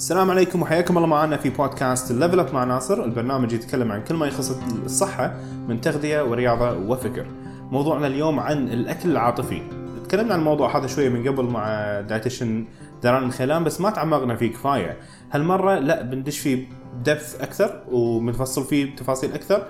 السلام 0.00 0.30
عليكم 0.30 0.62
وحياكم 0.62 0.96
الله 0.96 1.08
معنا 1.08 1.36
في 1.36 1.50
بودكاست 1.50 2.12
Level 2.12 2.40
Up 2.40 2.54
مع 2.54 2.64
ناصر، 2.64 3.04
البرنامج 3.04 3.52
يتكلم 3.52 3.92
عن 3.92 4.04
كل 4.04 4.14
ما 4.14 4.26
يخص 4.26 4.58
الصحة 4.84 5.34
من 5.68 5.80
تغذية 5.80 6.22
ورياضة 6.22 6.72
وفكر. 6.72 7.26
موضوعنا 7.70 8.06
اليوم 8.06 8.40
عن 8.40 8.68
الأكل 8.68 9.10
العاطفي. 9.10 9.62
تكلمنا 10.08 10.34
عن 10.34 10.40
الموضوع 10.40 10.78
هذا 10.78 10.86
شوية 10.86 11.08
من 11.08 11.28
قبل 11.28 11.44
مع 11.44 12.00
dietitian 12.00 12.64
داران 13.02 13.24
الخيلان 13.24 13.64
بس 13.64 13.80
ما 13.80 13.90
تعمقنا 13.90 14.36
فيه 14.36 14.52
كفاية. 14.52 14.98
هالمرة 15.32 15.78
لا 15.78 16.02
بندش 16.02 16.38
فيه 16.38 16.66
ب 16.94 17.02
depth 17.02 17.40
أكثر 17.40 17.82
وبنفصل 17.92 18.64
فيه 18.64 18.96
تفاصيل 18.96 19.32
أكثر 19.32 19.62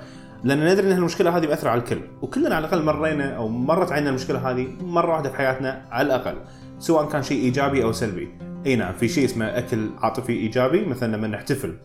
لأن 0.44 0.72
ندري 0.72 0.92
إن 0.92 0.98
المشكلة 0.98 1.36
هذه 1.36 1.46
بأثر 1.46 1.68
على 1.68 1.80
الكل 1.80 2.00
وكلنا 2.22 2.54
على 2.54 2.66
الأقل 2.66 2.84
مرينا 2.84 3.36
أو 3.36 3.48
مرت 3.48 3.92
علينا 3.92 4.10
المشكلة 4.10 4.50
هذه 4.50 4.68
مرة 4.80 5.12
واحدة 5.12 5.30
في 5.30 5.36
حياتنا 5.36 5.86
على 5.90 6.06
الأقل 6.06 6.34
سواء 6.78 7.08
كان 7.08 7.22
شيء 7.22 7.42
إيجابي 7.42 7.84
أو 7.84 7.92
سلبي 7.92 8.49
إي 8.66 8.76
نعم 8.76 8.94
في 8.94 9.08
شيء 9.08 9.24
اسمه 9.24 9.58
أكل 9.58 9.90
عاطفي 9.98 10.32
إيجابي 10.32 10.84
مثلا 10.84 11.16
لما 11.16 11.28
نحتفل 11.28 11.76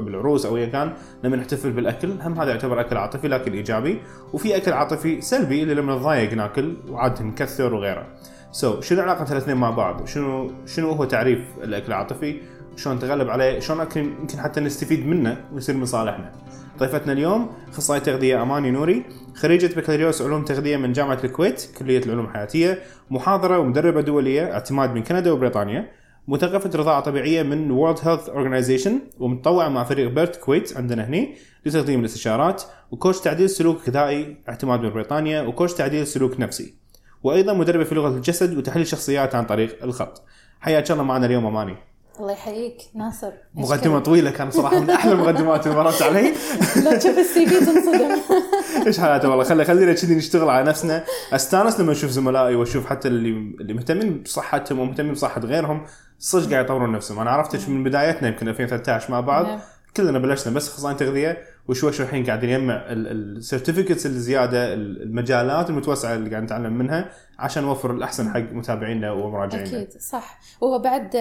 بالعروس 0.00 0.46
أو 0.46 0.56
ايا 0.56 0.66
كان 0.66 0.92
لما 1.24 1.36
نحتفل 1.36 1.72
بالأكل 1.72 2.10
هم 2.20 2.40
هذا 2.40 2.50
يعتبر 2.50 2.80
أكل 2.80 2.96
عاطفي 2.96 3.28
لكن 3.28 3.52
إيجابي 3.52 3.98
وفي 4.32 4.56
أكل 4.56 4.72
عاطفي 4.72 5.20
سلبي 5.20 5.62
اللي 5.62 5.74
لما 5.74 5.94
نضايق 5.94 6.34
ناكل 6.34 6.76
وعاد 6.88 7.22
نكثر 7.22 7.74
وغيره. 7.74 8.06
so 8.52 8.80
so, 8.80 8.84
شنو 8.84 9.02
علاقة 9.02 9.32
الاثنين 9.32 9.56
مع 9.56 9.70
بعض؟ 9.70 10.06
شنو 10.06 10.50
شنو 10.66 10.90
هو 10.90 11.04
تعريف 11.04 11.38
الأكل 11.62 11.86
العاطفي؟ 11.86 12.40
شلون 12.76 12.96
نتغلب 12.96 13.30
عليه؟ 13.30 13.58
شلون 13.60 13.86
يمكن 13.96 14.38
حتى 14.38 14.60
نستفيد 14.60 15.06
منه 15.06 15.44
ويصير 15.52 15.76
من 15.76 15.84
صالحنا 15.84 16.32
ضيفتنا 16.78 17.12
اليوم 17.12 17.50
اخصائي 17.68 18.00
تغذية 18.00 18.42
أماني 18.42 18.70
نوري 18.70 19.04
خريجة 19.34 19.74
بكالوريوس 19.76 20.22
علوم 20.22 20.44
تغذية 20.44 20.76
من 20.76 20.92
جامعة 20.92 21.18
الكويت 21.24 21.68
كلية 21.78 22.04
العلوم 22.04 22.24
الحياتية 22.24 22.78
محاضرة 23.10 23.58
ومدربة 23.58 24.00
دولية 24.00 24.52
اعتماد 24.52 24.94
من 24.94 25.02
كندا 25.02 25.32
وبريطانيا. 25.32 26.05
مثقفة 26.28 26.70
رضاعة 26.74 27.00
طبيعية 27.00 27.42
من 27.42 27.78
World 27.78 27.98
Health 27.98 28.30
Organization 28.30 28.92
ومتطوعة 29.18 29.68
مع 29.68 29.84
فريق 29.84 30.08
بيرت 30.08 30.36
كويت 30.36 30.76
عندنا 30.76 31.04
هني 31.04 31.34
لتقديم 31.66 32.00
الاستشارات 32.00 32.62
وكوش 32.90 33.20
تعديل 33.20 33.50
سلوك 33.50 33.88
غذائي 33.88 34.36
اعتماد 34.48 34.80
من 34.80 34.90
بريطانيا 34.90 35.42
وكوش 35.42 35.72
تعديل 35.72 36.06
سلوك 36.06 36.40
نفسي. 36.40 36.74
وأيضا 37.22 37.52
مدربة 37.52 37.84
في 37.84 37.94
لغة 37.94 38.08
الجسد 38.08 38.56
وتحليل 38.56 38.86
شخصيات 38.86 39.34
عن 39.34 39.44
طريق 39.44 39.82
الخط. 39.82 40.22
حياك 40.60 40.90
الله 40.90 41.02
معنا 41.02 41.26
اليوم 41.26 41.46
أماني. 41.46 41.76
الله 42.20 42.32
يحييك 42.32 42.76
ناصر. 42.94 43.32
مقدمة 43.54 43.98
طويلة 43.98 44.30
كان 44.30 44.50
صراحة 44.50 44.80
من 44.80 44.90
أحلى 44.90 45.12
المقدمات 45.12 45.66
اللي 45.66 45.78
مرت 45.78 46.02
علي. 46.02 46.32
لا 46.84 46.96
تشوف 46.96 47.18
السي 47.18 47.46
في 47.46 47.66
تنصدم. 47.66 48.16
إيش 48.86 49.00
حياته 49.00 49.28
والله 49.28 49.44
خلي 49.44 49.64
خلينا 49.64 49.92
كذي 49.92 50.14
نشتغل 50.14 50.48
على 50.48 50.64
نفسنا. 50.64 51.04
أستانس 51.32 51.80
لما 51.80 51.92
أشوف 51.92 52.10
زملائي 52.10 52.54
وأشوف 52.54 52.86
حتى 52.86 53.08
اللي 53.08 53.30
اللي 53.60 53.74
مهتمين 53.74 54.22
بصحتهم 54.22 54.78
ومهتمين 54.78 55.12
بصحة 55.12 55.40
غيرهم. 55.40 55.86
صدق 56.18 56.50
قاعد 56.50 56.64
يطورون 56.64 56.92
نفسهم 56.92 57.18
أنا 57.18 57.30
عرفت 57.30 57.68
من 57.68 57.84
بدايتنا 57.84 58.28
يمكن 58.28 58.48
2013 58.48 59.10
مع 59.10 59.20
بعض 59.20 59.46
نعم. 59.46 59.60
كلنا 59.96 60.18
بلشنا 60.18 60.54
بس 60.54 60.68
اخصائيين 60.68 60.98
تغذية 60.98 61.38
وشوي 61.68 61.92
شوي 61.92 62.06
الحين 62.06 62.26
قاعد 62.26 62.44
نجمع 62.44 62.84
السيرتيفيكتس 62.88 64.06
الزياده 64.06 64.74
المجالات 64.74 65.70
المتوسعة 65.70 66.14
اللي 66.14 66.30
قاعد 66.30 66.42
نتعلم 66.42 66.72
منها 66.72 67.10
عشان 67.38 67.62
نوفر 67.62 67.90
الأحسن 67.90 68.30
حق 68.30 68.40
متابعينا 68.40 69.12
ومراجعينا. 69.12 69.66
أكيد 69.68 69.92
صح 70.00 70.40
وهو 70.60 70.78
بعد 70.78 71.16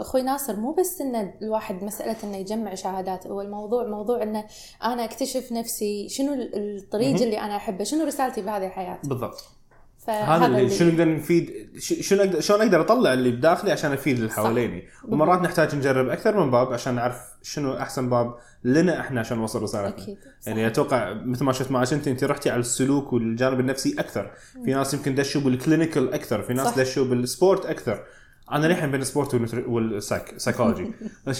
أخوي 0.00 0.22
ناصر 0.22 0.56
مو 0.56 0.72
بس 0.72 1.00
إن 1.00 1.32
الواحد 1.42 1.84
مسألة 1.84 2.16
إنه 2.24 2.36
يجمع 2.36 2.74
شهادات 2.74 3.26
هو 3.26 3.40
الموضوع 3.40 3.86
موضوع 3.86 4.22
انه 4.22 4.44
أنا 4.84 5.04
أكتشف 5.04 5.52
نفسي 5.52 6.08
شنو 6.08 6.34
الطريق 6.54 7.22
اللي 7.22 7.40
أنا 7.40 7.56
أحبه 7.56 7.84
شنو 7.84 8.04
رسالتي 8.04 8.42
بهذه 8.42 8.66
الحياة. 8.66 8.98
بالضبط. 9.04 9.59
هذا 10.10 10.46
اللي 10.46 10.70
شنو 10.70 10.90
نقدر 10.90 11.14
نفيد 11.14 11.70
شنو 11.78 12.22
أقدر 12.22 12.40
شلون 12.40 12.60
أقدر 12.60 12.80
أطلع 12.80 13.12
اللي 13.12 13.30
بداخلي 13.30 13.72
عشان 13.72 13.92
أفيد 13.92 14.16
اللي 14.16 14.30
حواليني. 14.30 14.88
ومرات 15.08 15.40
نحتاج 15.40 15.74
نجرب 15.74 16.08
أكثر 16.08 16.44
من 16.44 16.50
باب 16.50 16.72
عشان 16.72 16.94
نعرف 16.94 17.16
شنو 17.42 17.76
أحسن 17.76 18.10
باب 18.10 18.34
لنا 18.64 19.00
إحنا 19.00 19.20
عشان 19.20 19.38
نوصل 19.38 19.62
رسالتنا. 19.62 20.04
صح. 20.40 20.48
يعني 20.48 20.66
أتوقع 20.66 21.12
مثل 21.12 21.44
ما 21.44 21.52
شفت 21.52 21.70
معك 21.70 21.92
أنت 21.92 22.08
أنت 22.08 22.24
رحتي 22.24 22.50
على 22.50 22.60
السلوك 22.60 23.12
والجانب 23.12 23.60
النفسي 23.60 23.94
أكثر. 23.98 24.30
في 24.64 24.74
ناس 24.74 24.94
يمكن 24.94 25.14
دشوا 25.14 25.40
بال 25.40 25.55
clinical 25.55 26.14
أكثر 26.14 26.42
في 26.42 26.52
ناس 26.54 26.66
صح. 26.66 26.78
دشوا 26.78 27.04
بال 27.04 27.22
sport 27.22 27.66
أكثر. 27.66 28.04
أنا 28.52 28.66
للحين 28.66 28.90
بين 28.90 29.00
ال 29.00 29.06
sport 29.06 29.34
وال 29.68 29.89
psychology 29.89 30.92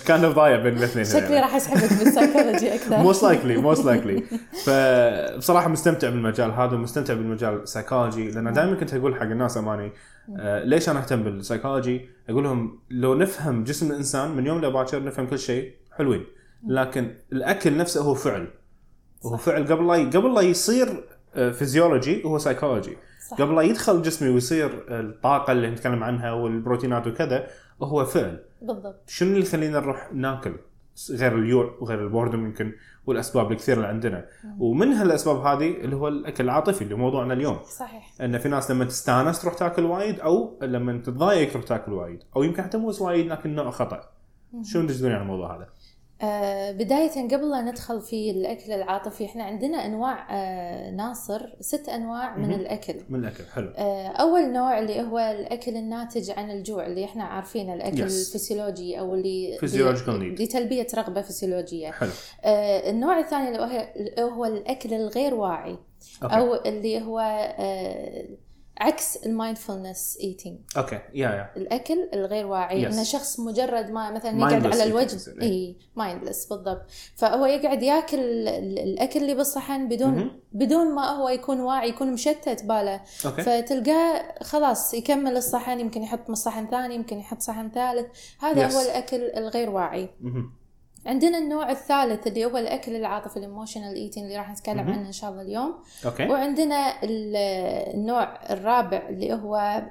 كان 0.07 0.33
ضايع 0.33 0.63
بين 0.63 0.77
الاثنين 0.77 1.05
شكلي 1.05 1.41
راح 1.41 1.55
اسحبك 1.55 1.99
بال 1.99 2.12
psychology 2.12 2.75
أكثر. 2.75 2.97
most 2.97 3.23
likely 3.23 3.57
most 3.57 3.85
likely 3.85 4.23
فبصراحه 4.65 5.69
مستمتع 5.69 6.09
بالمجال 6.09 6.51
هذا 6.51 6.75
ومستمتع 6.75 7.15
بالمجال 7.15 7.63
السايكولوجي 7.63 8.31
لأن 8.31 8.53
دائما 8.53 8.75
كنت 8.75 8.95
أقول 8.95 9.15
حق 9.15 9.23
الناس 9.23 9.57
أماني 9.57 9.93
آه 10.39 10.65
ليش 10.65 10.89
أنا 10.89 10.99
أهتم 10.99 11.23
بالسايكولوجي؟ 11.23 12.09
أقول 12.29 12.45
لهم 12.45 12.79
لو 12.91 13.15
نفهم 13.15 13.65
جسم 13.65 13.91
الإنسان 13.91 14.31
من 14.37 14.47
يوم 14.47 14.61
لباكر 14.65 15.05
نفهم 15.05 15.27
كل 15.27 15.39
شيء 15.39 15.73
حلوين 15.93 16.25
لكن 16.67 17.15
الأكل 17.33 17.77
نفسه 17.77 18.01
هو 18.03 18.15
فعل. 18.15 18.49
هو 19.27 19.37
فعل 19.37 19.67
قبل 19.67 19.87
لا 19.87 19.95
قبل 19.95 20.35
لا 20.35 20.41
يصير 20.41 21.05
فيزيولوجي 21.35 22.25
هو 22.25 22.39
سايكولوجي 22.39 22.97
صح. 23.31 23.41
قبل 23.41 23.57
لا 23.57 23.63
يدخل 23.63 24.03
جسمي 24.03 24.29
ويصير 24.29 24.85
الطاقة 24.89 25.53
اللي 25.53 25.71
نتكلم 25.71 26.05
عنها 26.05 26.33
والبروتينات 26.33 27.07
وكذا 27.07 27.47
هو 27.83 28.05
فعل. 28.05 28.45
بالضبط. 28.63 29.03
شنو 29.07 29.31
اللي 29.31 29.41
يخلينا 29.41 29.81
نروح 29.81 30.09
ناكل؟ 30.13 30.55
غير 31.11 31.39
اليوع 31.39 31.77
وغير 31.81 32.05
البوردم 32.05 32.45
يمكن 32.47 32.73
والأسباب 33.07 33.53
الكثيره 33.53 33.77
اللي 33.77 33.89
عندنا. 33.89 34.27
مم. 34.45 34.63
ومن 34.63 34.93
هالأسباب 34.93 35.37
هذه 35.37 35.71
اللي 35.71 35.97
هو 35.97 36.09
الأكل 36.09 36.45
العاطفي 36.45 36.83
اللي 36.83 36.95
موضوعنا 36.95 37.35
اليوم. 37.35 37.59
صحيح. 37.65 38.13
إن 38.21 38.39
في 38.39 38.49
ناس 38.49 38.71
لما 38.71 38.85
تستأنس 38.85 39.43
تروح 39.43 39.55
تاكل 39.55 39.85
وايد 39.85 40.21
أو 40.21 40.59
لما 40.63 40.99
تتضايق 40.99 41.53
تروح 41.53 41.65
تاكل 41.65 41.93
وايد 41.93 42.23
أو 42.37 42.43
يمكن 42.43 42.63
حتى 42.63 42.79
مو 42.79 42.93
وايد 43.01 43.27
لكن 43.27 43.55
نوع 43.55 43.71
خطأ. 43.71 44.01
شنو 44.63 44.89
تجدون 44.89 45.13
عن 45.13 45.23
الموضوع 45.23 45.57
هذا؟ 45.57 45.69
آه 46.23 46.73
بداية 46.73 47.29
قبل 47.29 47.51
لا 47.51 47.61
ندخل 47.61 48.01
في 48.01 48.31
الأكل 48.31 48.73
العاطفي 48.73 49.25
إحنا 49.25 49.45
عندنا 49.45 49.87
أنواع 49.87 50.27
آه 50.31 50.91
ناصر 50.91 51.47
ست 51.61 51.89
أنواع 51.89 52.37
من 52.37 52.55
الأكل. 52.55 52.95
من 53.09 53.21
الأكل 53.21 53.45
حلو. 53.55 53.73
آه 53.77 54.07
أول 54.07 54.53
نوع 54.53 54.79
اللي 54.79 55.01
هو 55.03 55.19
الأكل 55.19 55.77
الناتج 55.77 56.31
عن 56.31 56.51
الجوع 56.51 56.87
اللي 56.87 57.05
إحنا 57.05 57.25
عارفينه 57.25 57.75
الأكل 57.75 57.99
yes. 57.99 58.03
الفسيولوجي 58.03 58.99
أو 58.99 59.15
اللي 59.15 59.59
لتلبية 60.35 60.87
رغبة 60.95 61.23
فسيولوجية. 61.23 61.91
حلو. 61.91 62.11
النوع 62.45 63.19
الثاني 63.19 63.49
اللي 63.49 64.23
هو 64.23 64.45
الأكل 64.45 64.95
الغير 64.95 65.35
واعي 65.35 65.77
okay. 66.23 66.37
أو 66.37 66.55
اللي 66.55 67.03
هو 67.03 67.21
عكس 68.81 69.17
ال 69.17 69.25
mindfulness 69.25 70.19
eating 70.23 70.59
okay 70.77 71.01
yeah 71.15 71.29
yeah 71.29 71.51
الأكل 71.57 72.09
الغير 72.15 72.47
واعي 72.47 72.85
yes. 72.85 72.93
إنه 72.93 73.03
شخص 73.03 73.41
مجرد 73.41 73.91
ما 73.91 74.11
مثلا 74.11 74.39
يقعد 74.39 74.67
على 74.67 74.85
الوجبة 74.85 75.43
إي 75.43 75.77
mindless 75.97 76.47
بالضبط 76.47 76.83
فهو 77.17 77.47
يقعد 77.47 77.83
ياكل 77.83 78.19
الأكل 78.49 79.21
اللي 79.21 79.35
بالصحن 79.35 79.89
بدون 79.89 80.31
mm-hmm. 80.31 80.57
بدون 80.57 80.95
ما 80.95 81.11
هو 81.11 81.29
يكون 81.29 81.61
واعي 81.61 81.89
يكون 81.89 82.13
مشتت 82.13 82.65
باله 82.65 83.01
okay. 83.27 83.43
فتلقاه 83.43 84.35
خلاص 84.43 84.95
يكمل 84.95 85.37
الصحن 85.37 85.81
يمكن 85.81 86.03
يحط 86.03 86.31
صحن 86.31 86.67
ثاني 86.71 86.95
يمكن 86.95 87.19
يحط 87.19 87.41
صحن 87.41 87.71
ثالث 87.71 88.07
هذا 88.41 88.69
yes. 88.69 88.73
هو 88.75 88.81
الأكل 88.81 89.23
الغير 89.23 89.71
واعي 89.71 90.09
mm-hmm. 90.23 90.60
عندنا 91.07 91.39
النوع 91.39 91.71
الثالث 91.71 92.27
اللي 92.27 92.45
هو 92.45 92.57
الأكل 92.57 92.97
العاطفي 92.97 93.37
ال 93.37 93.43
emotional 93.43 93.95
eating 93.95 94.25
اللي 94.25 94.37
راح 94.37 94.51
نتكلم 94.51 94.81
عنه 94.81 95.07
إن 95.07 95.13
شاء 95.13 95.31
الله 95.31 95.43
اليوم. 95.43 95.75
okay. 96.05 96.27
وعندنا 96.27 96.95
النوع 97.05 98.53
الرابع 98.53 99.09
اللي 99.09 99.33
هو 99.33 99.83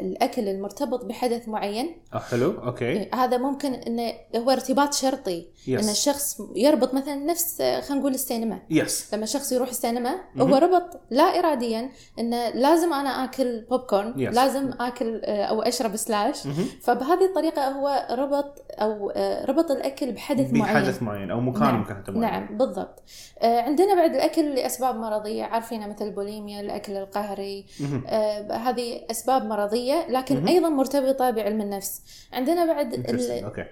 الأكل 0.00 0.48
المرتبط 0.48 1.04
بحدث 1.04 1.48
معين. 1.48 2.02
أه 2.14 2.18
حلو 2.18 2.50
okay. 2.50 2.84
إيه، 2.84 3.14
هذا 3.14 3.38
ممكن 3.38 3.74
إنه 3.74 4.12
هو 4.36 4.50
ارتباط 4.50 4.94
شرطي. 4.94 5.46
yes. 5.68 5.84
إن 5.84 5.90
الشخص 5.90 6.40
يربط 6.56 6.94
مثلا 6.94 7.14
نفس 7.14 7.62
خلينا 7.62 7.94
نقول 7.94 8.14
السينما. 8.14 8.58
yes 8.70 9.14
لما 9.14 9.24
الشخص 9.24 9.52
يروح 9.52 9.68
السينما 9.68 10.16
هو 10.38 10.56
ربط 10.56 11.00
لا 11.10 11.22
اراديا 11.22 11.90
انه 12.18 12.48
لازم 12.48 12.92
أنا 12.92 13.24
آكل 13.24 13.60
popcorn 13.60 14.20
yes. 14.20 14.34
لازم 14.34 14.70
آكل 14.80 15.24
أو 15.24 15.62
أشرب 15.62 15.96
slush. 15.96 16.48
فبهذه 16.82 17.24
الطريقة 17.24 17.68
هو 17.68 18.06
ربط 18.10 18.64
أو 18.70 19.12
ربط 19.48 19.70
الأكل 19.70 19.95
بحدث 20.04 20.52
معين 20.52 20.74
بحدث 20.74 21.02
معين 21.02 21.30
أو 21.30 21.40
مكان 21.40 21.62
نعم. 21.62 21.78
ممكن 21.78 22.20
نعم 22.20 22.58
بالضبط 22.58 23.02
عندنا 23.42 23.94
بعد 23.94 24.14
الأكل 24.14 24.54
لأسباب 24.54 24.96
مرضية 24.96 25.44
عارفينه 25.44 25.86
مثل 25.86 26.04
البوليميا 26.04 26.60
الأكل 26.60 26.96
القهري 26.96 27.66
آه 28.06 28.52
هذه 28.52 29.00
أسباب 29.10 29.46
مرضية 29.46 30.06
لكن 30.08 30.36
م-م. 30.36 30.48
أيضا 30.48 30.68
مرتبطة 30.68 31.30
بعلم 31.30 31.60
النفس 31.60 32.02
عندنا 32.32 32.66
بعد 32.66 33.06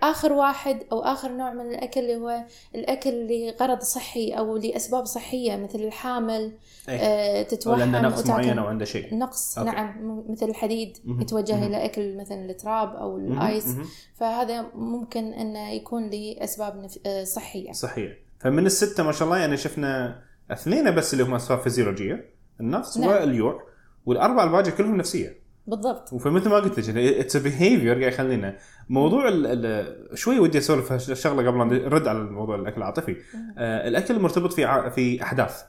آخر 0.03 0.33
واحد 0.33 0.83
أو 0.93 1.01
آخر 1.01 1.33
نوع 1.33 1.53
من 1.53 1.71
الأكل 1.71 2.01
اللي 2.01 2.17
هو 2.17 2.45
الأكل 2.75 3.27
لغرض 3.29 3.81
صحي 3.81 4.31
أو 4.31 4.57
لأسباب 4.57 5.05
صحية 5.05 5.57
مثل 5.57 5.79
الحامل 5.79 6.53
أيه. 6.89 6.99
آه 6.99 7.43
تتوحم 7.43 7.83
عنده 7.83 8.01
نقص 8.01 8.27
معين 8.27 8.59
أو 8.59 8.67
عنده 8.67 8.85
شيء 8.85 9.15
نقص 9.19 9.59
okay. 9.59 9.71
نعم 9.71 10.25
مثل 10.29 10.49
الحديد 10.49 10.99
م-م. 11.05 11.21
يتوجه 11.21 11.57
م-م. 11.57 11.63
إلى 11.63 11.85
أكل 11.85 12.17
مثلا 12.17 12.51
التراب 12.51 12.97
أو 12.97 13.19
ال 13.19 13.31
ice. 13.31 13.77
فهذا 14.15 14.67
ممكن 14.75 15.33
انه 15.33 15.71
يكون 15.71 16.11
لأسباب 16.15 16.77
نف... 16.77 16.99
آه، 17.07 17.25
صحية. 17.25 17.73
صحية. 17.73 18.19
فمن 18.41 18.67
الستة 18.67 19.03
ما 19.03 19.13
شاء 19.13 19.29
الله 19.29 19.39
يعني 19.39 19.57
شفنا 19.57 20.21
اثنين 20.51 20.95
بس 20.95 21.13
اللي 21.13 21.25
هم 21.25 21.35
أسباب 21.35 21.59
فيزيولوجية 21.59 22.31
النقص 22.61 22.99
نعم. 22.99 23.09
واليوع 23.11 23.63
والاربعه 24.07 24.45
الباقي 24.45 24.71
كلهم 24.71 24.97
نفسية. 24.97 25.45
بالضبط. 25.67 26.15
فمثل 26.15 26.49
ما 26.49 26.57
قلت 26.57 26.79
لك 26.79 26.97
it's 26.97 27.37
behavior 27.37 27.99
قاعد 28.01 28.13
يخلينا. 28.13 28.57
موضوع 28.89 29.29
ال 29.29 29.47
ال 29.67 30.19
شوي 30.19 30.39
ودي 30.39 30.59
أسولف 30.59 30.93
شغله 31.13 31.47
قبل 31.49 31.57
ما 31.59 31.65
نرد 31.65 32.09
على 32.09 32.19
موضوع 32.19 32.57
الأكل 32.57 32.77
العاطفي. 32.79 33.17
آه 33.59 33.89
الأكل 33.89 34.19
مرتبط 34.21 34.53
في 34.53 34.65
ع- 34.65 34.89
في 34.89 35.23
أحداث. 35.23 35.63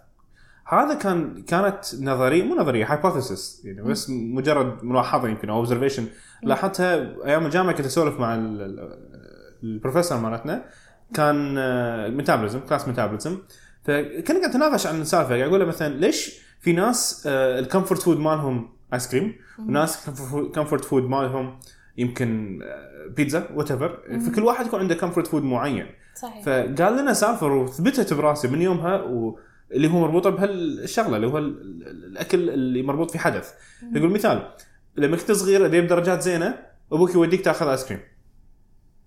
هذا 0.68 0.94
كان 0.94 1.42
كانت 1.44 1.80
نظرية 2.02 2.44
مو 2.44 2.56
نظرية 2.56 2.86
hypothesis 2.92 3.66
يعني 3.66 3.82
بس 3.82 4.10
مجرد 4.10 4.84
ملاحظة 4.84 5.28
يمكن 5.28 5.50
أو 5.50 5.56
observation 5.56 6.06
لاحظتها 6.44 7.16
أيام 7.26 7.46
الجامعة 7.46 7.76
كنت 7.76 7.86
أسولف 7.86 8.20
مع 8.20 8.36
البروفيسور 9.66 10.18
مالتنا 10.18 10.66
كان 11.14 11.54
metabolism 12.18 12.60
class 12.60 12.88
metabolism 12.88 13.38
فكنا 13.84 14.40
قاعد 14.40 14.50
نتناقش 14.50 14.88
عن 14.88 15.02
السالفة 15.02 15.30
قاعد 15.30 15.42
أقول 15.50 15.60
له 15.60 15.66
مثلا 15.66 15.94
ليش 15.94 16.40
في 16.60 16.74
ناس 16.74 17.28
ال 17.28 17.37
comfort 17.37 18.02
food 18.02 18.20
مالهم 18.20 18.70
ايس 18.94 19.08
كريم 19.08 19.36
وناس 19.60 20.10
comfort 20.56 20.86
food 20.86 21.04
مالهم 21.04 21.60
يمكن 21.98 22.60
آه، 22.64 23.08
بيتزا 23.16 23.48
whatever 23.54 24.20
فكل 24.32 24.44
واحد 24.44 24.66
يكون 24.66 24.80
عنده 24.80 24.96
comfort 24.96 25.28
food 25.28 25.44
معين. 25.44 25.86
صحيح. 26.16 26.44
فقال 26.44 26.98
لنا 26.98 27.14
سالفة 27.14 27.48
وثبتت 27.48 28.14
براسي 28.14 28.48
من 28.48 28.62
يومها 28.62 29.02
و... 29.02 29.40
اللي 29.72 29.88
هو 29.88 30.00
مربوطة 30.02 30.30
بهالشغلة 30.30 31.16
اللي 31.16 31.28
هو 31.28 31.38
ال- 31.38 31.62
ال- 31.88 32.06
الأكل 32.06 32.50
اللي 32.50 32.82
مربوط 32.84 33.12
في 33.12 33.20
حدث. 33.20 33.52
يقول 33.96 34.10
مثال 34.12 34.52
لما 34.96 35.18
كنت 35.18 35.32
صغير 35.32 35.66
أجيب 35.66 35.88
درجات 35.88 36.22
زينة 36.22 36.56
أبوك 36.92 37.16
يوديك 37.16 37.42
تأخذ 37.46 37.68
ايس 37.68 37.86
كريم 37.86 38.00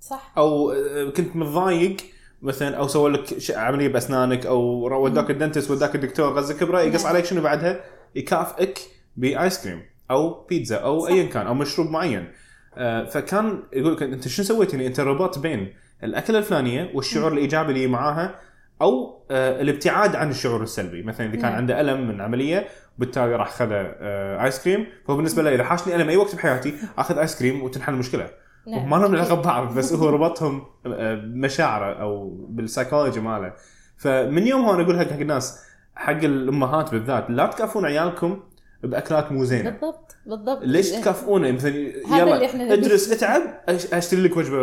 صح. 0.01 0.33
أو 0.37 0.71
آه، 0.73 1.11
كنت 1.11 1.37
متضايق 1.37 1.97
مثلا 2.43 2.77
أو 2.77 2.89
سووا 2.89 3.09
لك 3.09 3.51
عملية 3.51 3.89
بأسنانك 3.89 4.47
أو 4.47 4.61
وداك 5.05 5.31
ال 5.31 5.36
dentist 5.36 5.71
وداك 5.71 5.95
الدكتور 5.95 6.33
غزه 6.33 6.55
ابره 6.55 6.81
يقص 6.81 7.03
نعم. 7.03 7.13
عليك 7.13 7.25
شنو 7.25 7.43
بعدها؟ 7.43 7.81
يكافئك 8.15 8.79
بآيس 9.17 9.65
كريم 9.65 9.83
أو 10.11 10.47
بيتزا 10.47 10.77
أو. 10.77 11.09
ايا 11.09 11.25
كان 11.25 11.47
أو 11.47 11.55
مشروب 11.55 11.91
معين. 11.91 12.29
آه، 12.77 13.05
فكان 13.05 13.63
يقول 13.73 13.93
لك 13.93 14.03
أنت 14.03 14.29
شنو 14.29 14.47
سويت 14.47 14.73
يعني 14.73 14.87
أنت 14.87 15.01
ربطت 15.01 15.39
بين 15.39 15.75
الأكلة 16.05 16.39
الفلانية 16.39 16.91
والشعور 16.95 17.33
الإيجابي 17.33 17.73
اللي 17.73 17.87
معاها 17.87 18.41
أو 18.83 19.23
آه، 19.31 19.61
الابتعاد 19.61 20.17
عن 20.17 20.31
الشعور 20.31 20.63
السلبي. 20.63 21.03
مثلا 21.03 21.27
إذا 21.27 21.37
كان. 21.37 21.53
عنده 21.53 21.81
ألم 21.81 22.09
من 22.09 22.21
عملية 22.21 22.67
وبالتالي 22.97 23.37
راح 23.37 23.51
خذ 23.51 23.69
آيس 23.73 24.65
كريم. 24.65 24.87
فهو 25.07 25.17
بالنسبة 25.17 25.43
له 25.43 25.55
إذا 25.55 25.65
حاشني 25.65 25.97
ألم 25.97 26.09
أي 26.09 26.17
وقت 26.17 26.35
بحياتي 26.35 26.75
أخذ 26.99 27.19
آيس 27.19 27.39
كريم 27.39 27.63
وتنحل 27.63 27.93
المشكلة 27.93 28.31
نعم. 28.71 28.91
ما 28.91 28.97
لهم. 28.97 29.15
علاقة 29.17 29.35
ببعض 29.35 29.75
بس 29.75 29.93
هو 29.93 30.09
ربطهم 30.09 30.63
آه، 30.87 31.15
بمشاعره 31.15 32.01
أو 32.01 32.29
بالسايكولوجي 32.49 33.21
ماله. 33.21 33.53
فمن 33.97 34.47
يوم 34.47 34.65
هو 34.65 34.75
أنا 34.75 34.83
أقول 34.83 34.99
حق 35.01 35.13
الناس 35.21 35.65
حق 35.95 36.13
الأمهات 36.25 36.91
بالذات 36.91 37.31
لا 37.31 37.47
تكافون 37.47 37.85
عيالكم 37.85 38.41
بأكلات 38.83 39.33
مو 39.33 39.45
زينة. 39.45 39.71
بالضبط 39.71 40.17
بالضبط. 40.27 40.61
ليش 40.63 40.91
تكافئونه 40.91 41.51
مثلا 41.53 41.71
يلا. 42.19 42.73
ادرس 42.73 43.13
اتعب 43.13 43.41
أشتري 43.69 44.21
لك 44.23 44.37
وجبة 44.37 44.59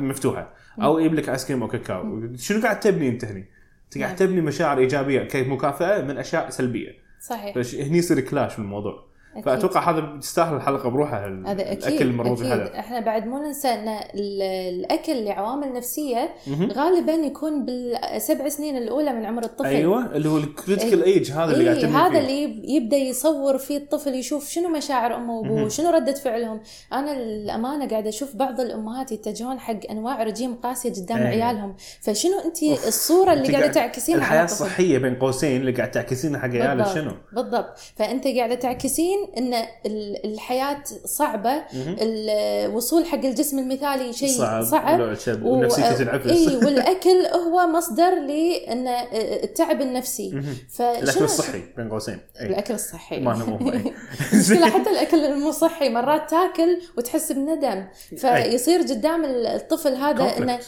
مفتوحة 0.00 0.54
أو 0.82 0.98
أجيب 0.98 1.14
لك 1.14 1.28
ice 1.28 1.46
cream 1.46 1.62
أو 1.62 1.68
كاكاو 1.68 2.28
شنو 2.36 2.62
قاعد 2.62 2.80
تبني 2.80 3.08
أنت 3.08 3.24
هني؟ 3.24 3.48
أنت 3.84 3.98
قاعد 3.98 4.08
نعم. 4.08 4.16
تبني 4.28 4.40
مشاعر 4.40 4.78
إيجابية 4.78 5.22
كمكافاه 5.22 6.02
من 6.02 6.18
أشياء 6.18 6.50
سلبية. 6.50 6.90
صحيح. 7.20 7.54
فش- 7.54 7.74
هني 7.74 7.98
يصير 7.98 8.20
clash 8.20 8.52
في 8.52 8.58
الموضوع. 8.58 9.11
أكيد. 9.32 9.44
فأتوقع 9.44 9.90
هذا 9.90 10.18
تستاهل 10.20 10.56
الحلقة 10.56 10.88
بروحها 10.88 11.42
هذا 11.46 11.72
أكيد 11.72 11.84
الاكل 11.84 12.06
المربوط. 12.06 12.38
بالحدث 12.38 12.70
إحنا 12.74 13.00
بعد 13.00 13.26
مو 13.26 13.38
ننسى 13.38 13.68
إن 13.68 13.88
ال- 13.88 14.42
الأكل 14.42 15.24
لعوامل 15.24 15.72
نفسيه. 15.72 16.34
غالبا 16.72 17.12
يكون 17.12 17.64
بالسبع 17.64 18.48
سنين 18.48 18.76
الأولى 18.76 19.12
من 19.12 19.24
عمر 19.26 19.42
الطفل 19.44 19.66
أيوه 19.68 20.16
اللي 20.16 20.28
هو 20.28 20.36
ال 20.36 20.43
critical 20.43 21.02
age 21.04 21.32
هذا 21.32 21.52
اللي 21.52 21.64
قاعد 21.68 21.84
إيه 21.84 21.96
هذا. 22.06 22.18
اللي 22.18 22.42
يب- 22.42 22.64
يبدأ 22.64 22.96
يصور 22.96 23.58
فيه 23.58 23.76
الطفل 23.76 24.14
يشوف 24.14 24.48
شنو 24.48 24.68
مشاعر 24.68 25.16
أمه 25.16 25.32
وأبوه. 25.38 25.68
شنو 25.68 25.90
ردة 25.90 26.14
فعلهم 26.14 26.60
أنا 26.92 27.12
الأمانة 27.12 27.88
قاعدة 27.88 28.08
أشوف 28.08 28.36
بعض 28.36 28.60
الأمهات 28.60 29.12
يتجهون 29.12 29.58
حق 29.60 29.80
أنواع 29.90 30.22
رجيم 30.22 30.54
قاسية 30.54 30.92
قدام 30.92 31.18
إيه. 31.18 31.26
عيالهم 31.44 31.74
فشنو 32.02 32.32
أنت. 32.44 32.62
الصورة 32.86 33.32
اللي 33.32 33.42
قاعدة 33.48 33.58
قاعد- 33.60 33.72
تعكسينها 33.72 34.18
الحياة 34.18 34.44
الصحيه 34.44 34.98
بين 34.98 35.14
قوسين 35.14 35.60
اللي 35.60 35.72
قاعد 35.72 35.90
تعكسينها 35.90 36.40
حق 36.40 36.48
عيالك. 36.48 36.86
شنو؟ 36.94 37.12
بالضبط 37.32 37.78
فأنت 37.96 38.26
قاعدة 38.26 38.54
تعكسين 38.54 39.18
إن 39.38 39.54
ال- 39.86 40.24
الحياة 40.32 40.82
صعبة. 41.04 41.62
الوصول 41.74 43.04
حق 43.06 43.24
الجسم 43.24 43.58
المثالي 43.58 44.12
شيء 44.12 44.28
صعب, 44.38 44.64
صعب. 44.64 45.00
ونفسيتي 45.00 45.42
و- 45.42 45.48
ونفسيتي 45.54 45.94
تنعكس 45.94 46.26
اي 46.26 46.56
والأكل 46.64 47.26
هو 47.26 47.66
مصدر 47.66 48.10
لأن 48.14 48.88
التعب 49.44 49.80
النفسي 49.80 50.42
الأكل 50.80 51.24
الصحي 51.24 51.62
بين 51.76 51.88
قوسين. 51.90 52.18
الأكل 52.40 52.74
الصحي 52.74 53.20
ما. 53.20 53.32
المشكلة 53.32 54.70
حتى 54.78 54.90
الأكل 54.90 55.24
المو 55.24 55.50
صحي 55.50 55.88
مرات 55.88 56.30
تاكل 56.30 56.78
وتحس 56.98 57.32
بندم 57.32 57.86
فيصير 58.16 58.80
قدام 58.80 59.24
الطفل 59.24 59.94
هذا 59.94 60.36
إنه. 60.38 60.58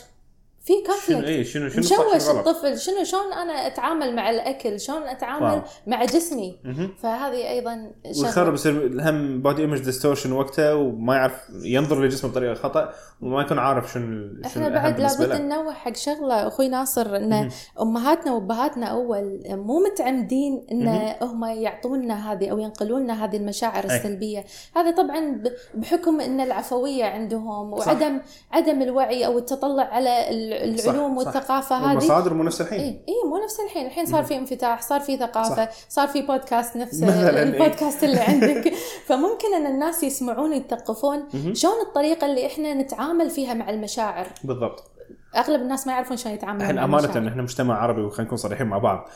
في 0.65 0.73
شنو 0.73 0.85
conflict 0.87 1.29
اي 1.29 1.45
شنو 1.45 1.69
شنو 1.69 1.83
صح 1.83 2.01
مشوش 2.01 2.29
وغلط؟ 2.29 2.49
الطفل 2.49 2.79
شنو 2.79 3.05
شلون 3.05 3.33
أنا 3.33 3.67
أتعامل 3.67 4.17
مع 4.17 4.31
الأكل 4.31 4.81
شلون 4.81 5.03
أتعامل. 5.03 5.63
مع 5.87 6.05
جسمي. 6.05 6.59
فهذه 7.03 7.51
أيضا 7.51 7.93
ويخرب 8.23 8.55
يصير 8.55 8.91
هم 9.01 9.43
body 9.43 9.63
image 9.63 9.79
distortion 9.79 10.33
وقتها 10.33 10.73
وما 10.73 11.15
يعرف 11.15 11.33
ينظر 11.63 12.05
لجسمه 12.05 12.31
بطريقة 12.31 12.55
خطأ 12.55 12.93
وما 13.23 13.43
يكون 13.43 13.59
عارف 13.59 13.93
شنو 13.93 14.03
شنو 14.03 14.47
إحنا 14.47 14.69
بعد 14.69 15.01
لابد. 15.01 15.33
ننوه 15.33 15.73
حق 15.73 15.97
شغلة 15.97 16.49
أخوي 16.49 16.69
ناصر 16.69 17.17
إن. 17.17 17.51
أمهاتنا 17.81 18.33
وأبهاتنا 18.33 18.87
أول 18.87 19.43
مو 19.47 19.81
متعمدين 19.81 20.67
إن. 20.73 21.15
هم 21.23 21.45
يعطونا 21.45 22.33
هذه 22.33 22.49
أو 22.49 22.59
ينقلون 22.59 23.03
لنا 23.03 23.25
هذه 23.25 23.37
المشاعر 23.37 23.91
أي. 23.91 23.97
السلبية 23.97 24.45
هذا 24.77 24.91
طبعا 24.91 25.43
بحكم 25.75 26.21
إن 26.21 26.41
العفوية 26.41 27.05
عندهم 27.05 27.77
صح. 27.77 27.87
وعدم 27.87 28.21
عدم 28.53 28.83
الوعي 28.83 29.27
أو 29.27 29.39
التطلع 29.39 29.83
على 29.83 30.54
ال- 30.65 30.79
صح، 30.79 30.91
العلوم 30.91 31.21
صح. 31.21 31.27
والثقافة 31.27 31.77
هذه 31.77 31.87
والمصادر 31.89 32.35
مو 32.35 32.43
نفس 32.43 32.61
الحين 32.61 32.81
اي 32.81 32.87
اي 32.89 33.29
مو 33.29 33.45
نفس 33.45 33.61
الحين 33.61 33.87
الحين 33.87 34.07
صار 34.07 34.23
في 34.25 34.37
انفتاح 34.37 34.83
صار 34.83 35.01
في 35.01 35.17
ثقافة 35.17 35.65
صح. 35.65 35.71
صار 35.89 36.09
في 36.09 36.23
بودكاست 36.23 36.77
نفس 36.77 36.95
مثلاً، 37.03 37.39
إي. 37.39 37.43
البودكاست 37.43 38.05
اللي 38.05 38.21
عندك 38.21 38.73
فممكن 39.09 39.55
أن 39.57 39.67
الناس 39.67 40.03
يسمعون 40.03 40.53
يتثقفون. 40.53 41.25
شلون 41.53 41.81
الطريقة 41.89 42.27
اللي 42.27 42.47
إحنا 42.47 42.75
نتعامل 42.75 43.31
فيها 43.31 43.55
مع 43.55 43.71
المشاعر 43.71 44.27
بالضبط 44.45 44.91
أغلب 45.37 45.61
الناس 45.61 45.87
ما 45.87 45.93
يعرفون 45.93 46.17
شلون 46.17 46.35
يتعاملون 46.35 46.63
إحنا 46.67 46.85
أمانة. 46.85 47.29
إحنا 47.29 47.43
مجتمع 47.43 47.83
عربي 47.83 48.01
وخلينا 48.03 48.25
نكون 48.27 48.39
صريحين 48.39 48.67
مع 48.67 48.79
بعض 48.79 49.09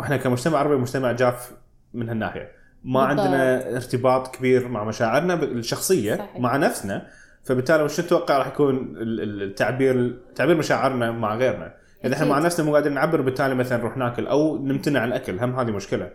إحنا 0.00 0.16
كمجتمع 0.16 0.58
عربي 0.58 0.76
مجتمع 0.76 1.12
جاف 1.12 1.50
من 1.94 2.08
هالناحية 2.08 2.48
ما 2.84 3.06
بالضبط. 3.06 3.20
عندنا 3.26 3.76
ارتباط 3.76 4.36
كبير 4.36 4.68
مع 4.68 4.84
مشاعرنا 4.84 5.34
الشخصيه 5.34 6.14
صحيح. 6.16 6.36
مع 6.40 6.56
نفسنا 6.56 7.06
فبالتالي 7.44 7.82
وش 7.82 7.96
تتوقع 7.96 8.38
راح 8.38 8.46
يكون 8.46 8.76
ال- 8.76 9.20
ال- 9.20 9.42
التعبير 9.42 10.16
تعبير 10.34 10.56
مشاعرنا 10.56 11.10
مع 11.10 11.34
غيرنا 11.36 11.74
اذا 12.04 12.14
إحنا 12.14 12.24
أكيد. 12.26 12.28
مع 12.36 12.38
نفسنا 12.38 12.66
مو 12.66 12.74
قادرين 12.74 12.94
نعبر 12.94 13.20
بالتالي 13.20 13.54
مثلا 13.54 13.78
نروح 13.78 13.96
ناكل 13.96 14.26
أو 14.26 14.64
نمتنع 14.66 15.00
عن 15.00 15.08
الأكل 15.08 15.38
هم 15.38 15.56
هذه 15.60 15.70
مشكلة 15.70 16.10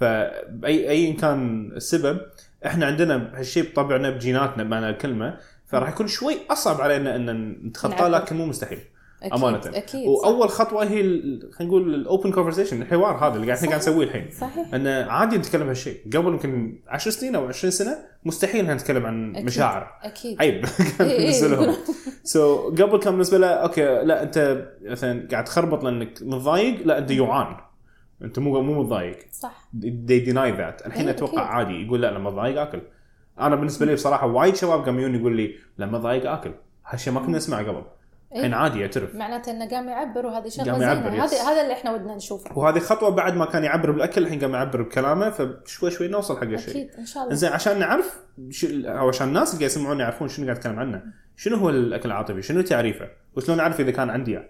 فاي 0.00 0.90
أي 0.90 1.12
كان 1.12 1.70
السبب 1.76 2.20
إحنا 2.66 2.86
عندنا 2.86 3.30
هالشيء 3.34 3.70
بطبعنا 3.72 4.10
بجيناتنا 4.10 4.62
بمعنى 4.64 4.90
الكلمة 4.90 5.36
فراح 5.66 5.88
يكون 5.88 6.06
شوي 6.06 6.34
أصعب 6.50 6.80
علينا 6.80 7.16
إن 7.16 7.50
نتخطاه. 7.66 8.08
لكن 8.08 8.36
مو 8.36 8.46
مستحيل 8.46 8.78
أكيد 9.22 9.32
أمانة. 9.38 9.60
أكيد 9.66 10.06
وأول 10.08 10.48
خطوة 10.48 10.84
هي 10.84 11.02
خلينا 11.52 11.60
نقول 11.60 11.94
ال 11.94 12.02
open 12.02 12.32
conversation 12.32 12.82
الحوار 12.82 13.16
هذا 13.16 13.34
اللي 13.34 13.46
قاعد 13.46 13.56
إحنا 13.58 13.68
قاعد. 13.68 13.80
نسويه 13.80 14.06
الحين. 14.06 14.30
صح. 14.30 14.38
صحيح. 14.50 14.74
إن 14.74 14.86
عادي 14.86 15.38
نتكلم 15.38 15.68
هالشيء. 15.68 16.00
قبل 16.16 16.28
يمكن 16.32 16.78
10 16.88 17.10
سنين 17.10 17.34
أو 17.34 17.46
20 17.48 17.70
سنة 17.70 17.98
مستحيل 18.24 18.66
نتكلم 18.66 19.06
عن 19.06 19.30
أكيد. 19.30 19.44
مشاعر. 19.46 19.90
أكيد. 20.02 20.40
عيب. 20.40 20.64
كان 20.98 21.06
إيه 21.08 21.12
إيه، 21.12 21.18
بالنسبة 21.18 21.48
لهم. 21.48 21.76
so 22.24 22.68
قبل 22.68 22.98
كان 22.98 23.12
بالنسبة 23.12 23.38
له 23.38 23.46
okay 23.46 23.82
لا 23.82 24.22
أنت 24.22 24.66
مثلا 24.82 25.28
قاعد 25.30 25.44
تخربط 25.44 25.84
لأنك 25.84 26.18
متضايق 26.22 26.86
لا 26.86 26.98
أنت 26.98 27.12
جوعان 27.12 27.56
أنت 28.22 28.38
مو 28.38 28.62
مو 28.62 28.82
متضايق. 28.82 29.18
صح. 29.32 29.68
They 29.80 30.26
deny 30.26 30.50
that. 30.58 30.86
الحين 30.86 31.02
إيه، 31.04 31.10
أتوقع 31.10 31.32
أكيد. 31.42 31.52
عادي. 31.54 31.86
يقول 31.86 32.02
لا 32.02 32.10
لما 32.10 32.28
اتضايق 32.28 32.60
آكل. 32.60 32.80
أنا 33.40 33.56
بالنسبة 33.56 33.86
لي 33.86 33.94
بصراحة 33.94 34.26
وايد 34.26 34.54
شباب 34.56 34.84
قاموا 34.84 35.00
يقول 35.00 35.36
لي 35.36 35.54
لما 35.78 35.96
اتضايق 35.96 36.30
آكل. 36.32 36.52
هالشيء 36.86 37.12
ما 37.12 37.20
كنا 37.20 37.36
نسمعه 37.36 37.68
قبل. 37.68 37.82
الحين 38.36 38.54
عادي 38.54 38.82
اعترف 38.82 39.14
معناته 39.14 39.52
إنه 39.52 39.68
قام 39.68 39.88
يعبر 39.88 40.26
وهذه 40.26 40.48
شغلة 40.48 40.78
زينة. 40.78 41.24
هذا 41.24 41.42
هذا 41.42 41.62
اللي 41.62 41.72
إحنا 41.72 41.92
ودنا 41.92 42.14
نشوفه. 42.14 42.58
وهذه 42.58 42.78
خطوة 42.78 43.10
بعد 43.10 43.36
ما 43.36 43.44
كان 43.44 43.64
يعبر 43.64 43.90
بالأكل 43.90 44.22
الحين 44.22 44.40
قام 44.40 44.54
يعبر 44.54 44.82
بكلامه 44.82 45.30
فشوي 45.30 45.90
شوي 45.90 46.08
نوصل 46.08 46.36
حق 46.36 46.42
الشيء. 46.42 46.70
أكيد 46.70 46.90
إن 46.98 47.06
شاء 47.06 47.24
الله. 47.24 47.34
زين 47.34 47.52
عشان 47.52 47.78
نعرف 47.78 48.20
ش... 48.50 48.64
أو 48.84 49.08
عشان 49.08 49.28
الناس 49.28 49.48
اللي 49.54 49.58
قاعد 49.58 49.70
يسمعونا 49.70 50.02
يعرفون 50.02 50.28
شنو 50.28 50.44
قاعد 50.44 50.56
اتكلم 50.56 50.78
عنه. 50.78 51.02
شنو 51.36 51.56
هو 51.56 51.70
الأكل 51.70 52.08
العاطفي؟ 52.08 52.42
شنو 52.42 52.60
تعريفه؟ 52.60 53.08
وشلون 53.36 53.60
أعرف 53.60 53.80
إذا 53.80 53.90
كان 53.90 54.10
عندي 54.10 54.30
إياه؟ 54.30 54.48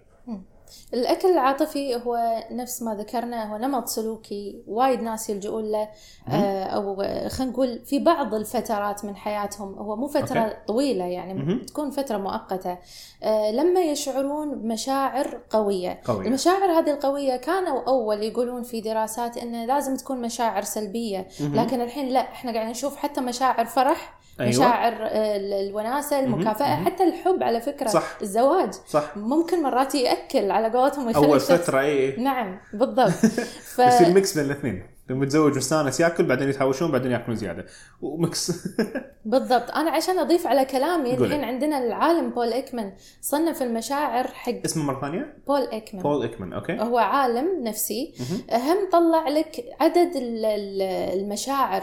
الأكل 0.95 1.29
العاطفي 1.29 1.97
هو 1.97 2.45
نفس 2.51 2.83
ما 2.83 2.95
ذكرنا 2.95 3.53
هو 3.53 3.57
نمط 3.57 3.89
سلوكي 3.89 4.63
وايد 4.67 5.03
ناس 5.03 5.31
يلجؤون 5.31 5.71
له 5.71 5.89
آه، 6.29 6.65
أو 6.65 6.97
خلينا 7.29 7.53
نقول 7.53 7.79
في 7.85 7.99
بعض 7.99 8.35
الفترات 8.35 9.05
من 9.05 9.17
حياتهم 9.17 9.75
هو 9.75 9.97
مو 9.97 10.07
فترة 10.07 10.41
okay. 10.41 10.57
طويلة 10.67 11.05
يعني 11.05 11.35
مهم. 11.35 11.67
تكون 11.67 11.91
فترة 11.91 12.17
مؤقتة 12.17 12.79
آه، 13.23 13.51
لما 13.51 13.81
يشعرون 13.81 14.55
بمشاعر 14.55 15.41
قوية 15.51 16.01
قوي 16.05 16.27
المشاعر 16.27 16.71
هذه 16.71 16.91
القوية 16.91 17.37
كانوا 17.37 17.83
أول 17.89 18.23
يقولون 18.23 18.63
في 18.63 18.81
دراسات 18.81 19.37
إنه 19.37 19.65
لازم 19.65 19.97
تكون 19.97 20.21
مشاعر 20.21 20.63
سلبية 20.63 21.29
مهم. 21.41 21.55
لكن 21.55 21.81
الحين 21.81 22.09
لا 22.09 22.21
إحنا 22.21 22.53
قاعدين 22.53 22.71
نشوف 22.71 22.97
حتى 22.97 23.21
مشاعر 23.21 23.65
فرح 23.65 24.20
أيوة. 24.41 24.51
مشاعر 24.51 24.93
آه، 24.93 25.37
ال- 25.37 25.53
الوناسة 25.69 26.21
مهم. 26.21 26.35
المكافأة 26.35 26.77
مهم. 26.77 26.85
حتى 26.87 27.05
الحب 27.05 27.43
على 27.43 27.61
فكرة 27.61 27.89
صح. 27.89 28.19
الزواج 28.23 28.73
صح 28.89 29.17
ممكن 29.17 29.63
مرات 29.63 29.95
يأكل 29.95 30.51
على 30.51 30.69
قولتهم 30.79 31.09
أول 31.15 31.41
فترة 31.41 31.81
اي 31.81 32.17
نعم 32.17 32.61
بالضبط 32.73 33.11
ف... 33.75 33.79
يصير 33.79 34.09
mix 34.15 34.39
بين 34.39 34.47
الاثنين 34.47 34.83
لما 35.11 35.25
يتزوج 35.25 35.57
مستانس 35.57 36.01
يأكل 36.01 36.25
بعدين 36.25 36.49
يتهاوشون 36.49 36.91
بعدين 36.93 37.11
يأكلون 37.13 37.37
زيادة 37.37 37.67
و 38.03 38.15
mix 38.15 38.53
بالضبط 39.25 39.71
أنا 39.71 39.91
عشان 39.91 40.19
أضيف 40.19 40.47
على 40.47 40.65
كلامي. 40.65 41.15
الحين 41.15 41.45
عندنا 41.45 41.79
العالم 41.79 42.31
بول 42.31 42.53
إيكمان 42.53 42.93
صنف 43.21 43.63
المشاعر 43.63 44.29
حق 44.29 44.53
اسمه 44.65 44.85
مرة 44.85 45.01
ثانية 45.01 45.37
بول 45.47 45.61
إيكمان 45.73 46.03
بول 46.03 46.23
ايكمان 46.23 46.53
okay 46.53 46.81
هو 46.81 46.99
عالم 46.99 47.65
نفسي. 47.65 48.15
هم 48.53 48.91
طلع 48.93 49.29
لك 49.29 49.65
عدد 49.81 50.17
ال- 50.17 50.45
ال- 50.45 50.83
المشاعر. 51.21 51.83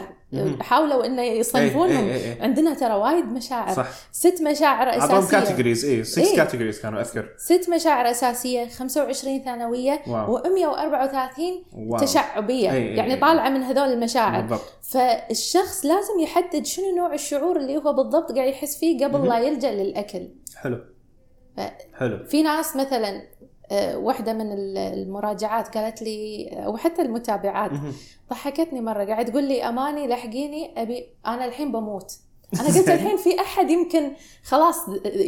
حاولوا 0.60 1.06
إنه 1.06 1.22
يصنفونهم. 1.22 2.04
إيه، 2.04 2.14
إيه، 2.14 2.34
إيه. 2.34 2.42
عندنا 2.42 2.74
ترى 2.74 2.94
وايد 2.94 3.24
مشاعر. 3.24 3.74
صح. 3.74 3.88
ست 4.12 4.42
مشاعر 4.42 4.98
أساسية. 4.98 5.38
categories 5.38 5.84
اي 5.84 6.04
6 6.04 6.22
إيه. 6.22 6.36
categories 6.36 6.80
كانوا 6.80 7.00
أذكر. 7.00 7.28
ست 7.36 7.70
مشاعر 7.74 8.10
أساسية 8.10 8.68
25 8.68 9.44
ثانوية 9.44 10.02
واو. 10.06 10.38
و134 10.38 11.40
واو. 11.72 11.98
تشعبية. 11.98 12.72
إيه، 12.72 12.76
إيه، 12.76 12.96
يعني 12.96 13.14
إيه. 13.14 13.20
طالعة 13.20 13.48
من 13.48 13.62
هذول 13.62 13.92
المشاعر. 13.92 14.40
بالضبط. 14.40 14.72
فالشخص 14.82 15.86
لازم 15.86 16.20
يحدد 16.20 16.66
شنو 16.66 16.96
نوع 16.96 17.14
الشعور 17.14 17.56
اللي 17.56 17.76
هو 17.76 17.92
بالضبط 17.92 18.32
قاعد 18.32 18.48
يحس 18.48 18.78
فيه 18.78 19.04
قبل. 19.04 19.28
لا 19.28 19.38
يلجأ 19.38 19.72
للأكل. 19.72 20.28
حلو. 20.56 20.78
حلو. 21.98 22.24
في 22.24 22.42
ناس 22.42 22.76
مثلا 22.76 23.22
واحدة 23.94 24.32
من 24.32 24.52
ال- 24.52 24.78
المراجعات 24.78 25.76
قالت 25.78 26.02
لي 26.02 26.48
أو 26.66 26.76
حتى 26.76 27.02
المتابعات. 27.02 27.70
ضحكتني 28.30 28.80
مرة 28.80 29.04
قاعد 29.04 29.24
تقول 29.30 29.44
لي 29.44 29.68
أماني 29.68 30.06
لحقيني 30.08 30.82
أبي 30.82 31.06
أنا 31.26 31.44
الحين 31.44 31.72
بموت. 31.72 32.12
أنا 32.60 32.68
قلت 32.68 32.88
الحين 32.88 33.16
في 33.16 33.40
أحد 33.40 33.70
يمكن 33.70 34.12
خلاص 34.44 34.76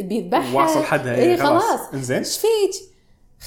بيذبحها؟ 0.01 0.61
واصل 0.61 0.83
حدها 0.83 1.15
إيه 1.15 1.21
إيه 1.23 1.35
خلاص. 1.35 1.79
إنزين. 1.93 2.17
إيش 2.17 2.37
فيك؟ 2.37 2.71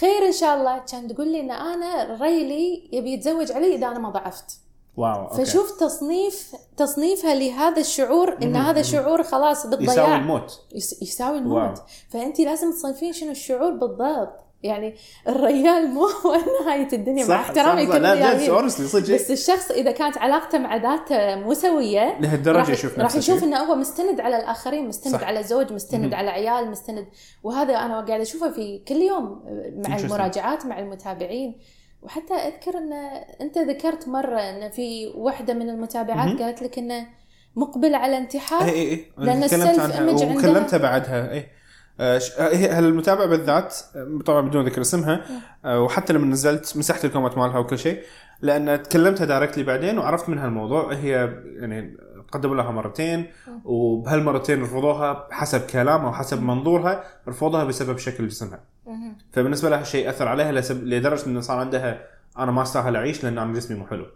خير 0.00 0.26
إن 0.26 0.32
شاء 0.32 0.56
الله. 0.58 0.78
كان 0.78 1.08
تقول 1.14 1.28
لي 1.32 1.40
إن 1.40 1.50
أنا 1.50 2.18
ريلي 2.22 2.88
يبي 2.92 3.12
يتزوج 3.12 3.52
علي 3.52 3.74
إذا 3.74 3.86
أنا 3.86 3.98
ما 3.98 4.10
ضعفت. 4.10 4.58
wow 4.96 5.23
okay. 5.28 5.44
فشوف 5.44 5.80
تصنيف 5.80 6.52
تصنيفها 6.76 7.34
لهذا 7.34 7.80
الشعور 7.80 8.38
مهم. 8.40 8.56
هذا 8.56 8.82
شعور 8.82 9.22
خلاص 9.22 9.58
يساوي 9.64 9.76
بالضياع 9.76 10.16
الموت. 10.16 10.60
يس- 10.74 11.02
يساوي 11.02 11.36
واو. 11.38 11.38
الموت 11.62 11.82
فانت 12.10 12.40
لازم 12.40 12.70
تصنفين 12.72 13.12
شنو 13.12 13.30
الشعور 13.30 13.70
بالضبط. 13.70 14.40
يعني 14.64 14.94
الريال 15.28 15.87
مو 15.90 16.06
هو 16.26 16.37
نهايه 16.64 16.88
الدنيا 16.92 17.26
مع 17.26 17.40
احترامي 17.40 17.87
صح. 17.87 17.92
لكل 17.94 18.02
لا 18.02 18.50
honestly 18.50 18.87
صدق 18.87 19.14
بس 19.14 19.30
الشخص 19.30 19.71
إذا 19.71 19.90
كانت 19.90 20.18
علاقته 20.18 20.59
مع 20.59 20.76
ذاته 20.76 21.37
مو 21.37 21.54
سويه 21.54 22.21
لهالدرجه 22.21 22.71
يشوف 22.71 22.99
راح 22.99 23.16
يشوف. 23.16 23.44
إنه 23.44 23.56
هو 23.59 23.75
مستند 23.75 24.21
على 24.21 24.37
الآخرين 24.37 24.88
مستند 24.88 25.12
صح. 25.12 25.23
على 25.25 25.42
زوج 25.42 25.73
مستند. 25.73 26.14
على 26.14 26.30
عيال 26.30 26.71
مستند 26.71 27.06
وهذا 27.42 27.75
أنا 27.76 27.94
قاعدة 28.00 28.23
أشوفه 28.23 28.50
في 28.50 28.78
كل 28.88 28.94
يوم 28.97 29.42
مع. 29.88 29.97
المراجعات 29.97 30.66
مع 30.66 30.78
المتابعين 30.78 31.59
وحتى 32.02 32.35
أذكر 32.35 32.78
ان 32.78 32.92
أنت 33.40 33.59
ذكرت 33.59 34.09
مرة 34.09 34.40
إن 34.40 34.71
في 34.71 35.06
واحدة 35.14 35.54
من 35.54 35.68
المتابعات. 35.71 36.42
قالت 36.42 36.62
لك 36.62 36.78
إنه 36.78 37.06
مقبل 37.56 37.94
على 37.94 38.18
انتحار 38.18 38.62
اي 38.64 38.71
اي 38.71 38.90
اي 38.90 39.04
لأن 39.18 39.40
تكلمت 39.47 39.52
ال 39.68 39.71
self 39.71 39.80
عنها 39.80 39.99
image 40.08 40.23
عندها- 40.23 40.38
وكلمتها 40.38 40.78
بعدها 40.78 41.33
اي 41.33 41.47
هالمتابعه 42.00 43.26
بالذات 43.26 43.76
آه، 43.96 44.18
طبعا 44.26 44.40
بدون 44.40 44.64
ذكر 44.64 44.80
اسمها 44.80 45.24
آه، 45.64 45.80
وحتى 45.80 46.12
لما 46.12 46.26
نزلت 46.26 46.76
مسحت 46.76 47.04
ال 47.04 47.09
comment 47.09 47.38
مالها 47.38 47.58
وكل 47.58 47.78
شيء 47.78 48.02
لأن 48.40 48.82
تكلمتها 48.82 49.24
directly 49.25 49.64
بعدين 49.64 49.98
وعرفت 49.98 50.28
منها 50.28 50.46
الموضوع 50.46 50.92
هي 50.94 51.34
يعني 51.56 51.96
قدموا 52.32 52.56
لها 52.56 52.70
مرتين 52.70 53.26
وبهالمرتين 53.64 54.62
رفضوها 54.62 55.28
حسب 55.30 55.60
كلامها 55.60 56.08
وحسب 56.08 56.42
منظورها 56.42 57.04
رفضوها 57.28 57.64
بسبب 57.64 57.98
شكل 57.98 58.28
جسمها. 58.28 58.60
فبالنسبة 59.32 59.70
لها 59.70 59.80
الشيء 59.80 60.08
أثر 60.08 60.28
عليها 60.28 60.52
لدرجة 60.70 61.26
انه 61.26 61.40
صار 61.40 61.58
عندها 61.58 62.06
أنا 62.38 62.52
ما 62.52 62.62
أستاهل 62.62 62.96
أعيش 62.96 63.24
لأن 63.24 63.38
أنا 63.38 63.52
جسمي 63.52 63.78
مو 63.78 63.86
حلو. 63.86 64.06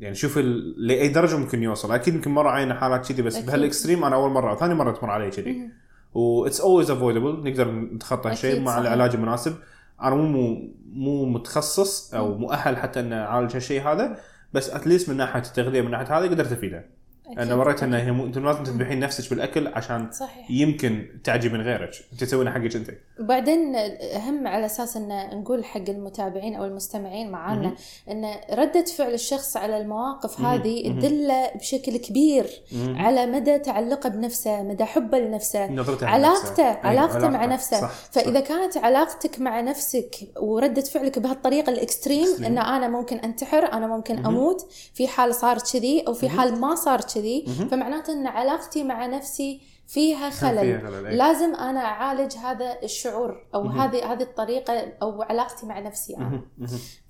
يعني 0.00 0.14
شوف. 0.14 0.38
لأي 0.76 1.08
درجة 1.08 1.36
ممكن 1.36 1.62
يوصل 1.62 1.92
أكيد 1.94 2.14
يمكن 2.14 2.30
مرة 2.30 2.50
عينا 2.50 2.74
حالات 2.74 3.08
كذي 3.12 3.22
بس. 3.22 3.38
بهال 3.38 3.58
extreme 3.58 4.04
أنا 4.04 4.16
أول 4.16 4.30
مرة 4.30 4.50
أو 4.50 4.56
ثاني 4.56 4.74
مرة 4.74 4.92
تمر 4.92 5.10
علي 5.10 5.30
كذي. 5.30 5.70
but 6.16 6.60
always 6.60 6.90
avoidable 6.90 7.50
نقدر 7.50 7.70
نتخطى 7.70 8.32
أكيد، 8.32 8.62
مع 8.62 8.72
صحيح. 8.72 8.78
العلاج 8.78 9.14
المناسب 9.14 9.54
أنا 10.02 10.14
مو 10.14 10.68
مو 10.92 11.24
متخصص 11.24 12.14
أو. 12.14 12.38
مؤهل 12.38 12.76
حتى 12.76 13.00
ان 13.00 13.12
أعالج 13.12 13.54
هالشيء 13.56 13.82
هذا 13.82 14.16
بس 14.52 14.70
اتليست 14.70 15.08
من 15.10 15.16
ناحية 15.16 15.42
التغذية 15.42 15.80
من 15.82 15.90
ناحية 15.90 16.18
هذا 16.18 16.26
قدرت 16.28 16.52
افيدها 16.52 16.78
أكيد. 16.78 16.95
أنا 17.38 17.54
وريت 17.54 17.82
انه 17.82 17.96
هي. 17.96 18.10
أنت 18.10 18.38
لازم 18.38 18.64
تذبحين 18.64 19.00
نفسك 19.00 19.30
بالأكل 19.30 19.66
عشان 19.66 20.12
صحيح 20.12 20.50
يمكن 20.50 21.06
تعجب 21.24 21.52
من 21.52 21.60
غيرك 21.60 21.90
أنت 22.12 22.24
تسوينها 22.24 22.52
حقك 22.52 22.76
أنت 22.76 22.90
وبعدين 23.20 23.76
أهم 23.76 24.46
على 24.46 24.66
أساس 24.66 24.96
إن 24.96 25.40
نقول 25.40 25.64
حق 25.64 25.88
المتابعين 25.88 26.54
أو 26.54 26.64
المستمعين 26.64 27.30
معانا. 27.30 27.74
إن 28.10 28.34
ردة 28.52 28.84
فعل 28.84 29.14
الشخص 29.14 29.56
على 29.56 29.80
المواقف. 29.80 30.40
هذه. 30.40 31.00
تدله 31.00 31.50
بشكل 31.54 31.96
كبير 31.96 32.46
مم. 32.72 32.96
على 32.98 33.26
مدى 33.26 33.58
تعلقه 33.58 34.08
بنفسه 34.08 34.62
مدى 34.62 34.84
حبه 34.84 35.18
لنفسه 35.18 35.82
علاقته. 36.02 36.68
أي، 36.70 36.76
علاقته 36.82 37.28
مع 37.28 37.44
نفسه 37.44 37.80
صح 37.80 37.90
فإذا 38.10 38.40
كانت 38.40 38.76
علاقتك 38.76 39.40
مع 39.40 39.60
نفسك 39.60 40.16
وردة 40.40 40.82
فعلك 40.82 41.18
بهالطريقة 41.18 41.70
الإكستريم. 41.70 42.26
إن 42.44 42.58
أنا 42.58 42.88
ممكن 42.88 43.16
أنتحر 43.16 43.72
أنا 43.72 43.86
ممكن. 43.86 44.26
أموت 44.26 44.66
في 44.94 45.08
حال 45.08 45.34
صار 45.34 45.58
كذي 45.72 46.04
أو 46.06 46.14
في. 46.14 46.28
حال 46.28 46.60
ما 46.60 46.74
صار 46.74 47.00
كذي 47.00 47.15
مهم. 47.20 47.68
فمعناته 47.68 48.12
إن 48.12 48.26
علاقتي 48.26 48.84
مع 48.84 49.06
نفسي 49.06 49.60
فيها. 49.86 50.30
خلل 50.30 50.60
فيها 50.60 50.78
خلل، 50.78 51.06
أي. 51.06 51.16
لازم 51.16 51.54
أنا 51.54 51.80
أعالج 51.80 52.36
هذا 52.36 52.78
الشعور 52.82 53.46
أو. 53.54 53.66
هذه 53.66 54.12
هذه 54.12 54.22
الطريقة 54.22 54.92
أو 55.02 55.22
علاقتي 55.22 55.66
مع 55.66 55.78
نفسي 55.78 56.16
أنا. 56.16 56.42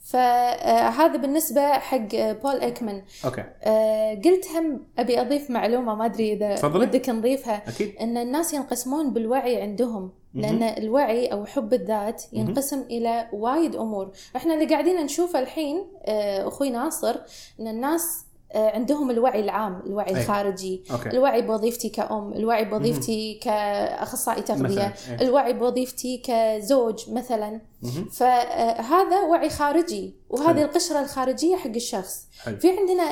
فهذا 0.05 1.17
بالنسبة 1.17 1.73
حق 1.73 2.15
آه، 2.15 2.33
بول 2.33 2.61
أيكمان 2.61 3.03
أوكي 3.25 3.45
آه، 3.63 4.15
قلت 4.15 4.47
هم 4.55 4.87
أبي 4.99 5.21
أضيف 5.21 5.51
معلومة 5.51 5.95
ما 5.95 6.05
أدري 6.05 6.33
إذا. 6.33 6.67
ودك 6.67 7.09
نضيفها 7.09 7.69
أكيد 7.69 7.97
إن 8.01 8.17
الناس 8.17 8.55
ينقسمون 8.55 9.13
بالوعي 9.13 9.63
عندهم. 9.63 10.13
لأن 10.35 10.63
الوعي 10.63 11.27
أو 11.27 11.45
حب 11.45 11.75
الذات. 11.75 12.23
ينقسم 12.33 12.81
إلى 12.81 13.29
وايد 13.33 13.77
أمور 13.77 14.13
إحنا 14.37 14.55
اللي 14.55 14.67
قاعدين 14.67 14.97
نشوفه 15.05 15.39
الحين 15.39 15.87
آه، 16.05 16.49
أخوي 16.49 16.71
ناصر 16.71 17.17
إن 17.61 17.69
الناس 17.69 18.03
آه، 18.03 18.26
عندهم 18.55 19.11
الوعي 19.11 19.41
العام 19.41 19.83
الوعي 19.87 20.17
أي. 20.17 20.21
الخارجي 20.21 20.85
okay 20.93 21.11
الوعي 21.11 21.43
بوظيفتي 21.43 21.89
كأم 21.89 22.33
الوعي 22.33 22.65
بوظيفتي 22.65 23.41
كأخصائي 23.43 24.43
تغذية 24.43 24.95
إيه. 25.09 25.21
الوعي 25.21 25.53
بوظيفتي 25.53 26.23
كزوج 26.25 27.11
مثلا 27.11 27.61
مهم. 27.83 28.09
فهذا 28.09 29.21
وعي 29.21 29.49
خارجي 29.51 30.15
وهذه 30.31 30.47
حلو. 30.57 30.63
القشرة 30.65 31.01
الخارجية 31.01 31.57
حق 31.57 31.71
الشخص 31.71 32.27
حلو 32.45 32.57
في 32.57 32.69
عندنا 32.71 33.05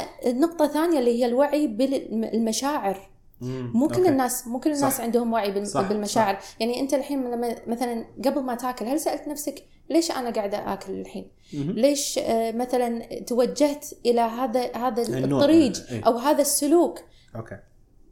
نقطة 0.46 0.66
ثانية 0.66 0.98
اللي 0.98 1.20
هي 1.20 1.26
الوعي 1.26 1.66
بالمشاعر 1.66 3.10
مم. 3.40 3.70
مو 3.74 3.88
كل. 3.88 4.06
الناس 4.06 4.46
مو 4.46 4.60
كل 4.60 4.72
الناس 4.72 4.96
صح. 4.96 5.00
عندهم 5.04 5.32
وعي 5.32 5.50
بال- 5.50 5.66
صح، 5.66 5.80
بالمشاعر 5.88 6.38
يعني 6.60 6.80
أنت 6.80 6.94
الحين 6.94 7.24
لما 7.30 7.56
مثلا 7.66 8.04
قبل 8.24 8.40
ما 8.42 8.54
تاكل 8.54 8.84
هل 8.86 9.00
سألت 9.00 9.28
نفسك 9.28 9.64
ليش 9.90 10.10
أنا 10.10 10.30
قاعدة 10.30 10.72
آكل 10.72 10.92
الحين. 10.92 11.28
ليش 11.52 12.18
آه، 12.18 12.52
مثلا 12.52 13.04
توجهت 13.26 13.86
إلى 14.06 14.20
هذا 14.20 14.76
هذا. 14.76 15.02
الطريق 15.18 15.72
إيه. 15.90 16.04
أو 16.06 16.18
هذا 16.18 16.40
السلوك؟ 16.40 16.98
أوكي. 17.36 17.58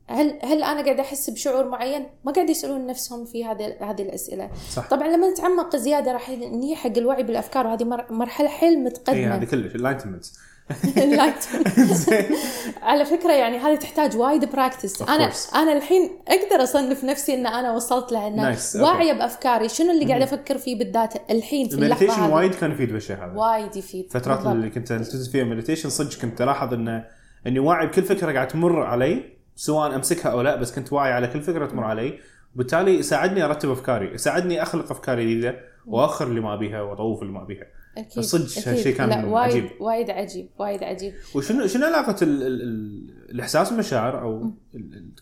هل 0.07 0.39
هل 0.43 0.63
أنا 0.63 0.83
قاعدة 0.85 1.01
أحس 1.03 1.31
بشعور 1.31 1.69
معين؟ 1.69 2.07
ما 2.25 2.33
قاعد 2.33 2.51
يسألون 2.51 2.87
نفسهم 2.87 3.25
في 3.25 3.45
هذه 3.45 3.77
هذه 3.81 4.03
الأسئلة. 4.03 4.51
صح. 4.73 4.89
طبعا 4.89 5.09
لما 5.09 5.31
نتعمق 5.31 5.77
زيادة 5.77 6.13
راح 6.13 6.31
نجي 6.31 6.77
حق 6.77 6.99
الوعي 6.99 7.23
بالأفكار 7.23 7.67
وهذه 7.67 7.85
مر- 7.85 8.13
مرحلة 8.13 8.49
حيل 8.49 8.69
اي 8.69 8.77
هذه 8.77 8.85
متقدمه 8.85 9.45
كلش 9.45 9.75
enlightenment 9.75 10.25
Enlightenment. 10.25 10.39
على 12.83 13.05
فكرة 13.05 13.33
يعني 13.33 13.59
هذه 13.59 13.75
تحتاج 13.75 14.17
وايد 14.17 14.53
practice 14.53 15.03
أنا. 15.03 15.33
أنا 15.55 15.73
الحين 15.73 16.11
أقدر 16.29 16.63
أصنف 16.63 17.05
نفسي 17.05 17.35
إن 17.35 17.47
أنا 17.47 17.73
وصلت 17.73 18.13
لها 18.13 18.29
إن 18.29 18.55
Nice. 18.55 18.73
Okay. 18.73 18.81
واعية 18.81 19.13
بأفكاري 19.13 19.69
شنو 19.69 19.91
اللي 19.91 20.05
قاعدة 20.05 20.25
أفكر 20.25 20.59
فيه 20.59 20.79
بالذات 20.79 21.31
الحين 21.31 21.69
في 21.69 21.75
اللحظة 21.75 22.05
ال 22.05 22.07
meditation 22.07 22.33
وايد 22.33 22.55
كان 22.55 22.73
يفيد 22.73 22.93
بالشيء 22.93 23.17
هذا 23.17 23.33
وايد 23.35 23.77
يفيد 23.77 24.07
فترات 24.11 24.37
بالضبط. 24.37 24.55
اللي 24.55 24.71
كنت 24.71 24.93
ألتزم 24.93 25.33
فيها 25.33 25.45
meditation 25.45 25.91
صدق 25.91 26.19
كنت 26.19 26.43
ألاحظ 26.43 26.75
انه 26.75 27.05
إني 27.47 27.59
واعي 27.59 27.87
بكل 27.87 28.03
فكرة 28.03 28.33
قاعد 28.33 28.49
تمر 28.49 28.83
علي 28.83 29.25
سواء 29.57 29.95
أمسكها 29.95 30.33
أو 30.33 30.41
لا 30.41 30.57
بس 30.57 30.75
كنت 30.75 30.93
واعي 30.93 31.13
على 31.13 31.27
كل 31.27 31.43
فكرة 31.43 31.67
تمر 31.67 31.85
علي 31.85 32.19
وبالتالي 32.55 32.99
يساعدني 32.99 33.45
أرتب 33.45 33.71
أفكاري 33.71 34.15
يساعدني 34.15 34.63
أخلق 34.63 34.91
افكار 34.91 35.21
جديدة 35.21 35.55
وأخر 35.87 36.27
اللي 36.27 36.41
ما 36.41 36.55
أبيها 36.55 36.83
وأطوف 36.83 37.23
اللي 37.23 37.33
ما 37.33 37.43
أبيها 37.43 37.67
أكيد 37.99 38.23
صدق. 38.23 38.69
هالشيء 38.69 38.97
كان 38.97 39.09
لا 39.09 39.25
وايد 39.25 39.53
عجيب. 39.53 39.71
وايد 39.81 40.11
عجيب 40.11 40.49
وايد 40.59 40.83
عجيب 40.83 41.15
وشنو 41.35 41.67
شنو 41.67 41.87
علاقة 41.87 42.17
ال 42.23 42.43
ال 42.43 42.63
ال 42.63 43.31
الإحساس 43.31 43.71
بالمشاعر 43.71 44.23
أو 44.23 44.51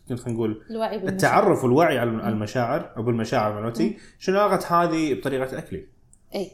خلينا 0.09 0.29
نقول 0.29 0.63
الوعي 0.71 0.99
بالمشاعر. 0.99 1.15
التعرف 1.15 1.65
والوعي 1.65 1.99
على 1.99 2.11
على 2.11 2.35
المشاعر 2.35 2.93
أو 2.97 3.03
بالمشاعر 3.03 3.63
مالتي 3.63 3.99
شنو 4.19 4.41
علاقة 4.41 4.85
هذه 4.85 5.15
بطريقة 5.15 5.59
أكلي؟ 5.59 5.87
إي 6.35 6.51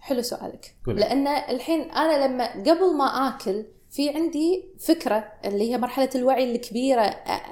حلو 0.00 0.22
سؤالك. 0.22 0.74
لأن 0.86 1.26
الحين 1.26 1.80
أنا 1.90 2.26
لما 2.26 2.52
قبل 2.52 2.96
ما 2.98 3.04
آكل 3.04 3.64
في 3.92 4.10
عندي 4.10 4.64
فكرة 4.78 5.32
اللي 5.44 5.70
هي 5.70 5.78
مرحلة 5.78 6.10
الوعي 6.14 6.52
الكبيرة 6.52 7.00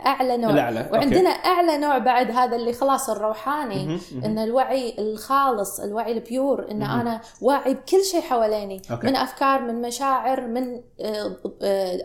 أعلى 0.06 0.36
نوع 0.36 0.50
الأعلى، 0.50 0.80
okay. 0.80 0.92
وعندنا 0.92 1.30
أعلى 1.30 1.78
نوع 1.78 1.98
بعد 1.98 2.30
هذا 2.30 2.56
اللي 2.56 2.72
خلاص 2.72 3.10
الروحاني 3.10 3.86
مهم، 3.86 4.00
مهم. 4.12 4.24
إن 4.24 4.38
الوعي 4.38 4.94
الخالص 4.98 5.80
الوعي 5.80 6.12
ال 6.12 6.24
pure 6.24 6.70
إن 6.70 6.82
أنا 6.82 7.20
واعي 7.40 7.74
بكل 7.74 8.04
شيء 8.04 8.20
حواليني 8.20 8.82
okay. 8.90 9.06
من 9.06 9.16
أفكار 9.16 9.62
من 9.62 9.82
مشاعر 9.82 10.46
من 10.46 10.80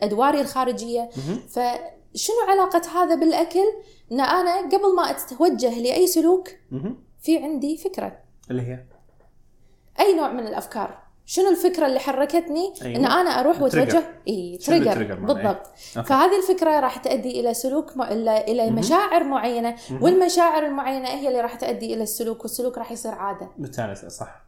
أدواري 0.04 0.42
الخارجية 0.42 1.10
مهم. 1.18 1.40
فشنو 1.48 2.36
علاقة 2.48 2.82
هذا 3.02 3.16
بالأكل 3.16 3.66
إن 4.12 4.22
أنا 4.22 4.62
قبل 4.62 4.96
ما 4.96 5.10
أتوجه 5.10 5.80
لأي 5.80 6.08
سلوك 6.08 6.50
مهم. 6.72 7.04
في 7.22 7.38
عندي 7.38 7.78
فكرة 7.78 8.18
اللي 8.52 8.62
هي 8.62 8.86
أي 10.00 10.16
نوع 10.16 10.32
من 10.32 10.48
الأفكار 10.48 11.05
شنو 11.26 11.50
الفكرة 11.50 11.86
اللي 11.86 12.00
حركتني 12.00 12.74
أيوة. 12.82 13.00
إن 13.00 13.06
أنا 13.06 13.30
أروح 13.30 13.62
وأتوجه 13.62 13.84
trigger. 13.84 14.04
اي 14.28 14.58
trigger 14.58 15.20
مالها؟ 15.20 15.34
بالضبط 15.34 15.68
okay. 15.98 16.08
فهذه 16.10 16.38
الفكرة 16.38 16.80
راح 16.80 16.98
تؤدي 16.98 17.40
إلى 17.40 17.54
سلوك 17.54 17.98
م... 17.98 18.02
إلى 18.02 18.44
إلى. 18.48 18.72
مشاعر 18.72 19.24
معينة. 19.24 19.76
والمشاعر 20.02 20.66
المعينة 20.66 21.10
هي 21.10 21.28
اللي 21.28 21.42
راح 21.42 21.56
تؤدي 21.56 21.94
إلى 21.94 22.04
السلوك 22.04 22.42
والسلوك 22.42 22.78
راح 22.78 22.92
يصير 22.92 23.12
عادة 23.12 23.50
بالتالي 23.58 23.96
صح 23.96 24.46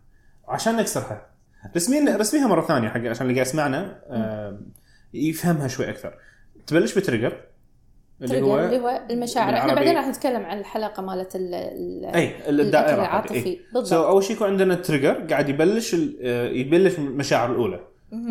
عشان 0.48 0.76
نكسرها 0.76 1.26
رسميا 1.76 2.18
رسميها 2.18 2.48
مرة 2.48 2.62
ثانية 2.62 2.90
حق 2.90 3.00
عشان 3.00 3.28
اللي 3.28 3.34
قاعد 3.34 3.48
يسمعنا 3.48 4.02
آه، 4.08 4.60
يفهمها 5.14 5.68
شوي 5.68 5.90
أكثر 5.90 6.18
تبلش 6.68 6.98
ب 6.98 7.04
trigger 7.04 7.47
اللي 8.22 8.34
trigger 8.34 8.46
هو 8.46 8.60
اللي 8.60 8.80
هو 8.80 9.02
المشاعر. 9.12 9.54
إحنا 9.54 9.74
بعدين 9.74 9.96
راح 9.96 10.08
نتكلم 10.08 10.46
عن 10.46 10.60
الحلقة 10.60 11.04
مالت 11.04 11.36
ال... 11.36 11.54
اي 12.16 12.50
الدائرة 12.50 13.02
العاطفي. 13.02 13.60
سو 13.74 13.80
بالضبط. 13.80 14.06
أول 14.06 14.24
شيء 14.24 14.36
يكون 14.36 14.48
عندنا 14.48 14.76
trigger 14.76 15.14
قاعد 15.14 15.50
يبلش 15.50 15.96
آه، 16.22 16.50
يبلش 16.50 16.98
المشاعر 16.98 17.52
الأولى. 17.52 17.80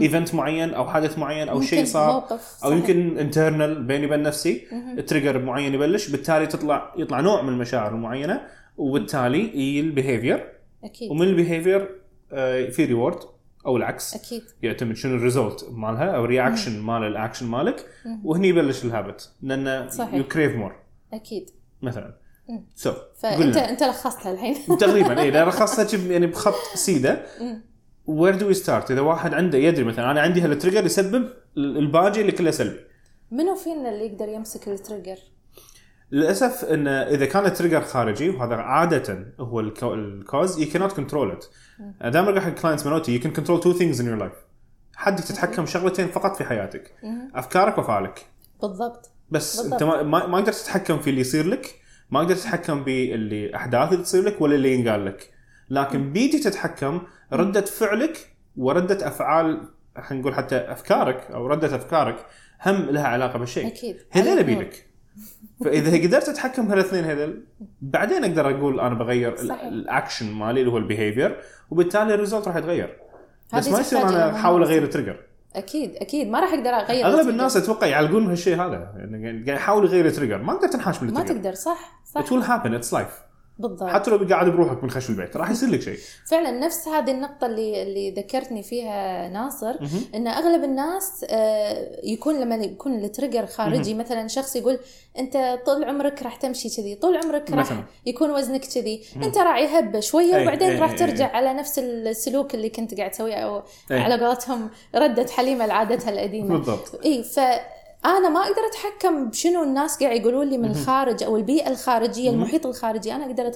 event 0.03 0.35
معين 0.35 0.75
أو 0.75 0.89
حدث 0.89 1.19
معين 1.19 1.49
أو 1.49 1.61
شيء 1.61 1.85
صار 1.85 2.13
موقف 2.13 2.65
أو. 2.65 2.73
يمكن 2.73 3.19
internal 3.19 3.83
بيني 3.83 4.07
وبين 4.07 4.23
نفسي. 4.23 4.67
مهم. 4.73 4.99
ال 4.99 5.04
trigger 5.04 5.39
معين 5.39 5.75
يبلش 5.75 6.09
بالتالي 6.09 6.47
تطلع 6.47 6.95
يطلع 6.97 7.21
نوع 7.21 7.43
من 7.43 7.49
المشاعر 7.49 7.95
المعينة 7.95 8.41
وبالتالي 8.77 9.39
يجي 9.39 9.81
ال 9.81 9.89
behavior 9.89 10.53
أكيد. 10.85 11.11
ومن 11.11 11.27
ال 11.27 11.34
behavior 11.34 11.91
آه، 12.33 12.69
في 12.69 12.85
reward 12.85 13.19
أو 13.67 13.77
العكس. 13.77 14.15
أكيد. 14.15 14.43
يعتمد 14.63 14.97
شنو 14.97 15.17
ال 15.17 15.24
result 15.24 15.67
مالها 15.71 16.05
أو 16.17 16.25
reaction 16.25 16.81
مال 16.81 17.03
الاكشن 17.03 17.47
مالك. 17.47 17.87
وهني 18.25 18.49
يبلش 18.49 18.85
ال 18.85 18.92
habit 18.92 19.31
لأن. 19.43 19.89
you 20.13 20.25
crave 20.25 20.57
more 20.57 20.77
أكيد. 21.13 21.51
مثلا. 21.83 22.15
so 22.75 22.93
فانت 23.21 23.57
أنت 23.57 23.83
لخصتها 23.83 24.33
الحين. 24.33 24.57
تقريبا 24.81 25.21
اي 25.21 25.31
جب- 25.85 26.11
يعني 26.11 26.27
بخط 26.27 26.77
سيدة. 26.77 27.27
where 28.07 28.35
do 28.35 28.47
we 28.47 28.55
start 28.55 28.91
إذا 28.91 29.01
واحد 29.01 29.35
عنده 29.35 29.59
يدري 29.59 29.85
مثلا 29.85 30.11
أنا 30.11 30.21
عندي 30.21 30.41
هال 30.41 30.50
trigger 30.50 30.85
يسبب 30.87 31.29
الباقي 31.57 32.21
اللي 32.21 32.33
كله 32.33 32.51
سلبي. 32.51 32.81
منو 33.31 33.55
فينا 33.55 33.89
اللي 33.89 34.07
يقدر 34.07 34.29
يمسك 34.29 34.69
ال 34.69 34.74
trigger؟ 34.74 35.17
للأسف 36.13 36.65
إن 36.65 36.89
إذا 36.89 37.27
كان 37.27 37.47
ال 37.47 37.51
trigger 37.51 37.81
خارجي 37.81 38.29
وهذا 38.31 38.55
عادة 38.55 39.35
هو 39.41 39.61
ال 39.63 39.67
cau- 39.67 39.83
ال 39.85 39.98
cause 39.98 40.65
you 40.65 40.73
cannot 40.73 40.93
control 40.93 41.33
it. 41.37 41.47
دائما 42.03 42.29
أقول 42.29 42.41
حق 42.41 42.51
clients 42.51 42.87
مالوتي 42.87 43.19
you 43.21 43.23
can 43.23 43.27
control 43.41 43.61
two 43.63 43.79
things 43.79 43.99
in 44.01 44.05
your 44.05 44.23
life. 44.23 44.37
حدك 44.97 45.25
تتحكم 45.25 45.67
شغلتين 45.67 46.09
فقط 46.09 46.37
في 46.37 46.45
حياتك. 46.45 46.95
أفكارك 47.35 47.79
وأفعالك. 47.79 48.27
بالضبط. 48.63 49.11
بس 49.31 49.57
بالضبط. 49.61 49.73
أنت 49.83 49.83
ما 49.83 50.03
ما 50.03 50.27
ما 50.27 50.41
تقدر 50.41 50.53
تتحكم 50.53 50.99
في 50.99 51.11
اللي 51.11 51.21
يصير 51.21 51.47
لك 51.47 51.75
ما 52.11 52.23
تقدر 52.25 52.35
تتحكم 52.35 52.85
باللي 52.85 53.57
أحداث 53.57 53.93
اللي 53.93 54.03
تصير 54.05 54.23
لك 54.23 54.41
ولا 54.41 54.55
اللي 54.55 54.75
ينقال 54.75 55.05
لك. 55.07 55.31
لكن 55.71 56.13
بيدي 56.13 56.39
تتحكم 56.39 57.03
ردة 57.33 57.61
فعلك 57.61 58.29
وردة 58.57 59.09
أفعال 59.09 59.69
خلينا 60.03 60.21
نقول 60.23 60.35
حتى 60.35 60.57
أفكارك 60.57 61.31
أو 61.31 61.47
ردة 61.47 61.77
أفكارك 61.77 62.27
هم 62.67 62.77
لها 62.91 63.07
علاقة 63.07 63.39
بالشيء. 63.39 63.67
أكيد. 63.67 63.97
هذول 64.11 64.43
بيدك 64.45 64.87
فإذا 65.65 66.07
قدرت 66.07 66.29
أتحكم 66.29 66.67
هالاثنين 66.67 67.05
هذول 67.05 67.45
بعدين 67.81 68.25
أقدر 68.25 68.51
أقول 68.51 68.81
أنا 68.81 68.95
بغير 68.95 69.37
صحير. 69.37 69.69
الأكشن 69.69 70.33
مالي 70.33 70.61
اللي 70.61 70.73
هو 70.73 70.79
ال 70.79 70.85
behavior 70.85 71.37
وبالتالي 71.71 72.15
ال 72.15 72.20
result 72.20 72.49
راح 72.49 72.57
يتغير. 72.57 72.97
بس 73.55 73.69
ما 73.69 73.81
يصير 73.81 74.09
أنا 74.09 74.35
أحاول. 74.37 74.63
أغير 74.63 74.83
ال 74.83 74.87
trigger 74.87 75.17
أكيد 75.55 75.97
أكيد. 75.97 76.29
ما 76.29 76.41
راح 76.41 76.53
أقدر 76.53 76.71
أغير 76.71 77.05
أغلب 77.05 77.15
ال 77.15 77.16
trigger. 77.16 77.31
الناس 77.31 77.57
أتوقع 77.57 77.87
يعلقون 77.87 78.27
بهالشيء 78.27 78.55
هذا. 78.55 78.93
يعني 78.97 79.45
قاعد 79.47 79.49
يحاول 79.49 79.85
يغير 79.85 80.07
ال 80.07 80.11
trigger 80.11 80.39
ما 80.39 80.55
تقدر 80.55 80.69
تنحاش 80.69 81.03
ما 81.03 81.07
بال 81.07 81.13
trigger 81.13 81.35
تقدر 81.35 81.55
صح 81.55 82.03
It 82.19 82.21
صح 82.21 82.31
will 82.31 82.43
happen. 82.43 82.71
It's 82.81 82.93
life. 82.93 83.26
بالضبط 83.59 83.89
حتى 83.91 84.11
لو 84.11 84.27
قاعد 84.29 84.49
بروحك 84.49 84.85
من 84.85 84.91
خشم 84.91 85.13
البيت 85.13 85.37
راح 85.37 85.51
يصير 85.51 85.69
لك 85.69 85.81
شيء 85.81 85.99
فعلا 86.27 86.51
نفس 86.51 86.89
هذه 86.89 87.11
النقطة 87.11 87.47
اللي 87.47 87.83
اللي 87.83 88.11
ذكرتني 88.11 88.63
فيها 88.63 89.29
ناصر. 89.29 89.75
إن 90.15 90.27
أغلب 90.27 90.65
الناس 90.65 91.27
آه، 91.31 92.01
يكون 92.05 92.41
لما 92.41 92.55
يكون 92.55 92.95
ال 92.95 93.01
trigger 93.01 93.47
خارجي 93.47 93.95
مثلا 93.95 94.29
شخص 94.29 94.57
يقول 94.57 94.79
أنت 95.19 95.59
طول 95.67 95.85
عمرك 95.85 96.23
راح 96.23 96.37
تمشي 96.37 96.77
كذي 96.77 96.95
طول 96.95 97.17
عمرك 97.17 97.51
راح. 97.51 97.85
يكون 98.07 98.31
وزنك 98.31 98.65
كذي 98.75 99.03
أنت 99.23 99.39
راعي 99.39 99.67
هبه 99.79 100.01
شوية 100.01 100.37
أي، 100.37 100.43
وبعدين 100.43 100.71
أي، 100.71 100.79
راح 100.79 100.91
أي، 100.91 100.97
ترجع 100.97 101.27
أي. 101.27 101.37
على 101.37 101.55
نفس 101.55 101.79
السلوك 101.79 102.55
اللي 102.55 102.69
كنت 102.69 102.95
قاعد 102.95 103.11
تسويه 103.11 103.35
أو 103.35 103.63
أي. 103.91 104.01
على 104.01 104.25
قولتهم 104.27 104.71
ردت 104.95 105.31
حليمة 105.31 105.67
لعادتها 105.67 106.11
القديمة 106.11 106.49
بالضبط 106.57 107.01
اي 107.05 107.23
فانا 108.07 108.29
ما 108.29 108.41
أقدر 108.41 108.67
أتحكم 108.67 109.31
بشنو 109.31 109.63
الناس 109.63 110.03
قاعد 110.03 110.21
يقولون 110.21 110.47
لي 110.49 110.59
من 110.59 110.71
الخارج 110.71 111.23
أو 111.23 111.37
البيئة 111.37 111.69
الخارجية 111.71 112.31
المحيط 112.31 112.67
الخارجي. 112.67 113.13
أنا 113.15 113.27
أقدر. 113.27 113.53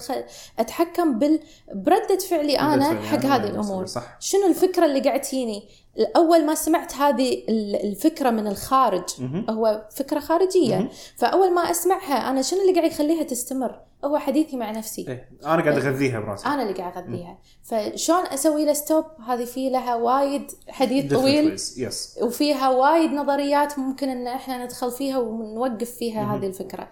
أتحكم 0.59 1.19
بال... 1.19 1.41
برده 1.75 2.19
فعلي 2.19 2.59
أنا 2.59 3.03
حق 3.03 3.25
هذه 3.25 3.47
الأمور. 3.47 3.87
صح. 3.87 4.17
شنو 4.21 4.47
الفكرة 4.47 4.87
اللي 4.87 5.01
قاعد 5.01 5.21
تجيني 5.21 5.69
اول 6.17 6.47
ما 6.47 6.55
سمعت 6.55 6.95
هذه 6.95 7.43
ال- 7.49 7.87
الفكرة 7.91 8.31
من 8.31 8.47
الخارج. 8.47 9.05
هو 9.51 9.89
فكرة 9.97 10.21
خارجية. 10.21 10.91
فأول 11.17 11.53
ما 11.55 11.71
أسمعها 11.71 12.31
أنا 12.31 12.43
شنو 12.43 12.61
اللي 12.61 12.73
قاعد 12.73 12.93
يخليها 12.93 13.23
تستمر؟ 13.23 13.81
هو 14.05 14.19
حديثي 14.19 14.57
مع 14.57 14.71
نفسي 14.71 15.09
إيه. 15.09 15.29
أنا 15.47 15.63
قاعد 15.63 15.69
أغذيها 15.69 16.21
براسي 16.21 16.47
أنا 16.47 16.63
اللي 16.63 16.75
قاعد 16.75 16.97
أغذيها 16.97 17.39
فشلون 17.63 18.27
أسوي 18.27 18.65
له 18.65 18.73
stop 18.73 19.05
هذه 19.27 19.45
في 19.45 19.71
لها 19.71 19.95
وايد 19.95 20.53
حديث 20.69 21.13
طويل 21.15 21.53
yes 21.53 22.19
وفيها 22.23 22.69
وايد 22.71 23.11
نظريات 23.13 23.79
ممكن 23.79 24.09
إن 24.09 24.27
إحنا 24.27 24.65
ندخل 24.65 24.91
فيها 24.91 25.19
ونوقف 25.19 25.91
فيها 25.91 26.23
مهم. 26.25 26.35
هذه 26.39 26.47
الفكرة 26.47 26.89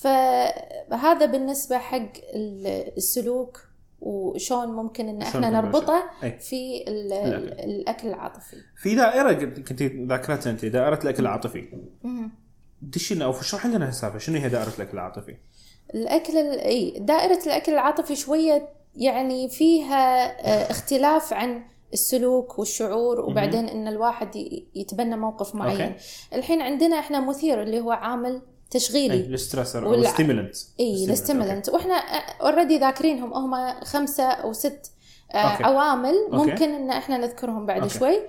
فهذا 0.00 1.26
بالنسبة 1.26 1.78
حق 1.78 1.98
ال- 2.34 2.92
السلوك 2.96 3.60
وشون 4.00 4.66
ممكن 4.68 5.08
إن 5.08 5.22
إحنا. 5.22 5.50
نربطه 5.50 6.02
أي. 6.22 6.38
في. 6.38 6.84
الأكل 6.88 8.08
العاطفي 8.08 8.56
في 8.76 8.94
دائرة 8.94 9.32
كنت 9.44 9.82
ذاكرتها 9.82 10.50
أنت 10.50 10.64
دائرة 10.64 10.98
الأكل 11.02 11.22
العاطفي. 11.22 11.68
دشينا 12.82 13.24
أو 13.24 13.30
اشرح 13.30 13.66
لنا 13.66 13.88
السالفه 13.88 14.18
شنو 14.18 14.38
هي 14.38 14.48
دائرة 14.48 14.72
الأكل 14.76 14.92
العاطفي؟ 14.92 15.36
الأكل 15.94 16.36
ال- 16.38 16.60
إي 16.60 16.90
دائرة 16.98 17.38
الأكل 17.46 17.72
العاطفي 17.72 18.16
شوية 18.16 18.68
يعني 18.96 19.48
فيها 19.48 20.24
آه، 20.46 20.70
اختلاف 20.70 21.32
عن 21.32 21.62
السلوك 21.92 22.58
والشعور 22.58 23.20
وبعدين 23.20 23.68
إن 23.68 23.88
الواحد 23.88 24.36
يتبنى 24.74 25.16
موقف 25.16 25.54
معين. 25.54 25.80
okay. 25.80 25.94
الحين 26.32 26.62
عندنا 26.62 26.98
إحنا 26.98 27.20
مثير 27.20 27.62
اللي 27.62 27.80
هو 27.80 27.90
عامل 27.90 28.42
تشغيلي. 28.70 29.14
اي 29.14 29.20
ال 29.20 29.27
stressor 29.27 29.86
أو 29.86 29.94
ال 29.94 30.00
stimulant 30.00 30.56
إي 30.80 31.04
ال 31.04 31.10
stimulant 31.10 31.68
وإحنا 31.68 31.94
already 32.40 32.78
ذاكرينهم 32.78 33.34
هم 33.34 33.80
خمسة 33.84 34.24
أو 34.24 34.52
ست 34.52 34.72
آه، 34.72 34.93
okay. 35.34 35.64
عوامل 35.64 36.14
okay. 36.32 36.36
ممكن 36.50 36.74
إن 36.74 36.90
إحنا 36.90 37.18
نذكرهم 37.18 37.66
بعد 37.66 37.82
okay. 37.82 37.98
شوي 37.98 38.20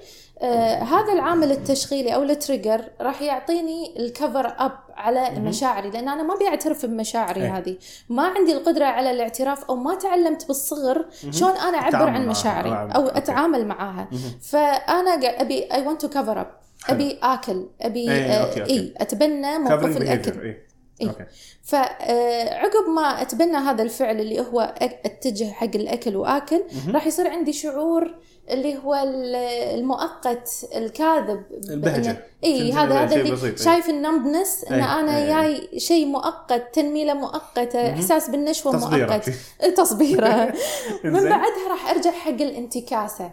آه 0.41 0.75
هذا 0.83 1.13
العامل 1.13 1.51
التشغيلي 1.51 2.15
أو 2.15 2.23
ال 2.23 2.31
trigger 2.31 2.81
راح 3.01 3.21
يعطيني 3.21 3.99
ال 3.99 4.07
cover 4.07 4.47
up 4.59 4.71
على 4.95 5.29
مشاعري 5.39 5.89
لأن 5.89 6.09
أنا 6.09 6.23
ما 6.23 6.33
أبي 6.35 6.47
أعترف 6.47 6.85
بمشاعري 6.85 7.41
إيه. 7.41 7.57
هذه 7.57 7.77
ما 8.09 8.23
عندي 8.27 8.53
القدرة 8.53 8.85
على 8.85 9.11
الاعتراف 9.11 9.63
أو 9.63 9.75
ما 9.75 9.95
تعلمت 9.95 10.47
بالصغر 10.47 11.05
شلون 11.31 11.51
أنا 11.51 11.77
أعبر 11.77 12.09
عن. 12.09 12.27
مشاعري. 12.27 12.69
أو 12.69 13.01
okay. 13.01 13.17
أتعامل 13.17 13.67
معاها 13.67 14.07
فأنا 14.41 15.15
قا- 15.21 15.41
ابي 15.41 15.73
I 15.73 15.87
want 15.87 16.01
to 16.01 16.09
cover 16.09 16.41
up 16.41 16.47
أبي 16.89 17.19
آكل 17.23 17.65
أبي 17.81 18.11
إيه، 18.11 18.21
آه، 18.31 18.45
okay, 18.49 18.61
okay. 18.61 18.73
اي 18.73 18.93
أتبنى 18.97 19.57
موقف 19.59 19.97
الأكل 19.97 20.31
behavior، 20.31 20.74
إيه. 21.01 21.07
إيه؟ 21.07 21.13
okay 21.13 21.25
فعقب 21.63 22.89
ما 22.95 23.21
أتبنى 23.21 23.57
هذا 23.57 23.83
الفعل 23.83 24.19
اللي 24.21 24.39
هو 24.39 24.73
أتجه 24.81 25.51
حق 25.51 25.75
الأكل 25.75 26.15
وآكل. 26.15 26.61
راح 26.93 27.07
يصير 27.07 27.27
عندي 27.27 27.53
شعور 27.53 28.15
اللي 28.49 28.77
هو 28.77 28.95
ال- 28.95 29.35
المؤقت 29.79 30.49
الكاذب 30.75 31.43
البهجة. 31.69 32.13
بإنه- 32.13 32.43
اي 32.45 32.71
هذا 32.73 32.93
هذا 33.03 33.15
اللي 33.15 33.31
بسيط، 33.31 33.59
إي. 33.59 33.65
شايف 33.65 33.89
ال 33.89 33.98
numbness 33.98 34.63
إن 34.63 34.73
إي، 34.73 34.99
أنا 34.99 35.17
إي. 35.17 35.27
جاي 35.59 35.79
شيء 35.79 36.05
مؤقت 36.05 36.75
تنميلة 36.75 37.13
مؤقتة 37.13 37.89
إحساس 37.93 38.29
بالنشوة 38.29 38.71
تصبيرة. 38.73 39.05
مؤقت 39.05 39.29
تصبيره 39.77 40.53
من. 41.03 41.13
بعدها 41.13 41.69
راح 41.69 41.89
أرجع 41.89 42.11
حق 42.11 42.29
الانتكاسة. 42.29 43.31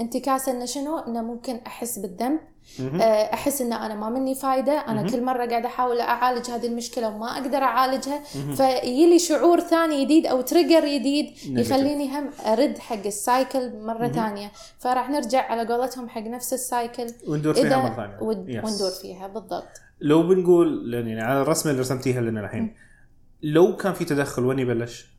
انتكاسة 0.00 0.52
انه 0.52 0.64
شنو؟ 0.64 0.98
إنه 0.98 1.22
ممكن 1.22 1.60
أحس 1.66 1.98
بالذنب. 1.98 2.40
آه، 2.80 3.34
أحس 3.34 3.62
إن 3.62 3.72
أنا 3.72 3.94
ما 3.94 4.10
مني 4.10 4.34
فايدة. 4.34 4.72
أنا 4.72 5.10
كل 5.10 5.22
مرة 5.22 5.46
قاعدة 5.46 5.66
أحاول 5.66 6.00
أعالج 6.00 6.50
هذه 6.50 6.66
المشكلة 6.66 7.08
وما 7.08 7.26
أقدر 7.26 7.58
أعالجها. 7.58 8.20
فيجي 8.56 9.18
شعور 9.18 9.60
ثاني 9.60 10.04
جديد 10.04 10.26
أو 10.26 10.40
trigger 10.40 10.80
جديد 10.80 11.32
يخليني 11.46 12.18
هم 12.18 12.30
أرد 12.46 12.78
حق 12.78 13.06
ال 13.06 13.17
cycle 13.17 13.70
مرة 13.80 14.08
ثانية. 14.08 14.50
فراح 14.78 15.10
نرجع 15.10 15.42
على 15.50 15.74
قولتهم 15.74 16.08
حق 16.08 16.22
نفس 16.22 16.52
ال 16.52 16.61
cycle 16.61 17.06
وندور 17.28 17.54
فيها 17.54 17.82
مرة 17.82 17.96
ثانية. 17.96 18.18
وندور 18.64 18.90
فيها 19.02 19.26
بالضبط. 19.26 19.68
لو 20.00 20.22
بنقول 20.22 20.94
يعني 20.94 21.20
على 21.20 21.42
الرسمه 21.42 21.70
اللي 21.70 21.82
رسمتيها 21.82 22.20
لنا 22.20 22.40
الحين 22.40 22.74
لو 23.42 23.76
كان 23.76 23.92
في 23.92 24.04
تدخل 24.04 24.44
وين 24.44 24.58
يبلش؟ 24.58 25.14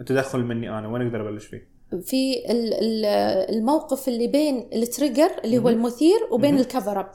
التدخل 0.00 0.44
مني 0.44 0.78
أنا 0.78 0.88
وين 0.88 1.06
أقدر 1.06 1.20
أبلش 1.20 1.46
فيه؟ 1.46 1.73
في 2.02 2.34
ال- 2.50 2.74
ال- 2.74 3.54
الموقف 3.56 4.08
اللي 4.08 4.26
بين 4.26 4.68
ال 4.72 4.79
trigger 4.79 5.30
اللي 5.44 5.58
هو 5.58 5.68
المثير 5.68 6.18
وبين 6.30 6.58
ال 6.58 6.65
cover 6.65 7.00
up 7.00 7.10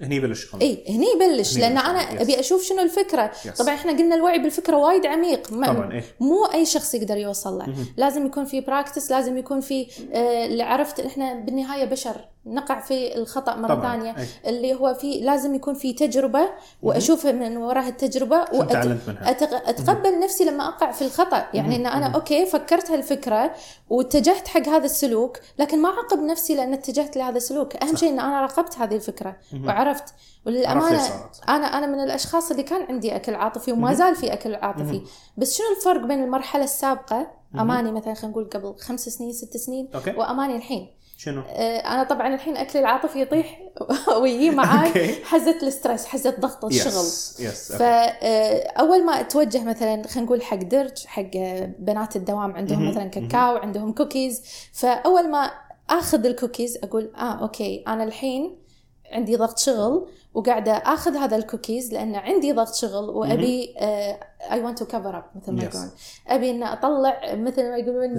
هني 0.00 0.16
يبلش. 0.16 0.54
إي 0.62 0.84
هني 0.88 1.06
يبلش 1.14 1.58
لأن. 1.58 1.78
أنا. 1.78 2.22
أبي 2.22 2.40
أشوف 2.40 2.62
شنو 2.62 2.80
الفكرة 2.82 3.30
Yes. 3.44 3.56
طبعا 3.58 3.74
إحنا 3.74 3.92
قلنا 3.92 4.14
الوعي 4.14 4.38
بالفكرة 4.38 4.76
وايد 4.76 5.06
عميق 5.06 5.52
ما 5.52 5.66
طبعاً، 5.72 5.92
إيه. 5.92 6.04
مو 6.20 6.44
أي 6.44 6.64
شخص 6.66 6.94
يقدر 6.94 7.16
يوصل 7.16 7.58
له 7.58 7.74
لازم 7.96 8.26
يكون 8.26 8.44
في 8.44 8.60
practice 8.60 9.10
لازم 9.10 9.38
يكون 9.38 9.60
في 9.60 9.86
آه، 10.12 10.46
اللي 10.46 10.62
عرفت 10.62 11.00
إحنا 11.00 11.34
بالنهاية 11.34 11.84
بشر 11.84 12.16
نقع 12.46 12.80
في 12.80 13.16
الخطأ 13.16 13.56
مرة 13.56 13.82
ثانية. 13.82 14.14
اللي 14.46 14.74
هو 14.74 14.94
في 14.94 15.20
لازم 15.20 15.54
يكون 15.54 15.74
في 15.74 15.92
تجربة 15.92 16.48
واشوف 16.82 17.26
من 17.26 17.56
وراها 17.56 17.88
التجربة 17.88 18.44
شو 18.52 18.62
تعلمت 18.62 19.08
منها؟ 19.08 19.32
أتق- 19.34 19.68
أتقبل 19.68 20.20
نفسي 20.20 20.44
لما 20.44 20.68
أقع 20.68 20.90
في 20.92 21.02
الخطأ. 21.02 21.46
يعني 21.54 21.76
إن 21.76 21.86
أنا 21.86 22.06
أوكي 22.06 22.46
فكرت 22.46 22.90
هالفكرة 22.90 23.54
واتجهت 23.90 24.48
حق 24.48 24.68
هذا 24.68 24.84
السلوك 24.84 25.38
لكن 25.58 25.82
ما 25.82 25.88
اعاقب 25.88 26.18
نفسي 26.18 26.54
لأن 26.54 26.72
اتجهت 26.72 27.16
لهذا 27.16 27.36
السلوك. 27.36 27.76
أهم 27.82 27.96
شيء 27.96 28.08
إن 28.10 28.20
أنا 28.20 28.40
راقبت 28.40 28.78
هذه 28.78 28.94
الفكرة 28.96 29.36
وعرفت. 29.52 29.68
عرفت 29.68 30.14
وللأمانة. 30.46 31.00
أنا 31.48 31.66
أنا 31.66 31.86
من 31.86 32.00
الأشخاص 32.00 32.50
اللي 32.50 32.62
كان 32.62 32.82
عندي 32.82 33.16
أكل 33.16 33.34
عاطفي 33.34 33.72
وما 33.72 33.94
زال 33.94 34.16
في 34.16 34.32
أكل 34.32 34.54
عاطفي. 34.54 35.02
بس 35.36 35.58
شنو 35.58 35.66
الفرق 35.76 36.06
بين 36.06 36.22
المرحلة 36.24 36.64
السابقة؟ 36.64 37.30
أماني 37.54 37.92
مثلا 37.92 38.14
خلينا 38.14 38.28
نقول 38.28 38.50
قبل 38.54 38.74
خمس 38.80 39.08
سنين 39.08 39.32
ست 39.32 39.56
سنين 39.56 39.88
أوكي. 39.94 40.10
وأماني 40.10 40.56
الحين. 40.56 40.90
شنو؟ 41.24 41.42
آه، 41.48 41.76
أنا 41.78 42.04
طبعا 42.04 42.34
الحين 42.34 42.56
أكلي 42.56 42.80
العاطفي 42.80 43.20
يطيح 43.20 43.60
ويجي 44.22 44.50
معاي. 44.50 45.14
حزة 45.24 45.58
ال 45.62 45.68
stress 45.68 46.06
حزة 46.06 46.34
ضغط 46.40 46.64
الشغل. 46.64 46.86
yes 46.86 47.36
yes 47.40 47.72
فاول 47.72 49.04
ما 49.06 49.20
أتوجه 49.20 49.64
مثلا 49.64 50.02
خلينا 50.08 50.26
نقول 50.26 50.42
حق 50.42 50.56
درج 50.56 51.06
حق 51.06 51.30
بنات 51.78 52.16
الدوام 52.16 52.52
عندهم 52.52 52.90
مثلا 52.90 53.04
كاكاو 53.04 53.56
عندهم 53.56 53.92
كوكيز 53.92 54.42
فأول 54.72 55.30
ما 55.30 55.50
آخذ 55.90 56.26
الكوكيز 56.26 56.78
أقول 56.82 57.12
آه 57.16 57.42
okay 57.42 57.84
أنا 57.88 58.04
الحين 58.04 58.58
عندي 59.12 59.36
ضغط 59.36 59.58
شغل 59.58 60.06
وقاعدة 60.34 60.72
آخذ 60.72 61.16
هذا 61.16 61.36
الكوكيز 61.36 61.92
لأن 61.92 62.14
عندي 62.14 62.52
ضغط 62.52 62.74
شغل 62.74 63.10
وأبي 63.10 63.74
I 64.50 64.60
want 64.60 64.78
to 64.78 64.84
cover 64.84 65.16
up 65.18 65.24
مثل 65.34 65.52
ما 65.52 65.60
Yes. 65.60 65.64
يقولون. 65.64 65.90
أبي 66.28 66.50
إن 66.50 66.62
أطلع 66.62 67.20
مثل 67.34 67.70
ما 67.70 67.76
يقولون. 67.76 68.18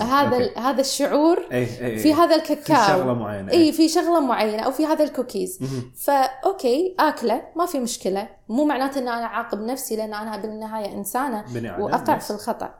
هذا 0.00 0.48
Okay. 0.48 0.58
هذا 0.58 0.80
الشعور 0.80 1.48
اي 1.52 1.58
اي 1.86 1.98
في 1.98 2.14
هذا 2.14 2.38
في 2.38 2.52
الكاكاو. 2.52 2.98
شغلة 2.98 3.14
معينة. 3.14 3.52
إي 3.52 3.72
في 3.72 3.88
شغلة 3.88 4.20
معينة 4.20 4.62
أو 4.62 4.70
في 4.70 4.86
هذا 4.86 5.04
ال 5.04 5.10
cookies. 5.10 5.58
ف 5.96 6.16
okay 6.16 6.94
آكله 7.00 7.42
ما 7.56 7.66
في 7.66 7.78
مشكلة. 7.80 8.28
مو 8.48 8.64
معناته 8.64 8.98
إن 8.98 9.08
أنا 9.08 9.24
أعاقب 9.24 9.60
نفسي 9.60 9.96
لأن 9.96 10.14
أنا 10.14 10.36
بالنهاية 10.36 10.92
إنسانة 10.94 11.44
وأقع 11.78 12.18
yes. 12.18 12.22
في 12.22 12.30
الخطأ. 12.30 12.74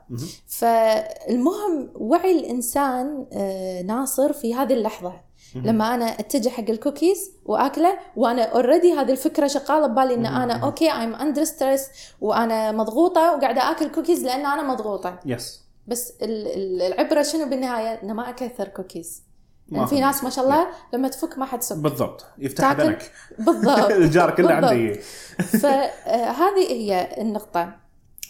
فالمهم 0.47 1.91
وعي 1.95 2.39
الإنسان 2.39 3.25
آه، 3.33 3.81
ناصر 3.81 4.33
في 4.33 4.55
هذه 4.55 4.73
اللحظة. 4.73 5.13
لما 5.55 5.93
أنا 5.95 6.05
أتجه 6.19 6.49
حق 6.49 6.69
الكوكيز 6.69 7.31
وأكله 7.45 7.97
وأنا 8.15 8.43
already 8.43 8.93
هذه 8.93 9.11
الفكرة 9.11 9.47
شغالة 9.47 9.87
ببالي 9.87 10.13
إن 10.13 10.25
أنا 10.25 10.53
okay 10.53 10.91
I'm 10.91 11.15
under 11.15 11.43
stress 11.43 11.87
وأنا 12.21 12.71
مضغوطة 12.71 13.35
وقاعدة 13.35 13.71
آكل 13.71 13.87
كوكيز 13.89 14.25
لأن 14.25 14.45
أنا 14.45 14.63
مضغوطة. 14.63 15.19
yes 15.25 15.61
بس 15.87 16.13
ال- 16.21 16.47
ال- 16.47 16.81
العبرة 16.81 17.21
شنو 17.21 17.49
بالنهاية؟ 17.49 18.01
إنه 18.03 18.13
ما 18.13 18.29
أكثر 18.29 18.67
كوكيز 18.67 19.23
ما 19.69 19.77
لأن 19.77 19.85
في 19.87 19.99
ناس 19.99 20.23
ما 20.23 20.29
شاء 20.29 20.45
الله 20.45 20.67
لما 20.93 21.07
تفك 21.07 21.37
ما 21.37 21.45
حد 21.45 21.61
سك 21.63 21.77
بالضبط. 21.77 22.25
يفتح 22.37 22.73
بدنك. 22.73 23.11
بالضبط. 23.39 23.91
الجار 24.01 24.35
كله. 24.35 24.53
عنده 24.53 24.93
فهذه 25.39 26.67
هي 26.69 27.09
النقطة. 27.21 27.73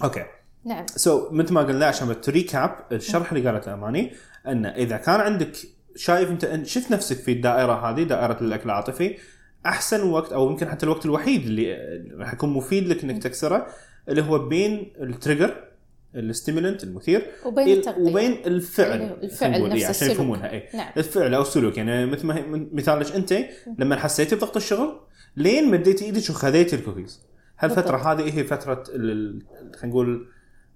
Okay. 0.04 0.24
نعم. 0.66 0.86
so 0.96 1.30
so, 1.30 1.32
مثل 1.34 1.54
ما 1.54 1.62
قلنا 1.62 1.86
عشان 1.86 2.22
to 2.22 2.37
recap 2.37 2.76
الشرح 2.92 3.32
اللي 3.32 3.50
قالته 3.50 3.74
أماني 3.74 4.14
ان 4.48 4.66
إذا 4.66 4.98
كان 4.98 5.20
عندك 5.20 5.56
شايف 5.96 6.30
انت 6.30 6.66
شفت 6.66 6.92
نفسك 6.92 7.18
في 7.18 7.32
الدائرة 7.32 7.74
هذه 7.74 8.04
دائرة 8.04 8.38
الأكل 8.42 8.66
العاطفي 8.66 9.18
أحسن 9.66 10.10
وقت 10.10 10.34
أو 10.34 10.50
يمكن 10.50 10.70
حتى 10.70 10.86
الوقت 10.86 11.06
الوحيد 11.06 11.46
اللي 11.46 11.78
راح 12.18 12.34
يكون 12.34 12.50
مفيد 12.50 12.88
لك 12.88 13.04
إنك 13.04 13.24
تكسره 13.24 13.68
اللي 14.10 14.22
هو 14.22 14.48
بين 14.48 14.94
ال 15.02 15.10
trigger 15.10 15.72
ال 16.16 16.22
stimulant 16.22 16.84
المثير 16.84 17.26
وبين 17.46 17.78
التغذية. 17.78 18.12
وبين 18.12 18.32
الفعل 18.46 19.02
هو 19.02 19.16
الفعل 19.24 19.70
نفس 19.70 19.82
إيه، 19.82 19.88
عشان. 19.88 20.12
يفهمونها 20.12 20.52
اي 20.52 20.70
نعم. 20.74 20.92
الفعل 20.98 21.34
أو 21.34 21.42
السلوك 21.42 21.78
يعني 21.78 22.06
مثل 22.06 22.26
ما 22.26 22.68
مثالك 22.74 23.12
أنت 23.12 23.36
لما 23.80 23.96
حسيتي 23.96 24.36
بضغط 24.36 24.56
الشغل 24.56 25.00
لين 25.38 25.72
مديتي 25.72 26.06
إيدك 26.06 26.30
وخذيتي 26.30 26.76
الكوكيز 26.76 27.22
هالفترة 27.60 27.98
بالضبط. 27.98 28.06
هذه 28.06 28.40
هي 28.40 28.44
فترة 28.44 28.84
خلينا 28.84 29.40
نقول 29.84 30.28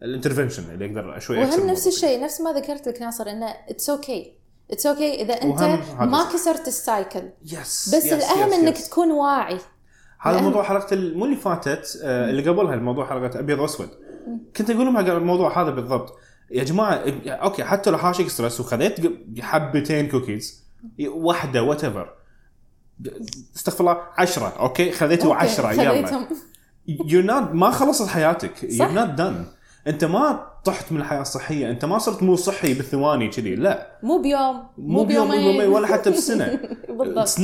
ال 0.03 0.08
intervention 0.08 0.63
اللي 0.73 0.86
أقدر 0.86 1.19
شوي 1.19 1.38
وهم 1.38 1.69
نفس. 1.69 1.88
الشيء 1.88 2.23
نفس 2.23 2.41
ما 2.41 2.54
ذكرت 2.54 2.88
لك 2.88 3.01
ناصر 3.01 3.30
إنه 3.30 3.47
it's 3.69 3.89
okay 3.89 4.34
It's 4.71 4.86
okay 4.86 5.21
إذا 5.21 5.34
أنت 5.34 5.80
ما. 5.99 6.30
كسرت 6.34 6.67
ال 6.67 6.76
cycle. 6.76 7.29
yes 7.45 7.95
بس 7.95 8.06
yes 8.05 8.13
الأهم 8.13 8.47
yes 8.47 8.53
إنك 8.54 8.80
yes. 8.79 8.89
تكون 8.89 9.12
واعي. 9.12 9.58
هذا 10.19 10.41
موضوع 10.41 10.63
حلقة 10.63 10.95
مو 10.95 11.25
اللي 11.25 11.36
فاتت 11.36 11.99
آه، 12.04 12.30
اللي 12.30 12.49
قبلها 12.49 12.73
الموضوع 12.73 13.06
حلقة 13.06 13.39
أبيض 13.39 13.60
وأسود. 13.60 13.89
كنت 14.58 14.69
أقول 14.69 14.86
لهم 14.86 14.97
الموضوع 14.97 15.62
هذا 15.62 15.69
بالضبط. 15.69 16.17
يا 16.51 16.63
جماعة 16.63 17.04
okay 17.27 17.63
حتى 17.63 17.89
لو 17.91 17.97
حاشك 17.97 18.28
stress 18.27 18.60
وخذيت 18.60 18.95
حبتين 19.41 20.08
كوكيز 20.08 20.63
واحدة 21.08 21.63
whatever 21.63 22.13
استغفر 23.56 23.80
الله 23.80 24.01
10 24.17 24.47
okay? 24.47 24.91
خذيتوا 24.91 25.34
okay، 25.34 25.45
10 25.45 25.71
يلا. 25.73 26.28
you're 26.88 27.21
not 27.21 27.49
ما 27.51 27.71
خلصت 27.71 28.08
حياتك. 28.08 28.63
you're. 28.63 28.86
not 28.86 29.10
done 29.10 29.45
انت 29.88 30.06
ما 30.06 30.48
طحت 30.65 30.91
من 30.91 31.02
الحياة 31.02 31.21
الصحية 31.21 31.69
انت 31.69 31.86
ما 31.86 31.98
صرت 31.98 32.24
مو 32.24 32.36
صحي 32.36 32.74
بالثواني 32.74 33.30
كذي 33.30 33.56
لا. 33.56 33.98
مو 34.04 34.21
بيوم 34.21 34.63
مو 34.78 35.04
بيوم 35.04 35.28
مو 35.28 35.34
بيومين. 35.34 35.69
ولا 35.69 35.88
حتى 35.88 36.10
بسنة. 36.12 36.60
بالضبط. 37.00 37.39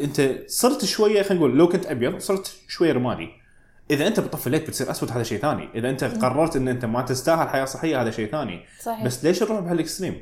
انت 0.00 0.38
صرت 0.46 0.84
شوية 0.84 1.22
خلينا 1.22 1.34
نقول 1.34 1.58
لو 1.58 1.68
كنت 1.68 1.86
أبيض 1.86 2.18
صرت 2.18 2.56
شوية 2.68 2.92
رمادي 2.92 3.28
إذا 3.90 4.06
أنت 4.06 4.20
بتطفي 4.20 4.46
الليت 4.46 4.68
بتصير 4.68 4.90
أسود 4.90 5.10
هذا 5.10 5.22
شيء 5.22 5.38
ثاني. 5.38 5.68
إذا 5.74 5.90
أنت 5.90 6.04
قررت 6.04 6.56
إن 6.56 6.68
أنت 6.68 6.84
ما 6.84 7.02
تستاهل 7.02 7.48
حياة 7.48 7.64
صحية 7.64 8.02
هذا 8.02 8.10
شيء 8.10 8.30
ثاني. 8.30 8.64
صحيح. 8.82 9.04
بس 9.04 9.24
ليش 9.24 9.42
نروح 9.42 9.60
بهال 9.60 9.76
extreme؟ 9.76 10.20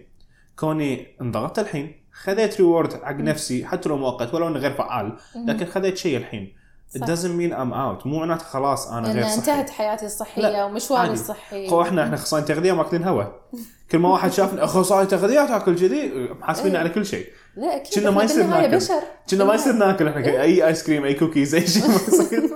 كوني 0.56 1.06
انضغطت 1.20 1.58
الحين 1.58 1.92
خذيت 2.12 2.56
reward 2.60 2.92
حق 2.92 3.16
نفسي 3.16 3.66
حتى 3.66 3.88
لو 3.88 3.96
مؤقت 3.96 4.34
ولو 4.34 4.48
انه 4.48 4.58
غير 4.58 4.72
فعال 4.72 5.16
لكن 5.46 5.66
خذيت 5.66 5.96
شيء 5.96 6.16
الحين. 6.16 6.63
It 6.96 7.00
doesn't 7.02 7.34
mean 7.40 7.52
I'm 7.52 7.72
out. 7.72 8.06
مو 8.06 8.18
معناته 8.18 8.44
خلاص 8.44 8.88
أنا 8.88 9.12
غير 9.12 9.24
صحي. 9.24 9.34
انتهت 9.34 9.70
حياتي 9.70 10.06
الصحية 10.06 10.42
لا، 10.42 10.64
ومشواري. 10.64 11.10
الصحي. 11.12 11.68
خو 11.68 11.82
إحنا 11.82 12.04
إحنا 12.04 12.14
اخصائيين 12.14 12.48
تغذية 12.48 12.72
ماكلين 12.72 13.04
هوا. 13.04 13.24
كل 13.90 13.98
ما 13.98 14.08
واحد 14.08 14.32
شافنا 14.32 14.64
اخصائي 14.64 15.06
تغذية 15.06 15.46
تاكل 15.46 15.74
كذي. 15.78 16.28
محاسبين 16.40 16.72
إيه. 16.72 16.78
على 16.80 16.88
كل 16.88 17.06
شيء. 17.06 17.26
لا 17.56 17.76
أكيد. 17.76 17.94
كنا 18.02 18.10
ما 18.10 18.24
يصير 18.24 18.44
ناكل. 18.46 18.76
بشر. 18.76 19.00
كنا 19.30 19.44
ما 19.44 19.54
يصير 19.54 19.72
ناكل. 19.72 20.08
إحنا 20.08 20.42
أي 20.42 20.66
ايس 20.66 20.82
كريم 20.82 21.04
أي 21.04 21.14
كوكيز 21.14 21.54
أي 21.54 21.66
شيء. 21.66 21.88
ما 21.88 21.94
يصير 22.08 22.50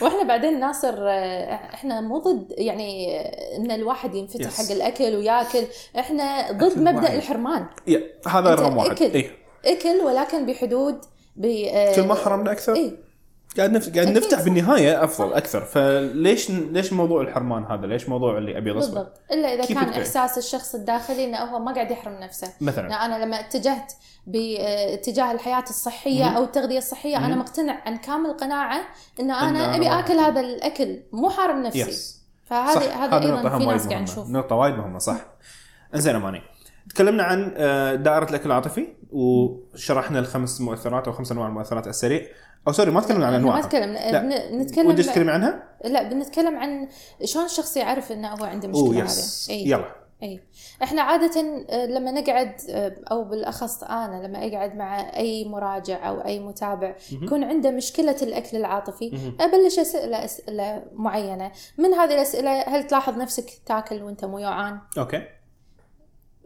وإحنا 0.00 0.22
بعدين 0.22 0.60
ناصر 0.60 0.94
إحنا 1.74 2.00
مو 2.00 2.18
ضد 2.18 2.46
يعني 2.58 3.18
إن 3.56 3.70
الواحد 3.70 4.14
ينفتح 4.14 4.50
Yes. 4.50 4.60
حق 4.66 4.70
الأكل 4.72 5.16
وياكل. 5.16 5.64
إحنا 5.98 6.52
ضد 6.52 6.78
مبدأ 6.78 7.02
واعي. 7.02 7.16
الحرمان. 7.16 7.66
هذا 8.28 8.54
رقم 8.54 8.76
واحد. 8.76 8.90
أكل. 8.90 9.04
اي 9.04 9.30
أكل 9.64 10.04
ولكن 10.04 10.46
بحدود 10.46 10.98
ب 11.36 11.46
كل 11.96 12.02
ما 12.06 12.14
حرمنا 12.14 12.52
أكثر؟ 12.52 12.74
اي 12.74 12.96
قاعد 13.56 13.72
نف... 13.72 13.94
قاعد 13.94 14.08
نفتح. 14.08 14.42
بالنهاية 14.42 15.04
أفضل 15.04 15.32
أكثر 15.32 15.64
فليش 15.64 16.50
ليش 16.50 16.92
موضوع 16.92 17.20
الحرمان 17.22 17.64
هذا؟ 17.64 17.86
ليش 17.86 18.08
موضوع 18.08 18.38
اللي 18.38 18.58
ابيض 18.58 18.76
اسود؟ 18.76 18.94
بالضبط 18.94 19.20
إلا 19.32 19.54
إذا 19.54 19.64
كان؟ 19.66 19.88
إحساس 19.88 20.38
الشخص 20.38 20.74
الداخلي 20.74 21.24
إنه 21.24 21.38
هو 21.38 21.58
ما 21.58 21.72
قاعد 21.74 21.90
يحرم 21.90 22.12
نفسه 22.14 22.52
مثلا 22.60 22.88
لا 22.88 22.94
أنا 22.94 23.24
لما 23.24 23.40
اتجهت 23.40 23.92
باتجاه 24.26 25.32
الحياة 25.32 25.64
الصحية 25.70 26.24
مهم. 26.24 26.36
أو 26.36 26.44
التغذية 26.44 26.78
الصحية 26.78 27.16
أنا 27.16 27.28
مهم. 27.28 27.38
مقتنع 27.38 27.82
عن 27.86 27.96
كامل 27.96 28.32
قناعة 28.32 28.76
ان 28.76 28.84
إن 29.20 29.30
أنا 29.30 29.48
أنا 29.64 29.76
أبي 29.76 29.88
آكل 29.88 30.14
هذا 30.14 30.40
الأكل 30.40 31.02
مو 31.12 31.30
حارم 31.30 31.62
نفسي 31.62 31.80
يس 31.80 32.24
فهذه 32.44 33.04
هذا 33.04 33.18
أيضا 33.18 33.58
في 33.58 33.66
وايد 33.66 33.68
ناس 33.68 33.88
قاعد. 33.88 34.02
نشوف 34.02 34.30
نقطة 34.30 34.56
وايد 34.56 34.74
مهمة 34.74 34.98
صح 34.98 35.16
إنزين 35.94 36.14
أماني 36.16 36.40
تكلمنا 36.94 37.22
عن 37.22 37.54
آه، 37.56 37.94
دائرة 37.94 38.30
الأكل 38.30 38.46
العاطفي 38.46 38.86
وشرحنا 39.12 40.18
الخمس 40.18 40.60
مؤثرات 40.60 41.06
أو 41.06 41.12
خمس 41.12 41.32
أنواع 41.32 41.48
المؤثرات 41.48 41.82
على 41.82 41.90
السريع 41.90 42.26
أو 42.68 42.72
sorry 42.72 42.90
ما 42.90 43.00
تكلمنا 43.00 43.26
عن 43.26 43.34
إحنا 43.34 43.46
ما 43.46 43.60
تكلمنا 43.60 44.12
لا. 44.12 44.56
نتكلم 44.56 44.86
ودك 44.86 45.04
تتكلمي 45.04 45.30
عنها؟ 45.30 45.62
لا 45.84 46.02
بنتكلم 46.02 46.56
عن 46.56 46.88
شلون 47.24 47.44
الشخص 47.44 47.76
يعرف 47.76 48.12
إنه 48.12 48.28
هو 48.28 48.44
عنده 48.44 48.68
مشكلة 48.68 49.04
yes 49.04 49.50
هذه 49.50 49.56
اي 49.56 49.70
يلا 49.70 50.04
اي 50.22 50.40
إحنا 50.82 51.02
عادة 51.02 51.40
آه، 51.70 51.86
لما 51.86 52.10
نقعد 52.10 52.52
آه، 52.70 52.96
أو 53.10 53.24
بالأخص 53.24 53.82
أنا 53.82 54.26
لما 54.26 54.38
أقعد 54.46 54.76
مع 54.76 55.16
أي 55.16 55.44
مراجع 55.44 56.08
أو 56.08 56.24
أي 56.24 56.40
متابع. 56.40 56.94
يكون 57.12 57.44
عنده 57.44 57.70
مشكلة 57.70 58.16
الأكل 58.22 58.56
العاطفي. 58.56 59.32
أبلش 59.40 59.78
اساله 59.78 60.24
أسئلة 60.24 60.82
معينة 60.92 61.52
من 61.78 61.94
هذه 61.94 62.14
الأسئلة 62.14 62.62
هل 62.62 62.86
تلاحظ 62.86 63.18
نفسك 63.18 63.50
تاكل 63.66 64.02
وأنت 64.02 64.24
مو 64.24 64.38
جوعان 64.38 64.78
okay 64.98 65.22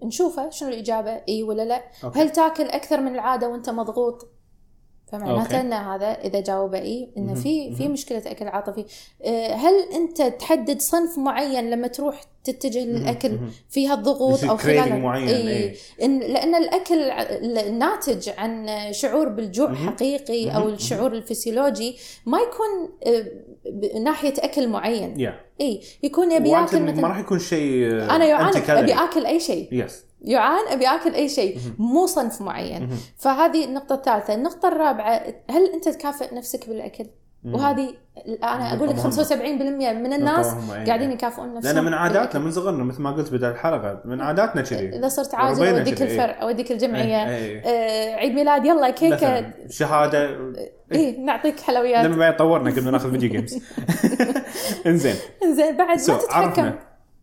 نشوفه 0.03 0.51
شنو 0.51 0.69
الإجابة 0.69 1.11
إي 1.29 1.43
ولا 1.43 1.63
لا؟ 1.63 1.83
okay. 2.05 2.19
هل 2.19 2.31
تاكل 2.31 2.65
أكثر 2.65 3.01
من 3.01 3.15
العادة 3.15 3.49
وأنت 3.49 3.71
مضغوط؟ 3.71 4.29
فمعناته. 5.13 5.61
إن 5.61 5.73
هذا 5.73 6.07
إذا 6.07 6.41
جاوب 6.41 6.75
إي 6.75 7.09
انه. 7.17 7.35
في 7.35 7.75
في. 7.75 7.89
مشكلة 7.89 8.23
أكل 8.27 8.49
عاطفي 8.49 8.85
آه، 9.25 9.55
هل 9.55 9.75
أنت 9.95 10.23
تحدد 10.23 10.81
صنف 10.81 11.19
معين 11.19 11.71
لما 11.71 11.87
تروح 11.89 12.21
تتجه 12.45 12.85
للأكل. 12.85 13.39
فيها 13.71 13.95
الضغوط 13.95 14.45
أو 14.45 14.57
خلال 14.57 15.01
معين 15.01 15.29
إي. 15.29 15.65
إي. 15.65 15.75
إن 16.03 16.19
لأن 16.19 16.55
الأكل 16.55 17.01
الناتج 17.59 18.29
عن 18.39 18.69
شعور 18.93 19.29
بالجوع. 19.29 19.75
حقيقي 19.75 20.51
أو. 20.51 20.69
الشعور 20.69 21.13
الفسيولوجي 21.13 21.97
ما 22.27 22.39
يكون 22.39 22.91
آه، 23.07 23.25
ناحية 23.99 24.35
أكل 24.39 24.69
معين 24.69 25.21
يا 25.21 25.41
إي 25.61 25.81
يكون 26.03 26.33
يبي 26.33 26.49
ياكل 26.51 26.81
ما 26.81 26.93
مثلا 26.93 27.09
راح 27.09 27.19
يكون 27.19 27.39
شيء 27.39 27.93
أنا 27.93 28.51
anti-calorie. 28.53 28.71
أبي 28.71 28.93
آكل 28.93 29.27
أي 29.27 29.41
شيء 29.41 29.69
yes 29.73 30.08
جوعان 30.23 30.69
أبي 30.69 30.87
آكل 30.87 31.15
أي 31.15 31.29
شيء 31.29 31.59
مو 31.79 32.07
صنف 32.07 32.41
معين. 32.41 32.89
فهذه 33.17 33.65
النقطة 33.65 33.95
الثالثة، 33.95 34.35
النقطة 34.35 34.69
الرابعة 34.69 35.23
هل 35.51 35.67
أنت 35.75 35.89
تكافئ 35.89 36.35
نفسك 36.35 36.69
بالأكل؟ 36.69 37.07
مهم. 37.45 37.55
وهذه 37.55 37.95
أنا 38.43 38.75
أقول 38.75 38.89
لك 38.89 38.95
نقطة 38.95 39.11
75% 39.11 39.93
من 39.93 40.13
الناس 40.13 40.47
نقطة 40.47 40.59
مهمة، 40.59 40.81
إي. 40.81 40.87
قاعدين 40.87 41.13
يكافئون 41.13 41.55
نفسهم 41.55 41.75
لأن 41.75 41.85
من 41.85 41.95
عاداتنا. 41.95 42.41
من 42.41 42.51
صغرنا 42.51 42.85
مثل 42.85 43.03
ما 43.03 43.11
قلت 43.11 43.33
بداية 43.33 43.53
الحلقة 43.53 44.01
من 44.05 44.21
عاداتنا 44.21 44.63
كذي 44.63 44.89
إذا 44.89 45.09
صرت 45.09 45.35
عاقل 45.35 45.63
ربينا 45.63 45.79
أوديك 45.79 45.95
كذي، 45.95 46.09
إي. 46.09 46.15
الفرع 46.15 46.43
أوديك 46.43 46.73
الجمعية 46.73 47.29
إي، 47.29 47.37
إي. 47.37 47.63
آه 47.65 48.15
عيد 48.15 48.35
ميلاد 48.35 48.67
يلا 48.67 48.95
مثلا 49.03 49.53
شهادة 49.71 50.37
إيه 50.93 51.19
نعطيك 51.21 51.61
حلويات 51.61 52.05
لما 52.05 52.17
بعد 52.17 52.37
طورنا 52.37 52.71
قبل 52.71 52.93
ناخذ 52.93 53.11
video 53.11 53.31
games 53.31 53.63
إنزين 54.87 55.15
زين 55.45 55.77
بعد 55.77 55.99
ما 56.11 56.19
تتحكم 56.19 56.73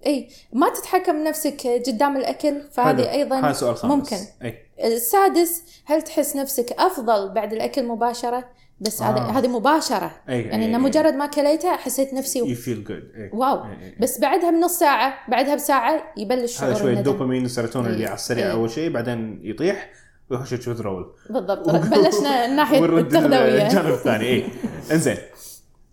إي 0.05 0.29
ما 0.53 0.69
تتحكم 0.69 1.23
نفسك 1.23 1.67
قدام 1.87 2.17
الأكل 2.17 2.49
حلو. 2.53 2.61
فهذه 2.71 3.11
أيضا 3.11 3.51
سؤال 3.51 3.77
خامس. 3.77 3.95
ممكن. 3.95 4.17
إي. 4.43 4.57
السادس 4.83 5.63
هل 5.85 6.01
تحس 6.01 6.35
نفسك 6.35 6.71
أفضل 6.71 7.33
بعد 7.33 7.53
الأكل 7.53 7.83
مباشرة؟ 7.87 8.49
بس 8.79 9.01
هذا 9.01 9.17
آه. 9.17 9.31
هذه 9.31 9.47
مباشرة. 9.47 10.11
أي، 10.29 10.41
يعني 10.41 10.65
أي، 10.65 10.69
إنه 10.69 10.77
أي. 10.77 10.83
مجرد 10.83 11.13
ما 11.13 11.25
كليته 11.25 11.75
حسيت 11.75 12.13
نفسي 12.13 12.39
you 12.39 12.55
feel 12.55 12.83
good 12.83 13.03
wow. 13.33 13.63
إي، 13.63 13.69
إي. 13.71 13.95
بس 13.99 14.19
بعدها 14.19 14.51
بنص 14.51 14.79
ساعة 14.79 15.13
بعدها 15.27 15.55
بساعة 15.55 16.13
يبلش 16.17 16.61
هذا 16.63 16.73
شعور 16.73 16.81
شوي 16.81 16.93
الندم. 16.93 17.11
الدوبامين 17.11 17.41
والسيروتونين 17.41 17.91
اللي. 17.91 18.05
على 18.05 18.15
السريع. 18.15 18.51
أول 18.51 18.69
شيء 18.69 18.89
بعدين 18.89 19.39
يطيح 19.43 19.89
ويخش 20.29 20.49
تشوت 20.49 20.81
رول 20.81 21.13
بالضبط. 21.29 21.69
بلشنا 21.95 22.45
الناحية 22.45 22.85
التغذوية. 22.85 23.67
الجانب 23.67 23.93
الثاني. 23.93 24.25
إي. 24.25 24.45
إنزين. 24.91 25.17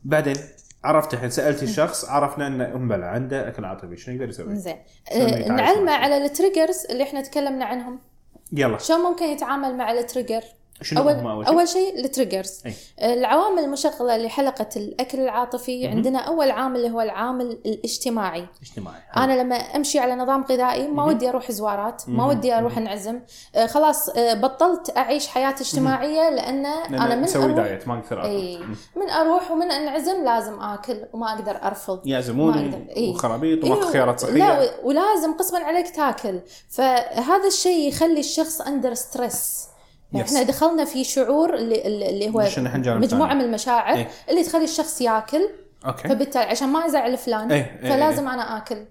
بعدين 0.05 0.37
عرفت 0.85 1.15
الحين 1.15 1.31
سألتي 1.31 1.65
الشخص 1.65 2.05
عرفنا 2.05 2.47
انه 2.47 2.65
امبلا 2.65 3.07
عنده 3.07 3.49
أكل 3.49 3.65
عاطفي 3.65 3.97
شنو 3.97 4.15
يقدر 4.15 4.29
يسوي؟ 4.29 4.57
زين 4.57 4.77
نعلمه؟ 5.49 5.93
على 5.93 6.17
ال 6.17 6.25
triggers 6.25 6.87
اللي 6.91 7.03
إحنا 7.03 7.21
تكلمنا 7.21 7.65
عنهم 7.65 8.01
يلا 8.53 8.79
شلون 8.79 9.01
ممكن 9.01 9.25
يتعامل 9.25 9.77
مع 9.77 9.93
ال 9.93 9.99
trigger 9.99 10.43
شنو 10.83 11.03
اول 11.03 11.13
هم 11.13 11.27
أول 11.27 11.45
شيء؟ 11.47 11.55
أول 11.55 11.69
شيء 11.69 12.05
ال 12.05 12.11
triggers 12.11 12.63
أي. 12.67 12.75
العوامل 13.15 13.65
المشغلة 13.65 14.17
لحلقة 14.17 14.69
الأكل 14.77 15.21
العاطفي 15.21 15.87
مهم. 15.87 15.97
عندنا 15.97 16.19
أول 16.19 16.51
عامل 16.51 16.77
اللي 16.77 16.91
هو 16.91 17.01
العامل 17.01 17.59
الاجتماعي. 17.67 18.47
اجتماعي. 18.63 19.01
أنا 19.17 19.43
لما 19.43 19.57
أمشي 19.57 19.99
على 19.99 20.15
نظام 20.15 20.45
غذائي 20.51 20.89
ما. 20.89 21.05
ودي 21.05 21.29
أروح 21.29 21.53
زوارات 21.53 22.03
ما. 22.07 22.27
ودي 22.27 22.55
أروح 22.55 22.79
أنعزم. 22.79 23.21
آه، 23.55 23.67
خلاص 23.67 24.09
آه، 24.09 24.35
بطلت 24.35 24.97
أعيش 24.97 25.29
حياة 25.29 25.55
اجتماعية 25.61 26.31
لأن 26.31 26.67
أنا 26.67 27.15
من 27.15 27.29
أروح 27.37 27.57
diet 27.57 27.89
ما 27.89 28.03
إي. 28.13 28.57
اكل 28.57 28.65
من 28.97 29.11
أروح 29.11 29.51
ومن 29.51 29.71
أنعزم 29.71 30.25
لازم 30.25 30.61
آكل 30.61 30.97
وما 31.13 31.33
أقدر 31.33 31.63
أرفض. 31.63 31.97
ما 31.97 32.13
يعزموني 32.13 32.75
أقدر. 32.75 33.11
وخرابيط 33.11 33.65
وما 33.65 33.75
إيه، 33.75 33.81
خيارات 33.83 34.21
صحية. 34.21 34.33
لا 34.33 34.71
ولازم 34.83 35.37
قسما 35.39 35.59
عليك 35.59 35.91
تاكل. 35.91 36.41
فهذا 36.71 37.47
الشيء 37.47 37.89
يخلي 37.89 38.21
الشخص 38.21 38.61
under 38.61 38.95
stress 38.95 39.72
yes. 40.15 40.33
إحنا 40.33 40.43
دخلنا 40.43 40.85
في 40.85 41.05
شعور 41.05 41.55
اللي, 41.55 41.87
اللي 41.87 42.29
هو 42.29 42.49
مجموعة. 42.99 43.35
من 43.35 43.41
المشاعر 43.41 43.97
إيه. 43.97 44.09
اللي 44.31 44.45
تخلي 44.45 44.65
الشخص 44.65 45.01
ياكل 45.01 45.49
okay 45.87 46.09
فبالتالي 46.09 46.45
عشان 46.45 46.69
ما 46.69 46.87
أزعل 46.87 47.19
فلان 47.19 47.53
إيه، 47.53 47.81
إيه، 47.83 47.91
فلازم 47.91 48.29
أنا 48.29 48.57
آكل. 48.57 48.85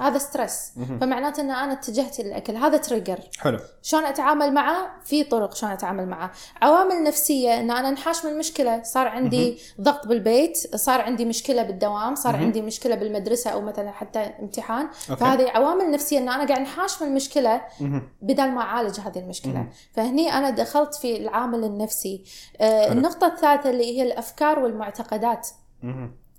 هذا 0.00 0.18
stress. 0.18 0.72
فمعناته 1.00 1.40
إن 1.40 1.50
أنا 1.50 1.72
اتجهت 1.72 2.20
للأكل 2.20 2.56
هذا 2.56 2.76
trigger 2.76 3.18
حلو 3.38 3.58
شلون 3.82 4.04
أتعامل 4.04 4.54
معه 4.54 4.90
في 5.04 5.24
طرق 5.24 5.54
شلون 5.54 5.72
أتعامل 5.72 6.08
معه 6.08 6.30
عوامل 6.62 7.04
نفسية 7.04 7.60
إن 7.60 7.70
أنا 7.70 7.88
انحاش 7.88 8.24
من 8.24 8.32
المشكلة 8.32 8.82
صار 8.82 9.08
عندي 9.08 9.58
ضغط 9.80 10.06
بالبيت 10.06 10.76
صار 10.76 11.00
عندي 11.00 11.24
مشكلة 11.24 11.62
بالدوام 11.62 12.14
صار. 12.14 12.36
عندي 12.36 12.62
مشكلة 12.62 12.94
بالمدرسة 12.94 13.50
أو 13.50 13.60
مثلا 13.60 13.90
حتى 13.90 14.18
امتحان 14.18 14.86
okay. 15.10 15.20
فهذه 15.20 15.50
عوامل 15.50 15.90
نفسية 15.90 16.18
إن 16.18 16.28
أنا 16.28 16.46
قاعد 16.46 16.58
انحاش 16.58 17.02
من 17.02 17.08
المشكلة 17.08 17.60
مهم. 17.80 18.08
بدل 18.22 18.50
ما 18.50 18.60
أعالج 18.60 19.00
هذه 19.00 19.18
المشكلة. 19.18 19.66
فهني 19.92 20.32
أنا 20.32 20.50
دخلت 20.50 20.94
في 20.94 21.16
العامل 21.16 21.64
النفسي 21.64 22.24
آه. 22.60 22.92
النقطة 22.92 23.26
الثالثة 23.26 23.70
اللي 23.70 23.98
هي 23.98 24.02
الأفكار 24.02 24.58
والمعتقدات. 24.58 25.48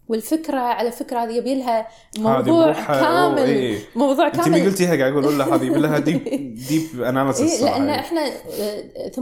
والفكرة 0.09 0.59
على 0.59 0.91
فكرة 0.91 1.19
هذه 1.19 1.31
يبي 1.31 1.55
لها 1.55 1.87
موضوع 2.17 2.73
كامل 2.73 3.39
أوه، 3.39 3.43
إيه. 3.43 3.77
موضوع 3.95 4.27
انت 4.27 4.35
كامل 4.35 4.55
اللي 4.55 4.69
قلتيها 4.69 4.95
قاعد 4.95 5.11
أقول 5.11 5.25
والله 5.25 5.55
هذه 5.55 5.63
لها 5.63 5.99
deep 5.99 6.23
deep 6.69 7.03
analysis 7.03 7.61
إيه 7.61 7.69
لأن 7.69 7.89
إحنا 7.89 8.21
آه، 8.59 9.09
80% 9.09 9.19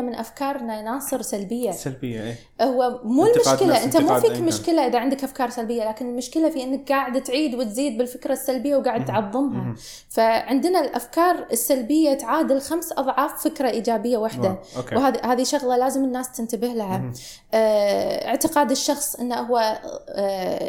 من 0.00 0.14
أفكارنا 0.14 0.82
ناصر 0.82 1.22
سلبية 1.22 1.70
سلبية 1.70 2.22
إيه 2.22 2.36
هو 2.62 3.00
مو 3.04 3.26
المشكلة 3.26 3.84
أنت 3.84 3.96
مو 3.96 4.20
فيك 4.20 4.32
كان. 4.32 4.44
مشكلة 4.44 4.86
إذا 4.86 4.98
عندك 4.98 5.24
أفكار 5.24 5.50
سلبية 5.50 5.88
لكن 5.88 6.08
المشكلة 6.08 6.50
في 6.50 6.62
إنك 6.62 6.88
قاعد 6.92 7.22
تعيد 7.22 7.54
وتزيد 7.54 7.98
بالفكرة 7.98 8.32
السلبية 8.32 8.76
وقاعد 8.76 9.04
تعظمها. 9.04 9.74
فعندنا 10.08 10.80
الأفكار 10.80 11.46
السلبية 11.52 12.14
تعادل 12.14 12.60
خمس 12.60 12.92
أضعاف 12.92 13.44
فكرة 13.44 13.70
إيجابية 13.70 14.16
واحدة. 14.16 14.58
وهذه 14.92 15.20
هذه 15.24 15.42
شغلة 15.42 15.76
لازم 15.76 16.04
الناس 16.04 16.32
تنتبه 16.32 16.68
لها. 16.68 17.12
آه، 17.54 18.28
اعتقاد 18.28 18.70
الشخص 18.70 19.16
إنه 19.16 19.34
هو 19.34 19.58
آه، 19.58 20.13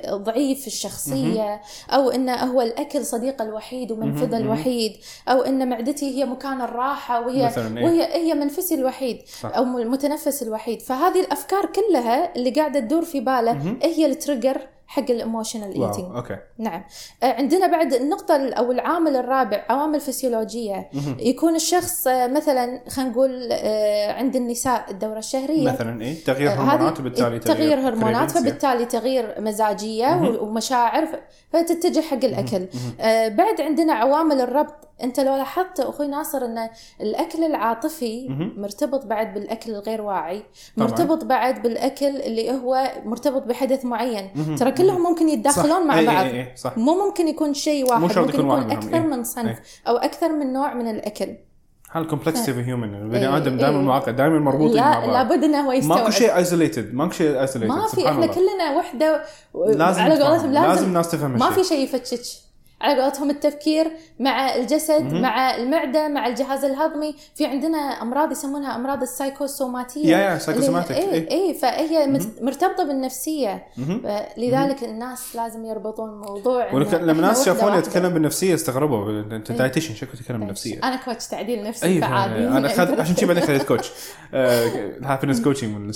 ضعيف 0.10 0.68
الشخصية 0.68 1.62
أو 1.90 2.10
إنه 2.10 2.36
هو 2.36 2.62
الأكل 2.62 3.06
صديقه 3.06 3.44
الوحيد 3.44 3.92
ومنفذه. 3.92 4.38
الوحيد 4.38 4.98
أو 5.28 5.42
إن 5.42 5.70
معدتي 5.70 6.18
هي 6.18 6.26
مكان 6.26 6.62
الراحة 6.62 7.26
وهي 7.26 7.48
إيه. 7.48 7.86
وهي 7.86 8.14
هي 8.14 8.34
منفسي 8.34 8.76
الوحيد 8.76 9.22
صح. 9.42 9.58
أو 9.58 9.64
المتنفس 9.64 10.44
الوحيد 10.44 10.82
فهذه 10.82 11.20
الأفكار 11.20 11.66
كلها 11.66 12.36
اللي 12.36 12.50
قاعدة 12.50 12.80
تدور 12.80 13.06
في 13.06 13.20
باله. 13.20 13.78
هي 13.84 14.06
ال 14.06 14.12
trigger 14.12 14.62
حق 14.88 15.12
ال 15.12 15.17
emotional 15.17 15.68
eating 15.84 16.15
okay. 16.15 16.38
نعم. 16.58 16.84
آه، 17.24 17.34
عندنا 17.34 17.67
بعد 17.67 17.93
النقطة 17.93 18.36
ال- 18.36 18.54
أو 18.54 18.71
العامل 18.71 19.15
الرابع 19.15 19.65
عوامل 19.69 20.00
فسيولوجية. 20.00 20.89
مهم. 20.93 21.17
يكون 21.19 21.56
الشخص 21.56 22.08
آه، 22.08 22.28
مثلا 22.28 22.82
خلينا 22.89 23.12
نقول 23.12 23.50
آه، 23.52 24.12
عند 24.13 24.36
النساء 24.36 24.86
الدورة 24.91 25.17
الشهرية. 25.19 25.71
مثلا 25.71 26.02
إيه 26.02 26.24
تغيير 26.24 26.50
هرمونات 26.52 27.00
وبالتالي 27.00 27.39
تغيير 27.39 27.80
هرمونات 27.80 28.32
فبالتالي 28.32 28.86
تغيير 28.86 29.36
مزاجية. 29.41 30.38
ومشاعر 30.41 31.08
فتتجه 31.54 32.02
حق 32.02 32.24
الأكل. 32.26 32.67
بعد 33.36 33.62
عندنا 33.62 33.93
عوامل 33.93 34.41
الربط. 34.41 34.76
انت 35.04 35.20
لو 35.20 35.36
لاحظت 35.36 35.80
أخوي 35.80 36.08
ناصر 36.08 36.46
ان 36.46 36.70
الاكل 37.02 37.44
العاطفي. 37.44 38.28
مرتبط 38.58 39.06
بعد 39.06 39.34
بالاكل 39.34 39.72
الغير 39.72 40.02
واعي 40.02 40.44
طبعاً. 40.78 40.88
مرتبط 40.90 41.24
بعد 41.24 41.62
بالاكل 41.62 42.06
اللي 42.06 42.52
هو 42.52 42.92
مرتبط 43.06 43.44
بحدث 43.44 43.86
معين. 43.86 44.56
ترى 44.60 44.72
كلهم 44.72 45.04
ممكن 45.04 45.30
يتداخلون. 45.30 45.88
مع 45.88 46.00
إيه، 46.00 46.06
بعض 46.08 46.26
إيه، 46.26 46.32
إيه، 46.34 46.56
صح 46.56 46.78
مو 46.78 47.06
ممكن 47.06 47.28
يكون 47.28 47.54
شيء 47.54 47.90
واحد 47.90 48.02
ممكن 48.02 48.22
يكون 48.22 48.46
يكون 48.46 48.72
أكثر 48.72 48.94
إيه. 48.94 49.00
من 49.00 49.24
صنف 49.24 49.46
إيه. 49.48 49.64
أو 49.88 49.98
أكثر 49.98 50.30
من 50.30 50.54
نوع 50.54 50.74
من 50.74 50.88
الأكل 50.88 51.36
هذا 51.92 52.04
ال 52.04 52.08
complexity 52.08 52.54
في 52.54 52.64
human 52.68 52.96
البني 52.96 53.20
إيه، 53.28 53.38
آدم 53.38 53.58
دائما 53.58 53.78
إيه. 53.80 53.84
معقد 53.84 54.16
دايما 54.16 54.40
مربوطين 54.40 54.76
لا 54.76 54.82
مع 54.84 55.00
بعض 55.00 55.10
لابد 55.10 55.44
إنه 55.44 55.68
هو 55.68 55.72
يستوعب 55.72 56.00
ماكو 56.00 56.12
شيء 56.12 56.36
isolated 56.36 56.94
ماكو 56.94 57.12
شيء 57.12 57.42
isolated 57.41 57.72
ما 57.74 57.88
في 57.88 58.10
إحنا 58.10 58.26
كلنا 58.28 58.78
وحدة 58.78 59.24
و- 59.54 59.66
لازم 59.66 60.02
على. 60.02 60.24
قولتهم 60.24 60.52
لازم 60.52 60.68
لازم 60.70 60.86
الناس 60.88 61.12
تفهم 61.12 61.32
ما. 61.32 61.52
في 61.52 61.64
شيء 61.64 61.84
يفتشك 61.84 62.46
على 62.82 63.02
قولتهم 63.02 63.30
التفكير 63.30 63.92
مع 64.20 64.56
الجسد 64.56 65.14
مع 65.14 65.56
المعدة 65.56 66.08
مع 66.08 66.28
الجهاز 66.28 66.64
الهضمي. 66.66 67.16
في 67.36 67.46
عندنا 67.46 67.78
أمراض 67.78 68.32
يسمونها 68.32 68.76
أمراض 68.76 69.02
السايكوسوماتية. 69.02 70.08
يا- 70.08 70.18
يا، 70.18 70.40
psychosomatic، 70.40 70.92
اي 70.92 71.12
إيه. 71.14 71.32
اي 71.32 71.54
فهي 71.54 72.20
مرتبطة 72.42 72.84
بالنفسية. 72.84 73.66
لذلك 74.38 74.84
الناس 74.84 75.36
لازم 75.36 75.66
يربطون 75.66 76.10
ولك- 76.74 76.94
لما 76.94 77.12
الناس 77.12 77.46
شافوني. 77.46 77.78
أتكلم 77.78 78.10
بالنفسية 78.14 78.54
استغربوا. 78.56 79.20
أنت 79.20 79.52
إيه. 79.52 79.58
dietitian 79.58 79.96
شكله 79.96 80.16
تتكلم 80.16 80.40
بالنفسية. 80.40 80.80
أنا 80.84 80.96
coach 80.96 81.28
تعديل 81.28 81.64
نفسي 81.64 81.86
أي 81.86 82.02
فعادي. 82.02 82.48
أنا 82.48 82.68
اخذت 82.68 83.00
عشان 83.00 83.16
كذا 83.16 83.28
بعدين 83.28 83.44
خليت 83.44 83.64
coach 83.63 83.91
ال 84.34 84.44
happiness 84.44 85.41
coaching 85.41 85.78
من 85.78 85.92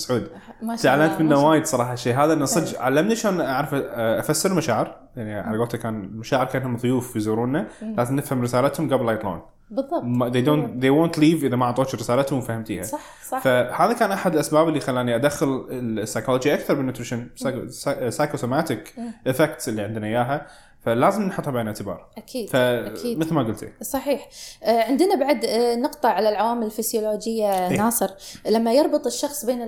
تعلمت 0.77 1.11
ما 1.11 1.19
منه 1.19 1.49
وايد 1.49 1.65
صراحة 1.65 1.93
الشيء 1.93 2.15
هذا 2.15 2.33
إنه 2.33 2.45
صدق 2.45 2.81
علمني 2.81 3.15
شلون 3.15 3.41
أعرف 3.41 3.69
آه، 3.73 4.19
أفسر 4.19 4.51
المشاعر 4.51 4.97
يعني 5.15 5.33
على 5.33 5.57
قولته 5.57 5.77
كان 5.77 6.03
المشاعر 6.03 6.45
كانهم 6.45 6.77
ضيوف 6.77 7.15
يزورونا 7.15 7.67
لازم 7.81 8.15
نفهم 8.15 8.41
رسالتهم 8.41 8.93
قبل 8.93 9.05
لا 9.05 9.11
يطلعون. 9.11 9.41
بالضبط. 9.71 10.03
they 10.33 10.45
don't 10.45 10.81
they 10.81 10.89
won't 10.89 11.19
leave 11.19 11.43
إذا 11.43 11.55
ما 11.55 11.65
أعطوك 11.65 11.95
رسالتهم 11.95 12.39
وفهمتيها. 12.39 12.83
صح 12.83 12.99
صح. 13.29 13.39
فهذا 13.39 13.93
كان 13.93 14.11
أحد 14.11 14.33
الأسباب 14.33 14.67
اللي 14.67 14.79
خلاني 14.79 15.15
أدخل 15.15 15.67
السايكولوجي 15.71 16.53
أكثر 16.53 16.73
بال 16.73 16.83
nutrition 16.83 17.27
psychosomatic 18.09 18.93
effects 19.27 19.69
اللي 19.69 19.81
عندنا 19.81 20.07
إياها. 20.07 20.47
فلازم 20.81 21.23
نحطها 21.23 21.51
بعين 21.51 21.67
الاعتبار. 21.67 22.09
أكيد 22.17 22.49
أكيد. 22.55 23.17
فمثل 23.17 23.33
ما 23.33 23.43
قلتي. 23.43 23.69
صحيح. 23.81 24.29
آه، 24.63 24.83
عندنا 24.83 25.15
بعد 25.15 25.45
آه، 25.45 25.75
نقطة 25.75 26.09
على 26.09 26.29
العوامل 26.29 26.65
الفسيولوجية 26.65 27.69
إيه. 27.69 27.77
ناصر. 27.77 28.09
لما 28.45 28.73
يربط 28.73 29.05
الشخص 29.05 29.45
بين 29.45 29.61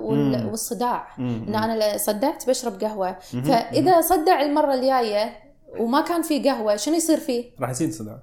مم. 0.00 0.48
والصداع. 0.50 1.08
إن 1.18 1.54
أنا 1.54 1.98
صدعت 1.98 2.48
بشرب 2.48 2.80
قهوة. 2.80 3.18
فإذا 3.18 4.00
صدع 4.00 4.42
المرة 4.42 4.74
الجاية 4.74 5.36
وما 5.78 6.00
كان 6.00 6.22
في 6.22 6.48
قهوة 6.48 6.76
شنو 6.76 6.94
يصير 6.94 7.20
فيه؟ 7.20 7.50
راح 7.60 7.70
يزيد 7.70 7.92
صداع 7.92 8.18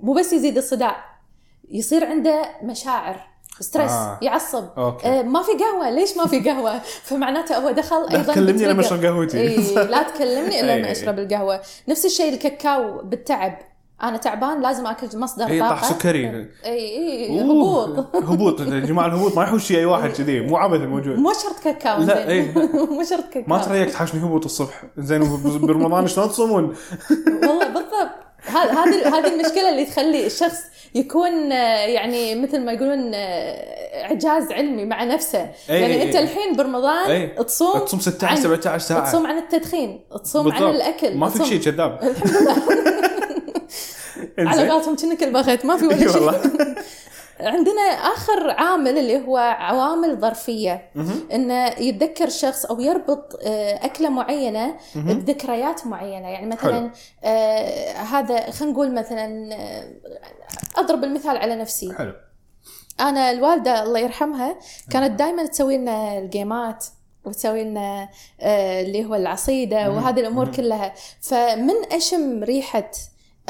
مو 0.00 0.12
بس 0.12 0.32
يزيد 0.32 0.56
الصداع 0.56 1.04
يصير 1.70 2.06
عنده 2.06 2.44
مشاعر. 2.62 3.31
stress 3.60 3.90
آه. 3.90 4.18
يعصب 4.22 4.64
okay 4.78 5.06
آه 5.06 5.22
ما 5.22 5.42
في 5.42 5.52
قهوة 5.52 5.90
ليش 5.90 6.16
ما 6.16 6.26
في 6.26 6.40
قهوة 6.40 6.78
فمعناته 7.08 7.56
هو 7.56 7.70
دخل 7.70 8.02
لا 8.02 8.12
أيضا 8.12 8.32
تكلمني 8.32 8.64
لما. 8.64 8.80
أشرب 8.80 9.04
قهوتي 9.04 9.40
إي 9.40 9.74
لا 9.74 10.02
تكلمني 10.12 10.60
إلا. 10.60 10.78
لما 10.78 10.92
أشرب 10.92 11.18
القهوة 11.18 11.60
نفس 11.88 12.04
الشيء 12.04 12.32
الكاكاو 12.32 13.02
بالتعب 13.02 13.58
أنا 14.02 14.16
تعبان 14.16 14.62
لازم 14.62 14.86
آكل 14.86 15.18
مصدر 15.18 15.46
إي 15.46 15.60
طاح 15.60 15.84
سكري 15.84 16.26
إي 16.26 16.48
إي. 16.64 17.40
هبوط 17.40 17.98
هبوط 18.30 18.60
يا 18.60 18.80
جماعة 18.80 19.06
الهبوط 19.06 19.36
ما 19.36 19.42
يحوش 19.42 19.72
أي 19.72 19.84
واحد 19.84 20.10
كذي 20.10 20.40
مو 20.40 20.56
عبث 20.56 20.80
الموجود 20.80 21.18
مو 21.18 21.32
شرط 21.32 21.58
كاكاو 21.64 22.02
لا،. 22.02 22.28
إي. 22.28 22.52
مو 22.90 23.04
شرط 23.10 23.24
كاكاو 23.24 23.44
ما 23.46 23.58
تريقت 23.58 23.94
حاشني 23.94 24.24
هبوط 24.24 24.44
الصبح 24.44 24.84
زين 24.98 25.20
برمضان 25.60 26.06
شلون 26.06 26.28
تصومون؟ 26.28 26.74
والله 27.26 27.68
بالضبط 27.68 28.31
هذا 28.46 28.70
هذه 28.72 29.18
هذه 29.18 29.26
المشكلة 29.34 29.68
اللي 29.68 29.84
تخلي 29.84 30.26
الشخص 30.26 30.58
يكون 30.94 31.52
آه، 31.52 31.56
يعني 31.86 32.34
مثل 32.34 32.60
ما 32.64 32.72
يقولون 32.72 33.10
آه، 33.14 34.02
إعجاز 34.04 34.52
علمي 34.52 34.84
مع 34.84 35.04
نفسه 35.04 35.40
إي 35.70 35.80
يعني 35.80 35.94
إي 35.94 36.02
أنت 36.02 36.14
إي. 36.16 36.22
الحين 36.22 36.56
برمضان 36.56 37.10
إي. 37.10 37.26
تصوم 37.26 37.78
تصوم 37.78 38.00
16 38.00 38.26
عن- 38.36 38.36
17 38.42 38.78
ساعة 38.78 39.08
تصوم 39.10 39.26
عن 39.26 39.38
التدخين 39.38 40.00
تصوم 40.24 40.52
عن 40.52 40.58
بالضبط. 40.58 40.74
الأكل 40.74 41.16
ما 41.16 41.28
تصوم- 41.30 41.46
شيء 41.46 41.60
كذاب 41.60 41.98
على 44.38 44.50
إنزين. 44.50 44.70
قولتهم 44.70 44.96
كأنك 44.96 45.22
البغيت 45.22 45.64
ما 45.66 45.76
في 45.76 45.86
ولا 45.86 46.12
شيء. 46.12 46.32
عندنا 47.40 47.82
آخر 47.82 48.50
عامل 48.50 48.98
اللي 48.98 49.26
هو 49.26 49.36
عوامل 49.36 50.16
ظرفية. 50.20 50.90
انه 51.32 51.66
يتذكر 51.66 52.24
الشخص 52.24 52.64
أو 52.64 52.80
يربط 52.80 53.38
آه، 53.42 53.84
أكلة 53.84 54.08
معينة 54.08 54.76
بذكريات 54.94 55.86
معينة. 55.86 56.28
يعني 56.28 56.46
مثلا 56.46 56.90
آه 57.24 57.92
هذا 57.92 58.50
خلينا 58.50 58.72
نقول 58.72 58.94
مثلا 58.94 59.54
آه، 59.54 59.92
أضرب 60.76 61.04
المثال 61.04 61.36
على 61.36 61.56
نفسي. 61.56 61.94
حلو. 61.94 62.12
أنا 63.00 63.30
الوالدة 63.30 63.82
الله 63.82 63.98
يرحمها 64.00 64.58
كانت 64.90 65.18
دائما 65.18 65.46
تسوي 65.46 65.78
لنا 65.78 66.18
الجيمات 66.18 66.84
وتسوي 67.24 67.64
لنا 67.64 68.08
آه، 68.40 68.82
اللي 68.82 69.04
هو 69.04 69.14
العصيدة 69.14 69.90
وهذه 69.90 70.20
الأمور 70.20 70.48
كلها. 70.52 70.94
فمن 71.20 71.74
أشم 71.92 72.44
ريحة 72.44 72.90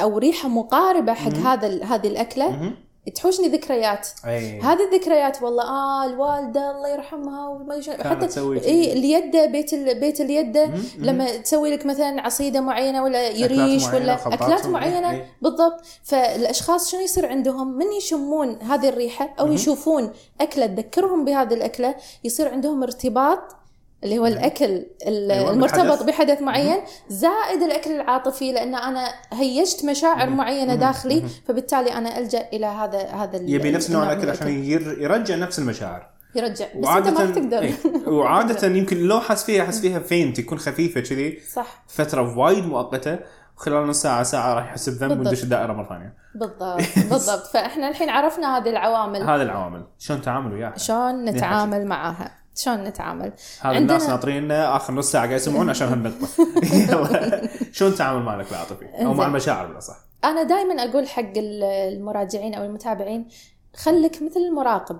أو 0.01 0.17
ريحة 0.17 0.49
مقاربة 0.49 1.13
حق 1.13 1.33
هذا 1.33 1.85
هذه 1.85 2.07
الأكلة. 2.07 2.73
تحوشني 3.11 3.47
ذكريات. 3.47 4.07
أي. 4.25 4.61
هذه 4.61 4.87
الذكريات 4.93 5.41
والله 5.41 5.63
آه 5.63 6.05
الوالدة 6.05 6.71
الله 6.71 6.89
يرحمها 6.89 7.47
وما 7.47 7.81
حتى 7.99 8.27
تسوي. 8.27 8.65
اي 8.65 8.93
اليده 8.93 9.45
بيت 9.45 9.73
ال... 9.73 9.99
بيت 9.99 10.21
اليده. 10.21 10.69
لما 10.97 11.37
تسوي 11.37 11.71
لك 11.71 11.85
مثلا 11.85 12.21
عصيدة 12.21 12.61
معينة 12.61 13.03
ولا 13.03 13.29
يريش 13.29 13.83
معينة 13.83 14.03
ولا 14.03 14.33
أكلات 14.33 14.65
معينة. 14.67 15.11
إي. 15.11 15.25
بالضبط. 15.41 15.81
فالأشخاص 16.03 16.91
شنو 16.91 17.01
يصير 17.01 17.25
عندهم؟ 17.25 17.77
من 17.77 17.91
يشمون 17.91 18.61
هذه 18.61 18.89
الريحة 18.89 19.33
أو 19.39 19.51
يشوفون 19.51 20.11
أكلة 20.41 20.65
تذكرهم 20.65 21.25
بهذه 21.25 21.53
الأكلة 21.53 21.95
يصير 22.23 22.49
عندهم 22.51 22.83
ارتباط 22.83 23.55
اللي 24.03 24.19
هو 24.19 24.25
الأكل 24.25 24.85
ال- 25.07 25.31
أيوة، 25.31 25.51
المرتبط. 25.51 26.03
بحدث 26.03 26.41
معين 26.41 26.77
زائد 27.09 27.61
الأكل 27.61 27.91
العاطفي 27.91 28.51
لأن 28.51 28.75
أنا 28.75 29.07
هيجت 29.33 29.85
مشاعر 29.85 30.29
معينة 30.29 30.75
داخلي 30.75 31.23
فبالتالي 31.47 31.93
أنا 31.93 32.17
ألجأ 32.19 32.47
إلى 32.53 32.65
هذا 32.65 32.99
هذا 32.99 33.37
يبي 33.41 33.71
نفس 33.71 33.91
نوع 33.91 34.03
الأكل 34.03 34.29
عشان 34.29 34.63
ير- 34.63 35.01
يرجع 35.01 35.35
نفس 35.35 35.59
المشاعر. 35.59 36.13
يرجع. 36.35 36.65
بس 36.75 36.87
أنت 36.87 37.07
ما 37.07 37.25
تقدر 37.31 37.59
إيه. 37.59 37.73
وعادة 38.17 38.67
يمكن 38.67 38.97
لو 38.97 39.19
حس 39.19 39.43
فيها 39.43 39.63
حس 39.65 39.79
فيها 39.81 39.99
فين 39.99 40.33
تكون 40.33 40.59
خفيفة 40.59 41.01
كذي 41.01 41.39
صح. 41.53 41.83
فترة 41.87 42.37
وايد 42.37 42.65
مؤقتة 42.65 43.19
وخلال 43.57 43.87
نص 43.87 44.01
ساعه 44.01 44.23
ساعة 44.23 44.53
راح 44.53 44.65
يحس 44.65 44.89
بذنب. 44.89 45.19
ويدش 45.19 45.43
الدائرة 45.43 45.73
مرة 45.73 45.89
ثانية. 45.89 46.13
بالضبط. 46.35 46.81
بالضبط. 47.11 47.47
فإحنا 47.47 47.89
الحين 47.89 48.09
عرفنا 48.09 48.57
هذه 48.57 48.69
العوامل. 48.69 49.21
هذه 49.21 49.41
العوامل. 49.41 49.85
شلون 49.99 50.21
تعامل 50.21 50.53
وياها؟ 50.53 50.77
شلون 50.77 51.25
نتعامل 51.25 51.85
معاها 51.87 52.42
شلون 52.55 52.83
نتعامل 52.83 53.25
هذا 53.61 53.75
عندنا- 53.75 53.79
الناس 53.95 54.09
ناطريننا 54.09 54.75
آخر 54.75 54.93
نص 54.93 55.11
ساعة 55.11 55.23
قاعد 55.25 55.35
يسمعون 55.37 55.69
عشان 55.69 55.87
هالنقطة 55.87 56.27
يلا. 56.91 57.49
شلون 57.71 57.91
التعامل 57.91 58.23
معك 58.23 58.51
العاطفي 58.51 58.85
أو 59.05 59.13
مع. 59.13 59.25
المشاعر 59.27 59.65
بالاصح 59.65 59.95
أنا 60.23 60.43
دائما 60.43 60.83
أقول 60.83 61.07
حق 61.07 61.21
ال- 61.37 61.63
المراجعين 61.63 62.53
أو 62.53 62.63
المتابعين 62.65 63.27
خليك 63.75 64.21
مثل 64.21 64.39
المراقب. 64.39 64.99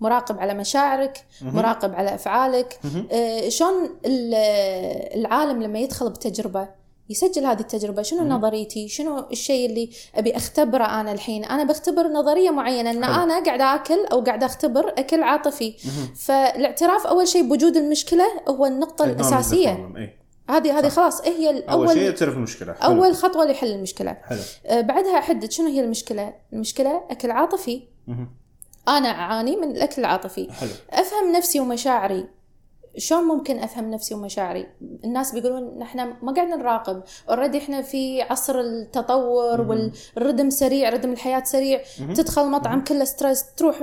مراقب 0.00 0.38
على 0.40 0.54
مشاعرك 0.54 1.24
مراقب 1.42 1.94
على 1.94 2.14
أفعالك. 2.14 2.80
آه، 3.12 3.48
شلون 3.48 3.84
ال- 4.06 4.34
العالم 5.20 5.62
لما 5.62 5.78
يدخل 5.78 6.10
بتجربة 6.10 6.68
يسجل 7.10 7.46
هذه 7.46 7.60
التجربة. 7.60 8.02
شنو 8.02 8.24
نظريتي؟ 8.24 8.88
شنو 8.88 9.26
الشيء 9.32 9.70
اللي 9.70 9.90
أبي 10.14 10.36
أختبره 10.36 10.84
أنا 10.84 11.12
الحين؟ 11.12 11.44
أنا 11.44 11.64
بختبر 11.64 12.08
نظرية 12.08 12.50
معينة 12.50 12.90
أن 12.90 13.04
حلو. 13.04 13.14
أنا 13.14 13.44
قاعدة 13.44 13.74
أكل 13.74 14.06
أو 14.12 14.20
قاعدة 14.20 14.46
أختبر 14.46 14.88
أكل 14.88 15.22
عاطفي. 15.22 15.74
فالاعتراف 16.16 17.06
أول 17.06 17.28
شيء 17.28 17.48
بوجود 17.48 17.76
المشكلة 17.76 18.24
هو 18.48 18.66
the 19.00 19.02
الأساسية. 19.04 19.74
problem. 19.74 19.96
إيه. 19.96 20.20
هذه 20.50 20.78
هذه 20.78 20.88
خلاص 20.88 21.22
هي 21.26 21.64
أول 21.70 21.92
شيء 21.92 22.10
تعرف 22.10 22.34
المشكلة. 22.34 22.72
حلو. 22.72 22.92
أول 22.92 23.14
خطوة 23.14 23.44
لحل 23.44 23.66
المشكلة. 23.66 24.16
حلو. 24.24 24.38
آه، 24.66 24.80
بعدها 24.80 25.18
أحدد 25.18 25.50
شنو 25.50 25.68
هي 25.68 25.80
المشكلة. 25.80 26.34
المشكلة 26.52 27.02
أكل 27.10 27.30
عاطفي. 27.30 27.82
مهم. 28.06 28.28
أنا 28.88 29.08
أعاني 29.08 29.56
من 29.56 29.70
الأكل 29.70 30.02
العاطفي. 30.02 30.52
حلو. 30.52 30.70
أفهم 30.90 31.32
نفسي 31.32 31.60
ومشاعري. 31.60 32.26
شلون 32.96 33.24
ممكن 33.24 33.58
أفهم 33.58 33.90
نفسي 33.90 34.14
ومشاعري؟ 34.14 34.66
الناس 35.04 35.32
بيقولون 35.32 35.78
نحن 35.78 35.98
ما 36.22 36.32
قاعد 36.32 36.48
نراقب، 36.48 37.02
already 37.30 37.58
إحنا 37.58 37.82
في 37.82 38.22
عصر 38.22 38.60
التطور 38.60 39.60
والرتم 39.60 40.50
سريع، 40.50 40.88
رتم 40.88 41.12
الحياة 41.12 41.44
سريع، 41.44 41.80
تدخل 42.14 42.50
مطعم 42.50 42.84
كله 42.84 43.04
stress، 43.04 43.44
تروح 43.56 43.76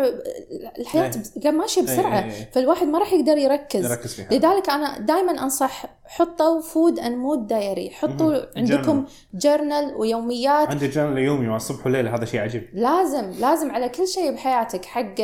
الحياة 0.79 1.03
إيه. 1.03 1.43
قاعد 1.43 1.55
ماشية 1.55 1.81
بسرعة، 1.81 2.19
إيه، 2.19 2.25
إيه، 2.25 2.31
إيه. 2.31 2.49
فالواحد 2.51 2.87
ما 2.87 2.99
راح 2.99 3.13
يقدر 3.13 3.37
يركز. 3.37 3.93
فيها. 3.93 4.27
لذلك 4.31 4.69
أنا 4.69 4.99
دائما 4.99 5.43
أنصح 5.43 5.85
حطوا 6.05 6.61
food 6.61 6.99
and 6.99 7.17
mood 7.17 7.47
diary، 7.47 7.89
حطوا 7.89 8.35
عندكم 8.57 9.05
journal 9.33 9.95
ويوميات. 9.95 10.67
عندي 10.67 10.87
journal 10.87 11.17
يومي 11.17 11.47
مع 11.47 11.55
الصبح 11.55 11.85
والليل 11.85 12.07
هذا 12.07 12.25
شيء 12.25 12.39
عجيب. 12.39 12.69
لازم 12.73 13.31
لازم 13.39 13.71
على 13.71 13.89
كل 13.89 14.07
شيء 14.07 14.31
بحياتك 14.31 14.85
حق 14.85 15.21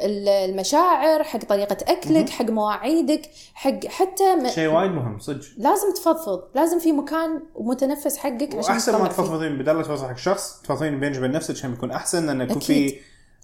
ال- 0.00 0.28
المشاعر 0.28 1.24
حق 1.24 1.44
طريقة 1.44 1.76
أكلك 1.88 2.28
حق 2.28 2.50
مواعيدك. 2.50 3.29
حق 3.54 3.86
حتى 3.86 4.34
م... 4.34 4.48
شيء 4.48 4.68
وايد 4.68 4.90
مهم 4.90 5.18
صدق 5.18 5.44
لازم 5.58 5.94
تفضفض 5.94 6.42
لازم 6.54 6.78
في 6.78 6.92
مكان 6.92 7.42
متنفس 7.60 8.16
حقك 8.16 8.54
عشان 8.54 8.72
وأحسن 8.72 8.92
ما. 8.92 9.08
تفضفضين 9.08 9.58
بدل 9.58 9.76
لا 9.76 9.82
تفضفض 9.82 10.06
حق 10.06 10.16
شخص 10.16 10.60
تفضفضين 10.60 11.00
بينك 11.00 11.18
وبين 11.18 11.32
نفسك 11.32 11.54
عشان 11.54 11.72
يكون 11.72 11.90
أحسن 11.90 12.26
لأنه 12.26 12.44
يكون 12.44 12.60
في 12.60 12.96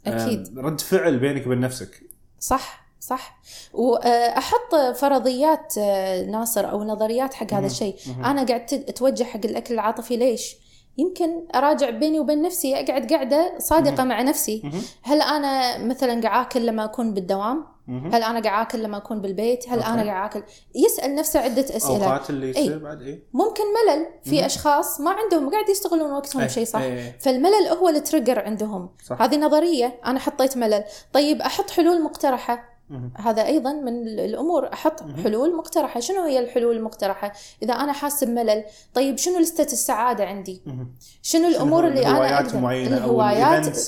أكيد. 0.07 0.59
رد 0.59 0.81
فعل 0.81 1.19
بينك 1.19 1.47
وبين 1.47 1.61
نفسك 1.61 2.03
صح 2.41 2.87
صح 3.01 3.41
وأحط 3.73 4.75
فرضيات 4.97 5.75
آه، 5.79 6.23
ناصر 6.23 6.71
أو 6.71 6.85
نظريات 6.85 7.35
حق 7.35 7.55
هذا 7.55 7.67
الشيء 7.67 7.97
أنا 8.25 8.45
قاعد 8.45 8.85
أتوجه 8.89 9.25
حق 9.25 9.41
الأكل 9.45 9.75
العاطفي 9.75 10.17
ليش 10.17 10.57
يمكن 10.99 11.47
أراجع 11.55 11.91
بيني 11.91 12.21
وبين 12.21 12.43
نفسي 12.43 12.75
أقعد 12.75 13.13
قاعدة 13.13 13.55
صادقة. 13.59 14.05
مع 14.05 14.23
نفسي. 14.23 14.63
هل 15.03 15.23
أنا 15.23 15.79
مثلا 15.79 16.21
قاعد 16.23 16.47
أكل 16.47 16.67
لما 16.67 16.85
أكون 16.85 17.15
بالدوام. 17.15 17.65
هل 17.89 18.23
أنا 18.23 18.41
قاعد 18.41 18.67
أكل 18.67 18.83
لما 18.83 18.97
أكون 18.97 19.21
بالبيت؟ 19.21 19.69
هل 19.69 19.79
أوكي. 19.79 19.87
أنا 19.91 20.03
قاعد 20.03 20.31
أكل؟ 20.31 20.43
يسأل 20.75 21.15
نفسه 21.15 21.41
عدة 21.41 21.77
أسئلة. 21.77 22.07
أوقات 22.07 22.31
اللي 22.31 22.51
يصير 22.51 22.79
بعد 22.79 23.03
إيه 23.03 23.23
ممكن 23.33 23.63
ملل 23.63 24.07
في 24.25 24.39
مم. 24.39 24.45
أشخاص 24.45 25.01
ما 25.01 25.11
عندهم 25.11 25.51
قاعد 25.51 25.69
يستغلون 25.69 26.13
وقتهم 26.13 26.41
إيه، 26.41 26.49
بشيء 26.49 26.65
صح. 26.65 26.81
إيه. 26.81 27.19
فالملل 27.21 27.69
هو 27.81 27.89
ال 27.89 27.95
trigger 27.95 28.39
عندهم. 28.39 28.89
صح. 29.07 29.23
هذه 29.23 29.37
نظرية 29.37 30.01
أنا 30.07 30.19
حطيت 30.21 30.57
ملل. 30.57 30.85
طيب 31.13 31.43
أحط 31.43 31.71
حلول 31.71 32.03
مقترحة. 32.03 32.77
مهم. 32.91 33.13
هذا 33.17 33.47
أيضا 33.47 33.73
من 33.73 33.89
ال- 34.07 34.21
الأمور. 34.21 34.73
أحط 34.73 35.03
مهم. 35.03 35.23
حلول 35.25 35.57
مقترحة. 35.57 36.01
شنو 36.01 36.23
هي 36.23 36.39
الحلول 36.39 36.77
المقترحة؟ 36.77 37.33
إذا 37.63 37.75
أنا 37.75 37.93
حاسس 37.93 38.25
بملل 38.25 38.65
طيب 38.95 39.19
شنو 39.19 39.39
لستة 39.39 39.73
السعادة 39.73 40.25
عندي؟ 40.25 40.63
مهم. 40.67 40.93
شنو 41.23 41.49
الأمور 41.49 41.87
اللي 41.89 42.01
أنا 42.07 42.11
الهوايات 42.11 42.47
أقدر 42.47 42.59
معينة 42.59 42.97
الهوايات 42.97 43.79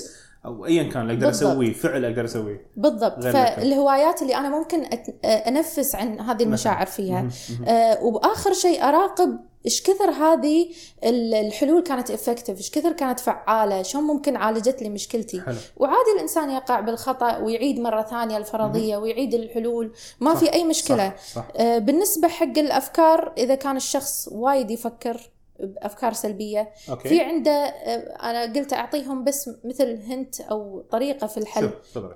أو 0.45 0.66
ايا 0.66 0.82
كان 0.82 1.11
أقدر. 1.11 1.30
أسويه 1.30 1.72
فعل 1.72 2.05
أقدر 2.05 2.24
أسويه. 2.24 2.66
بالضبط. 2.76 3.22
فالهوايات 3.22 4.22
اللي 4.22 4.36
أنا 4.36 4.49
ممكن 4.49 4.84
انفس 5.24 5.95
عن 5.95 6.20
هذه 6.20 6.43
المشاعر 6.43 6.86
فيها. 6.86 7.28
آه، 7.66 8.03
وآخر 8.05 8.53
شيء 8.53 8.82
أراقب 8.82 9.39
إيش 9.66 9.82
كثر 9.82 10.11
هذه 10.11 10.68
ال- 11.05 11.34
الحلول 11.34 11.82
كانت 11.82 12.11
effective 12.11 12.59
إيش 12.59 12.70
كثر 12.70 12.93
كانت 12.93 13.20
فعالة 13.20 13.82
شلون 13.82 14.05
ممكن 14.05 14.36
عالجت 14.36 14.82
لي 14.82 14.89
مشكلتي. 14.89 15.41
حلو. 15.41 15.57
وعادي 15.76 16.11
الإنسان 16.16 16.51
يقع 16.51 16.80
بالخطأ 16.80 17.36
ويعيد 17.39 17.80
مرة 17.80 18.03
ثانية 18.03 18.36
الفرضية 18.36 18.97
ويعيد 18.97 19.34
الحلول 19.34 19.93
ما 20.20 20.34
صح، 20.34 20.41
في 20.41 20.53
أي 20.53 20.64
مشكلة. 20.64 21.09
صح, 21.16 21.34
صح. 21.34 21.47
آه، 21.57 21.78
بالنسبة 21.78 22.28
حق 22.28 22.59
الأفكار 22.59 23.32
إذا 23.39 23.55
كان 23.55 23.76
الشخص 23.76 24.28
وايد 24.32 24.70
يفكر 24.70 25.30
بأفكار 25.59 26.12
سلبية. 26.12 26.72
أوكي. 26.90 27.09
في 27.09 27.20
عنده 27.20 27.50
آه، 27.50 28.30
أنا 28.30 28.52
قلت 28.52 28.72
أعطيهم 28.72 29.24
بس 29.24 29.50
مثل 29.64 30.02
hint 30.03 30.40
أو 30.40 30.80
طريقة 30.80 31.26
في 31.26 31.38
الحل. 31.38 31.70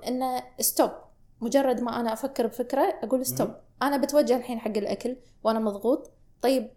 إنه 0.07 0.43
stop 0.59 0.91
مجرد 1.41 1.81
ما 1.81 1.99
أنا 1.99 2.13
أفكر 2.13 2.47
بفكرة 2.47 2.93
أقول 3.03 3.25
stop 3.25 3.49
أنا 3.81 3.97
بتوجه 3.97 4.35
الحين 4.35 4.59
حق 4.59 4.77
الأكل 4.77 5.15
وأنا 5.43 5.59
مضغوط. 5.59 6.11
طيب 6.41 6.69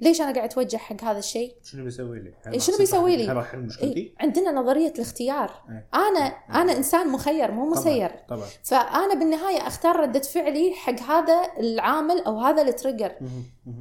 ليش 0.00 0.20
أنا 0.20 0.32
قاعد 0.32 0.48
أتوجه 0.48 0.76
حق 0.76 1.04
هذا 1.04 1.18
الشيء؟ 1.18 1.56
شنو 1.62 1.84
بيسوي 1.84 2.18
لي؟ 2.18 2.34
إيه، 2.46 2.58
شنو 2.58 2.76
بيسوي 2.78 3.16
لي؟ 3.16 3.28
هل 3.28 3.36
راح 3.36 3.54
مشكلتي؟ 3.54 4.00
إيه، 4.00 4.14
عندنا 4.20 4.52
نظرية 4.52 4.88
الاختيار. 4.88 5.50
إيه. 5.68 5.88
أنا 5.94 6.20
أنا 6.62 6.76
إنسان 6.76 7.08
مخير 7.08 7.50
مو 7.50 7.70
مسير. 7.70 8.08
طبعا. 8.08 8.24
طبعا 8.28 8.48
فأنا 8.62 9.14
بالنهاية 9.14 9.66
أختار 9.66 10.00
ردة 10.00 10.20
فعلي 10.20 10.72
حق 10.72 11.00
هذا 11.00 11.42
العامل 11.58 12.20
أو 12.20 12.38
هذا 12.38 12.62
ال 12.62 12.68
trigger. 12.68 13.12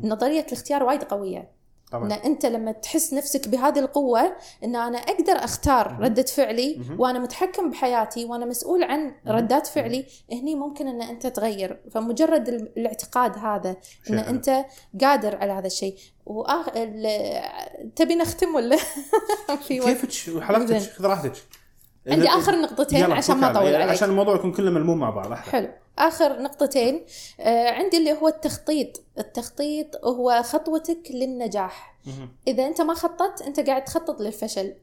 نظرية 0.03 0.45
الاختيار 0.47 0.83
وايد 0.83 1.03
قوية. 1.03 1.51
إن 1.93 1.99
طبعا 2.07 2.13
أنت 2.25 2.45
لما 2.45 2.71
تحس 2.71 3.13
نفسك 3.13 3.47
بهذه 3.47 3.79
القوة 3.79 4.21
إن 4.63 4.75
أنا 4.75 4.97
أقدر 4.97 5.33
أختار 5.33 5.89
مهم. 5.89 6.01
ردة 6.03 6.23
فعلي 6.23 6.75
مهم. 6.77 6.99
وأنا 6.99 7.19
متحكم 7.19 7.69
بحياتي 7.69 8.25
وأنا 8.25 8.45
مسؤول 8.45 8.83
عن 8.83 8.99
مهم. 9.03 9.35
ردات 9.35 9.67
فعلي 9.67 10.05
هني 10.31 10.55
ممكن 10.55 10.87
إن 10.87 11.01
أنت 11.01 11.27
تغير. 11.27 11.81
فمجرد 11.91 12.49
ال- 12.49 12.71
الاعتقاد 12.77 13.37
هذا 13.37 13.75
إن. 14.09 14.19
أنت 14.19 14.65
قادر 15.01 15.35
على 15.35 15.51
هذا 15.53 15.67
الشيء. 15.67 15.95
وآخ... 16.25 16.65
ال... 16.75 17.07
تبي 17.95 18.15
نختم 18.15 18.55
ولا؟ 18.55 18.77
في 19.67 19.81
وحلقتك 20.35 20.65
زين. 20.67 20.79
خذ 20.79 21.05
راحتك؟ 21.05 21.33
عندي 22.07 22.27
آخر 22.27 22.61
نقطتين 22.61 23.11
عشان 23.11 23.37
ما. 23.37 23.51
أطول 23.51 23.75
عليك. 23.75 23.89
عشان 23.89 24.09
الموضوع 24.09 24.35
يكون 24.35 24.51
كله 24.51 24.71
ملموم 24.71 24.99
مع 24.99 25.09
بعض. 25.09 25.33
حلو. 25.33 25.69
آخر 25.99 26.41
نقطتين. 26.41 27.05
آه 27.39 27.69
عندي 27.69 27.97
اللي 27.97 28.13
هو 28.13 28.27
التخطيط. 28.27 29.02
التخطيط 29.17 30.05
هو 30.05 30.41
خطوتك 30.43 31.07
للنجاح. 31.09 31.93
إذا 32.47 32.67
أنت 32.67 32.81
ما 32.81 32.93
خططت 32.93 33.41
أنت 33.41 33.59
قاعد 33.59 33.83
تخطط 33.83 34.21
للفشل. 34.21 34.73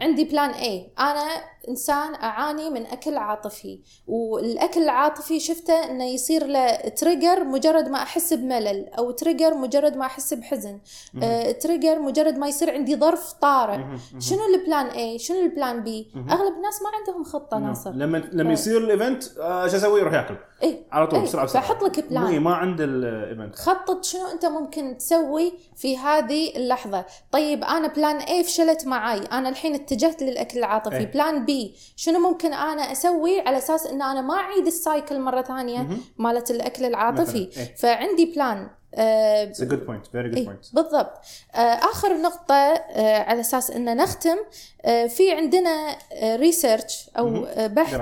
عندي 0.00 0.24
plan 0.24 0.50
A 0.50 0.92
أنا 0.98 1.24
إنسان 1.68 2.14
أعاني 2.14 2.70
من 2.70 2.86
أكل 2.86 3.16
عاطفي. 3.16 3.80
والأكل 4.06 4.82
العاطفي 4.82 5.40
شفته 5.40 5.90
إنه 5.90 6.04
يصير 6.04 6.46
له 6.46 6.76
trigger 6.76 7.44
مجرد 7.44 7.88
ما 7.88 8.02
أحس 8.02 8.32
بملل 8.32 8.88
أو 8.88 9.10
trigger 9.10 9.54
مجرد 9.54 9.96
ما 9.96 10.06
أحس 10.06 10.34
بحزن. 10.34 10.78
آه 11.22 11.52
trigger 11.52 11.98
مجرد 11.98 12.38
ما 12.38 12.48
يصير 12.48 12.70
عندي 12.70 12.96
ظرف 12.96 13.32
طارئ. 13.32 13.78
شنو 14.18 14.40
ال 14.54 14.60
plan 14.60 14.86
A 14.86 15.18
شنو 15.18 15.40
ال 15.40 15.48
plan 15.48 15.82
B. 15.82 16.12
أغلب 16.16 16.54
الناس 16.56 16.82
ما 16.82 16.88
عندهم 16.98 17.24
خطة 17.24 17.58
ناصر. 17.58 17.90
لما 17.90 18.28
لما 18.32 18.52
يصير 18.52 18.78
ال 18.78 18.88
event 18.88 19.38
آه، 19.38 19.66
شو 19.66 19.76
أسوي؟ 19.76 20.00
يروح 20.00 20.14
ياكل. 20.14 20.36
اي 20.64 20.86
على 20.92 21.06
طول 21.06 21.18
إيه، 21.18 21.24
بسرعة 21.26 21.44
بسرعة 21.44 21.64
فحط 21.64 21.82
لك 21.84 22.08
plan. 22.08 22.24
مي- 22.24 22.38
ما 22.38 22.54
عند 22.54 22.80
ال 22.80 22.93
event 22.93 23.56
خطط 23.56 24.04
شنو 24.04 24.26
أنت 24.32 24.46
ممكن 24.46 24.96
تسوي 24.98 25.52
في 25.76 25.98
هذه 25.98 26.56
اللحظة 26.56 27.04
طيب 27.32 27.64
أنا 27.64 27.88
plan 27.88 28.16
A 28.16 28.44
فشلت 28.44 28.86
معاي 28.86 29.18
أنا 29.18 29.48
الحين 29.48 29.74
اتجهت 29.74 30.22
للأكل 30.22 30.58
العاطفي 30.58 30.96
إيه. 30.96 31.12
plan 31.12 31.44
B 31.44 31.74
شنو 31.96 32.18
ممكن 32.18 32.52
أنا 32.52 32.92
أسوي 32.92 33.40
على 33.40 33.58
أساس 33.58 33.86
إن 33.86 34.02
أنا 34.02 34.20
ما 34.20 34.34
أعيد 34.34 34.66
ال 34.66 34.75
cycle 34.75 35.20
مرة 35.20 35.42
ثانية. 35.42 35.86
مالت 36.18 36.50
الأكل 36.50 36.84
العاطفي 36.84 37.38
إيه. 37.56 37.74
فعندي 37.74 38.24
plan. 38.26 38.68
It's 38.94 39.60
a 39.60 39.64
good 39.66 39.86
point 39.88 40.06
very 40.14 40.30
good 40.30 40.36
إيه 40.36 40.46
point 40.46 40.74
بالضبط 40.74 41.12
آه 41.54 41.58
آخر 41.58 42.16
نقطة 42.22 42.54
آه 42.54 43.18
على 43.22 43.40
أساس 43.40 43.70
ان 43.70 43.96
نختم 43.96 44.36
آه 44.84 45.06
في 45.06 45.32
عندنا 45.32 45.96
research. 46.36 47.10
آه 47.16 47.66
بحث. 47.66 47.94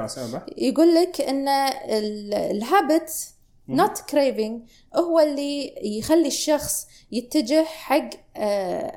يقول 0.57 0.95
لك 0.95 1.21
إن 1.21 1.49
ال 1.49 1.72
habit. 1.72 3.11
not 3.69 4.01
craving 4.01 4.63
هو 4.97 5.21
اللي 5.21 5.75
يخلي 5.99 6.27
الشخص 6.27 6.87
يتجه 7.13 7.65
حق 7.65 8.11
آه، 8.37 8.93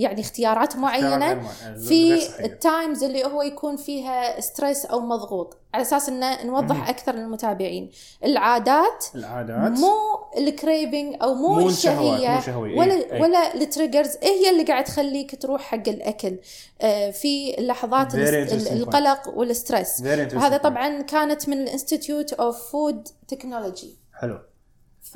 يعني 0.00 0.20
اختيارات 0.20 0.76
معينة 0.76 1.32
غير 1.32 2.20
في. 2.20 2.44
ال 2.44 2.54
times 2.54 3.04
اللي 3.04 3.24
هو 3.24 3.42
يكون 3.42 3.76
فيها 3.76 4.40
stress 4.40 4.86
أو 4.86 5.00
مضغوط 5.00 5.56
على 5.74 5.82
أساس 5.82 6.08
انه 6.08 6.44
نوضح 6.44 6.76
مهم. 6.76 6.88
أكثر 6.88 7.14
للمتابعين 7.14 7.90
العادات 8.24 9.04
العادات 9.14 9.78
مو 9.78 9.94
ال 10.38 10.48
craving 10.48 11.16
أو 11.22 11.34
مو, 11.34 11.48
مو 11.48 11.68
الشهية 11.68 12.40
مو 12.48 12.60
ولا 12.60 12.94
إيه، 12.94 13.12
إيه. 13.12 13.22
ولا 13.22 13.54
ال 13.54 13.61
triggers 13.61 14.16
إيه 14.22 14.28
هي 14.28 14.50
اللي 14.50 14.64
قاعد 14.64 14.84
تخليك 14.84 15.42
تروح 15.42 15.62
حق 15.62 15.88
الأكل 15.88 16.38
آه، 16.80 17.10
في 17.10 17.56
لحظات. 17.58 18.14
القلق 18.14 19.28
وال 19.28 19.46
stress 19.46 20.00
وهذا. 20.34 20.56
طبعا 20.56 21.02
كانت 21.02 21.48
من 21.48 21.62
ال 21.62 21.69
Institute 21.69 22.32
of 22.32 22.70
Food 22.70 23.08
Technology 23.28 23.98
حلو 24.14 24.38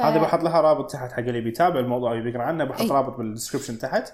هذا 0.00 0.18
بحط 0.18 0.42
لها 0.42 0.60
رابط 0.60 0.90
تحت 0.90 1.12
حق 1.12 1.18
اللي 1.18 1.40
بيتابع 1.40 1.80
الموضوع 1.80 2.16
يبي 2.16 2.30
يقرأ 2.30 2.42
عنه 2.42 2.64
بحط 2.64 2.80
إيه. 2.80 2.92
رابط 2.92 3.16
بال 3.16 3.26
description 3.26 3.78
تحت 3.78 4.12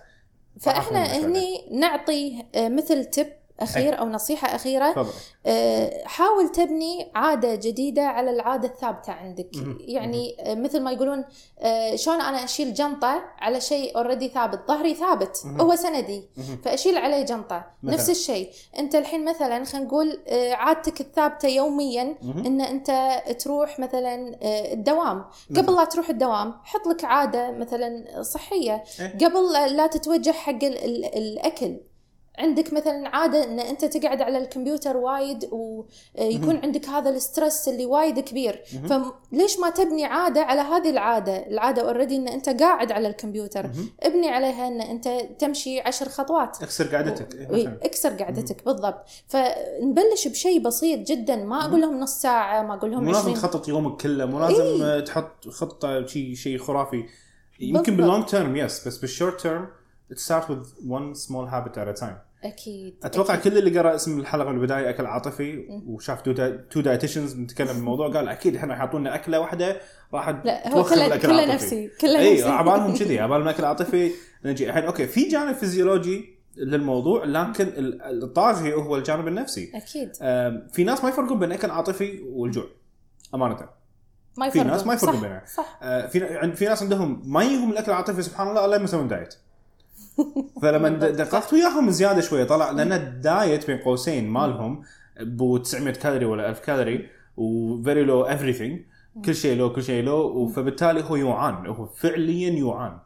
فاحنا 0.61 1.05
هني 1.19 1.65
نعطي 1.71 2.45
آه، 2.55 2.69
مثل 2.69 3.05
tip 3.05 3.27
أخير 3.63 3.99
أو 3.99 4.09
نصيحة 4.09 4.55
أخيرة 4.55 4.91
تفضل 4.93 5.11
آه، 5.47 6.05
حاول 6.05 6.49
تبني 6.49 7.11
عادة 7.15 7.55
جديدة 7.55 8.03
على 8.03 8.31
العادة 8.31 8.69
الثابتة 8.69 9.13
عندك. 9.13 9.49
يعني 9.81 10.37
آه، 10.41 10.55
مثل 10.55 10.81
ما 10.81 10.91
يقولون 10.93 11.25
آه، 11.59 11.97
شلون 11.97 12.21
أنا 12.21 12.45
أشيل 12.45 12.75
جنطة 12.75 13.23
على 13.39 13.61
شيء 13.61 13.97
already 13.97 14.29
ثابت 14.29 14.61
ظهري 14.69 14.95
ثابت. 14.95 15.43
هو 15.61 15.77
سندي. 15.77 16.29
فأشيل 16.65 16.97
عليه 16.99 17.23
جنطة 17.23 17.65
مثلاً. 17.83 17.97
نفس 17.97 18.11
الشيء 18.11 18.51
أنت 18.79 18.95
الحين 18.95 19.25
مثلا 19.25 19.65
خلينا 19.65 19.87
نقول 19.87 20.21
عادتك 20.53 21.01
الثابتة 21.01 21.49
يوميا. 21.49 22.17
إن 22.23 22.61
أنت 22.61 23.21
تروح 23.39 23.79
مثلا 23.79 24.37
الدوام. 24.73 25.25
قبل 25.57 25.75
لا 25.77 25.85
تروح 25.85 26.09
الدوام 26.09 26.55
حط 26.65 26.87
لك 26.87 27.05
عادة 27.05 27.51
مثلا 27.51 28.23
صحية 28.23 28.85
إيه. 29.01 29.19
قبل 29.27 29.53
لا 29.77 29.87
تتوجه 29.87 30.31
حق 30.33 30.65
ال- 30.65 30.85
ال- 30.85 31.05
الأكل 31.15 31.77
عندك 32.41 32.73
مثلا 32.73 33.09
عادة 33.17 33.45
إن 33.45 33.61
أنت 33.61 33.85
تقعد 33.85 34.23
على 34.23 34.39
الكمبيوتر 34.39 34.97
وايد 34.97 35.45
ويكون 35.53 36.47
مهم. 36.55 36.61
عندك 36.63 36.89
هذا 36.89 37.11
ال 37.11 37.19
stress 37.19 37.69
اللي 37.69 37.87
وايد 37.87 38.19
كبير. 38.21 38.63
فليش 38.89 39.59
ما 39.59 39.71
تبني 39.71 40.05
عادة 40.05 40.41
على 40.43 40.61
هذه 40.61 40.91
العادة 40.91 41.47
العادة 41.47 41.83
already 41.83 42.17
إن 42.17 42.29
أنت 42.29 42.49
قاعد 42.63 42.93
على 42.93 43.09
الكمبيوتر. 43.09 43.71
ابني 44.03 44.29
عليها 44.29 44.69
إن 44.69 44.81
أنت 44.81 45.09
تمشي 45.39 45.81
عشر 45.81 46.09
خطوات 46.09 46.63
اكسر 46.63 46.97
قعدتك 46.97 47.29
مثلاً. 47.51 47.79
اكسر 47.83 48.11
قعدتك 48.23 48.65
بالضبط 48.65 49.05
فنبلش 49.29 50.29
بشيء 50.29 50.61
بسيط 50.63 50.99
جدا 51.09 51.37
ما 51.37 51.65
أقول 51.65 51.81
لهم 51.81 52.01
نص 52.01 52.13
ساعة 52.21 52.63
ما 52.63 52.75
أقول 52.75 52.91
لهم 52.91 53.05
مو 53.05 53.11
لازم 53.11 53.21
20 53.21 53.35
تخطط 53.35 53.69
يومك 53.69 54.01
كله 54.01 54.25
مو 54.27 54.41
لازم 54.41 54.63
إيه. 54.63 54.85
آه، 54.97 55.01
تحط 55.01 55.49
خطة 55.49 56.07
شيء 56.07 56.35
شيء 56.35 56.59
خرافي 56.59 57.05
يمكن. 57.61 57.97
بال 57.97 58.06
long 58.06 58.25
term 58.25 58.57
yes 58.57 58.89
بس 58.89 58.99
بال 58.99 59.11
short 59.11 59.41
term 59.41 59.69
start 60.15 60.45
with 60.51 60.67
one 60.99 61.15
small 61.27 61.47
habit 61.55 61.75
at 61.77 61.89
a 61.97 62.01
time 62.03 62.30
أكيد 62.45 62.95
أتوقع 63.05 63.35
أكيد. 63.35 63.53
كل 63.53 63.59
اللي 63.59 63.79
قرأ 63.79 63.95
اسم 63.95 64.19
الحلقة 64.21 64.49
من 64.51 64.57
البداية 64.57 64.91
أكل 64.91 65.07
عاطفي 65.07 65.65
وشاف 65.87 66.23
two 66.71 66.81
dietitians 66.81 67.33
بنتكلم 67.33 67.67
بالموضوع 67.73 68.09
قال 68.13 68.29
أكيد 68.29 68.57
إحنا 68.57 68.75
يحطوا 68.75 68.99
لنا 68.99 69.15
أكلة 69.15 69.41
واحدة 69.41 69.77
راح 70.15 70.29
لا 70.29 70.75
هو 70.75 70.85
كله 70.85 71.17
كله. 71.17 71.55
نفسي 71.55 71.91
كله 72.01 72.19
إي 72.19 72.33
نفسي. 72.35 72.49
عبالهم 72.49 72.97
كذي 72.99 73.21
عبالهم 73.21 73.49
أكل 73.49 73.65
عاطفي 73.65 74.11
نجي 74.45 74.69
الحين. 74.71 74.85
أوكي 74.85 75.07
في 75.07 75.29
جانب 75.29 75.55
فيزيولوجي 75.55 76.39
للموضوع 76.57 77.25
لكن 77.25 77.65
ال- 77.69 78.23
الطاغي 78.25 78.75
هو 78.75 78.97
الجانب 78.97 79.29
النفسي. 79.29 79.73
أكيد. 79.75 80.13
في 80.73 80.85
ناس 80.85 81.05
ما 81.05 81.11
يفرقون 81.11 81.39
بين 81.39 81.49
الاكل 81.49 81.67
العاطفي 81.67 82.21
والجوع 82.33 82.65
أمانة. 83.35 83.57
ما 84.39 84.51
في 84.51 84.59
يفرقون. 84.59 84.67
ناس 84.73 84.87
ما 84.87 84.95
يفرقون 84.95 85.17
صح، 85.17 85.23
بينها. 85.23 85.43
صح. 85.57 85.79
آه، 85.83 86.07
في 86.07 86.53
في 86.57 86.65
ناس 86.65 86.83
عندهم 86.83 87.23
ما 87.25 87.43
يجيهم 87.45 87.71
الأكل 87.73 87.91
العاطفي 87.91 88.23
سبحان 88.23 88.49
الله 88.49 88.79
ما 88.79 88.85
يسوون 88.85 89.09
دايت. 89.09 89.35
فلما 90.63 90.89
دققت 91.21 91.53
وياهم 91.53 91.91
زيادة 91.91 92.21
شوية 92.21 92.45
طلع 92.45 92.71
لأن 92.71 92.93
الدايت 92.93 93.67
بين 93.67 93.79
قوسين 93.79 94.29
مالهم 94.29 94.83
بو 95.21 95.57
900 95.57 95.95
كالوري 95.95 96.25
ولا 96.25 96.51
1000 96.51 96.61
calorie 96.61 97.09
و 97.37 97.51
very 97.51 98.05
low 98.05 98.29
everything. 98.29 98.73
كل 99.25 99.35
شيء 99.35 99.57
low 99.59 99.73
كل 99.73 99.83
شيء 99.83 100.05
low 100.05 100.49
فبالتالي 100.49 101.05
هو 101.05 101.17
يوعان 101.17 101.67
هو 101.67 101.87
فعليا 101.87 102.51
يوعان. 102.51 102.99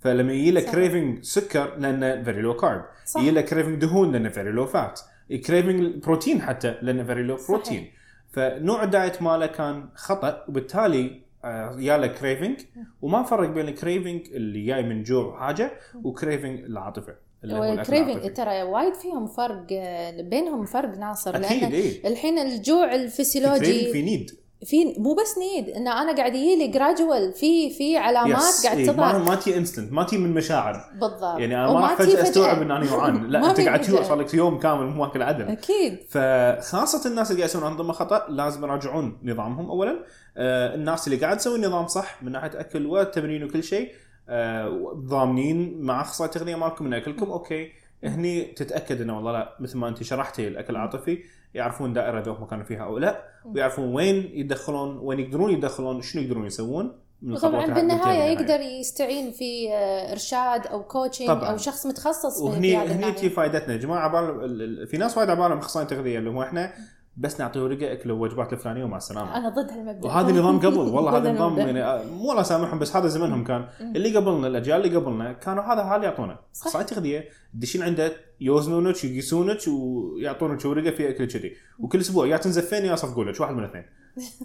فلما 0.00 0.32
يجي 0.32 0.60
صح. 0.60 0.72
craving 0.72 1.24
سكر 1.24 1.76
لأنه 1.78 2.22
very 2.22 2.42
low 2.42 2.56
carb. 2.56 2.84
يجي 3.18 3.30
لك 3.30 3.44
craving 3.44 3.80
دهون 3.80 4.12
لأنه 4.12 4.28
very 4.28 4.50
low 4.50 4.66
fat 4.66 5.00
craving 5.46 6.04
بروتين 6.04 6.42
حتى 6.42 6.74
لأنه 6.82 7.04
very 7.04 7.22
low. 7.22 7.36
بروتين 7.48 7.90
فنوع 8.32 8.82
الدايت 8.82 9.22
ماله 9.22 9.46
كان 9.46 9.88
خطأ 9.94 10.44
وبالتالي 10.48 11.25
آه، 11.46 11.76
يا 11.80 11.98
له 11.98 12.06
craving 12.06 12.60
وما 13.02 13.22
فرق 13.22 13.48
بين 13.48 13.68
ال 13.68 13.75
craving 13.75 14.26
اللي 14.32 14.66
جاي 14.66 14.82
من 14.82 15.02
جوع 15.02 15.38
حاجة 15.46 15.72
و 16.04 16.11
craving 16.11 16.60
العاطفة 16.60 17.14
العاطفي. 17.44 18.28
ترى 18.28 18.62
وايد 18.62 18.94
فيهم 18.94 19.26
فرق 19.26 19.66
آه، 19.72 20.22
بينهم 20.22 20.64
فرق 20.64 20.98
ناصر 20.98 21.36
أكيد 21.36 21.62
لأن 21.62 21.72
اي 21.72 22.00
الحين 22.04 22.38
الجوع 22.38 22.94
الكريفنج 22.94 22.94
الفسيولوجي 22.94 23.92
في 23.92 24.02
need 24.02 24.30
في 24.66 24.84
مو 24.98 25.14
بس 25.14 25.38
need 25.38 25.68
إن 25.68 25.88
أنا 25.88 26.16
قاعد 26.16 26.34
يجي 26.34 26.56
لي 26.56 26.68
gradual 26.68 27.32
في 27.32 27.70
في 27.70 27.96
علامات 27.96 28.42
قاعد 28.64 28.78
إيه، 28.78 28.86
ما 28.86 28.92
تظهر 28.92 29.18
ما 29.22 29.34
تي 29.34 29.56
instant 29.56 29.92
ما 29.92 30.02
تي 30.04 30.18
من 30.18 30.34
مشاعر. 30.34 30.84
بالضبط. 30.92 31.38
يعني 31.38 31.56
أنا 31.56 31.72
ما 31.72 31.80
راح 31.80 31.94
فجاه 31.94 32.22
أستوعب 32.22 32.62
ان 32.62 32.70
أنا 32.70 32.84
جوعان 32.90 33.26
لا 33.26 33.50
أنت 33.50 33.60
قاعد 33.60 33.82
فجأة. 33.84 34.02
صار 34.02 34.18
لك 34.20 34.34
يوم 34.34 34.58
كامل 34.58 34.86
مو 34.86 35.04
ماكل 35.04 35.22
عدل 35.22 35.44
أكيد. 35.48 35.98
فخاصة 36.10 37.10
الناس 37.10 37.30
اللي 37.30 37.42
قاعد 37.42 37.50
يسوون 37.50 37.64
أنظمة 37.64 37.92
خطأ 37.92 38.26
لازم 38.28 38.64
يراجعون 38.64 39.18
نظامهم. 39.22 39.70
اولا 39.70 40.04
آه 40.36 40.74
الناس 40.74 41.06
اللي 41.06 41.18
قاعد 41.18 41.36
تسوي 41.36 41.56
النظام 41.56 41.86
صح 41.86 42.22
من 42.22 42.32
ناحية 42.32 42.60
أكل 42.60 42.86
والتمرين 42.86 43.44
وكل 43.44 43.62
شيء 43.62 43.92
آه 44.28 44.92
ضامنين 45.08 45.80
مع 45.80 46.00
أخصائي 46.00 46.30
التغذية 46.30 46.56
مالكم 46.56 46.84
من 46.84 46.94
أكلكم 46.94 47.30
أوكي. 47.30 47.72
هني 48.04 48.42
تتأكد 48.44 49.00
إنه 49.00 49.16
والله 49.16 49.32
لا 49.32 49.56
مثل 49.60 49.78
ما 49.78 49.88
أنت 49.88 50.02
شرحتي 50.02 50.48
الأكل 50.48 50.72
العاطفي 50.72 51.18
يعرفون 51.56 51.92
دائرة 51.92 52.20
ذوقهم 52.20 52.46
كانوا 52.46 52.64
فيها 52.64 52.84
أو 52.84 52.98
لا 52.98 53.22
ويعرفون 53.44 53.94
وين 53.94 54.30
يدخلون 54.34 54.98
وين 54.98 55.20
يقدرون 55.20 55.50
يدخلون 55.50 56.02
شنو 56.02 56.22
يقدرون 56.22 56.46
يسوون 56.46 56.98
وطبعا 57.26 57.64
اللي 57.64 57.74
بالنهاية 57.74 58.00
حتنتهي 58.00 58.32
يقدر 58.32 58.60
يستعين 58.60 59.30
في 59.30 59.72
آه، 59.72 60.12
إرشاد 60.12 60.66
أو 60.66 60.82
coaching 60.82 61.28
طبعاً. 61.28 61.50
أو 61.50 61.56
شخص 61.56 61.86
متخصص 61.86 62.40
وهني 62.40 62.76
هني. 62.76 63.12
تجي 63.12 63.30
فائدتنا 63.30 63.72
يا 63.72 63.78
جماعة 63.78 64.00
عبال 64.08 64.86
في 64.86 64.96
ناس 64.96 65.18
وايد 65.18 65.30
عبالهم 65.30 65.58
اخصائي 65.58 65.86
تغذية 65.86 66.18
اللي 66.18 66.30
هو 66.30 66.42
إحنا 66.42 66.72
بس 67.16 67.40
نعطيه 67.40 67.62
ورقة 67.62 67.92
اكلوا 67.92 68.16
الوجبات 68.16 68.52
الفلانية 68.52 68.84
ومع 68.84 68.96
السلامة. 68.96 69.36
أنا 69.36 69.48
ضد 69.48 69.70
هالمبدأ. 69.70 70.08
وهذا 70.08 70.32
نظام 70.32 70.58
قبل. 70.58 70.78
والله 70.78 71.16
هذا 71.16 71.32
نظام. 71.32 71.58
يعني 71.58 71.84
آه، 71.84 72.04
مو 72.04 72.30
الله 72.30 72.40
يسامحهم 72.40 72.78
بس 72.78 72.96
هذا 72.96 73.06
زمنهم 73.06 73.44
كان. 73.44 73.68
اللي 73.80 74.16
قبلنا 74.16 74.46
الأجيال 74.46 74.84
اللي 74.84 74.96
قبلنا 74.96 75.32
كانوا 75.32 75.64
هذا 75.64 75.84
حال 75.84 76.04
يعطونه 76.04 76.36
صح. 76.52 76.82
تغذيه 76.82 77.28
تدشين 77.54 77.82
عنده 77.82 78.12
يوزنونك 78.40 79.04
يقيسونك 79.04 79.58
ويعطونك 79.68 80.64
ورقة 80.64 80.90
فيها 80.90 81.10
أكل 81.10 81.24
كذي. 81.24 81.52
وكل 81.78 82.00
أسبوع 82.00 82.26
يا 82.26 82.36
تنزفين 82.36 82.84
يا 82.84 82.92
يصفقوا 82.92 83.24
لك 83.24 83.40
واحد 83.40 83.54
من 83.54 83.64
الاثنين 83.64 83.84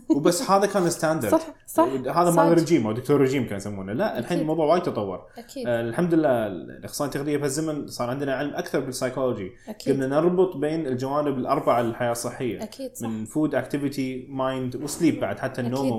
وبس 0.10 0.52
هذا 0.52 0.66
كان 0.66 0.86
ال 0.86 0.91
standard 0.91 1.32
صح 1.32 1.54
صح. 1.68 1.84
هذا 2.18 2.32
مال. 2.32 2.48
الرجيم 2.48 2.88
أو 2.88 2.94
دكتور 2.94 3.22
رجيم 3.22 3.48
كان 3.48 3.58
يسمونه. 3.58 3.94
لا 3.94 4.12
الحين 4.20 4.26
أكيد. 4.26 4.40
الموضوع 4.40 4.66
وايد 4.66 4.84
تطور. 4.84 5.26
أكيد. 5.38 5.68
آه 5.68 5.82
الحمد 5.82 6.14
لله 6.14 6.48
الاخصائي 6.48 7.08
التغذيه 7.10 7.38
بهالزمن 7.38 7.88
صار 7.88 8.10
عندنا 8.10 8.36
علم 8.36 8.54
أكثر 8.54 8.80
بالسايكولوجي 8.80 9.52
أكيد. 9.70 9.94
قمنا 9.94 10.08
نربط 10.08 10.58
بين 10.58 10.88
الجوانب 10.88 11.38
الأربعة 11.38 11.82
للحياة 11.82 12.12
الصحية. 12.12 12.64
أكيد 12.64 12.96
صح. 12.96 13.08
من 13.08 13.26
food 13.26 13.56
activity 13.56 14.28
mind 14.30 14.76
و 14.76 14.83
sleep 14.83 15.20
بعد 15.20 15.40
حتى 15.40 15.62
النوم 15.62 15.92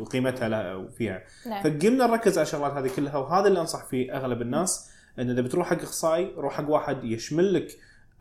وقيمتها 0.00 0.48
لها 0.48 0.88
فيها 0.98 1.22
نعم. 1.46 1.62
فقمنا 1.62 2.06
نركز 2.06 2.38
على 2.38 2.46
الشغلات 2.46 2.72
هذه 2.72 2.90
كلها 2.96 3.16
وهذا 3.16 3.48
اللي 3.48 3.60
أنصح 3.60 3.84
فيه 3.84 4.16
أغلب 4.16 4.42
الناس 4.42 4.90
إن 5.18 5.30
إذا 5.30 5.40
بتروح 5.40 5.70
حق 5.70 5.82
إخصائي 5.82 6.32
روح 6.36 6.54
حق 6.54 6.70
واحد 6.70 7.04
يشمل 7.04 7.54
لك 7.54 7.68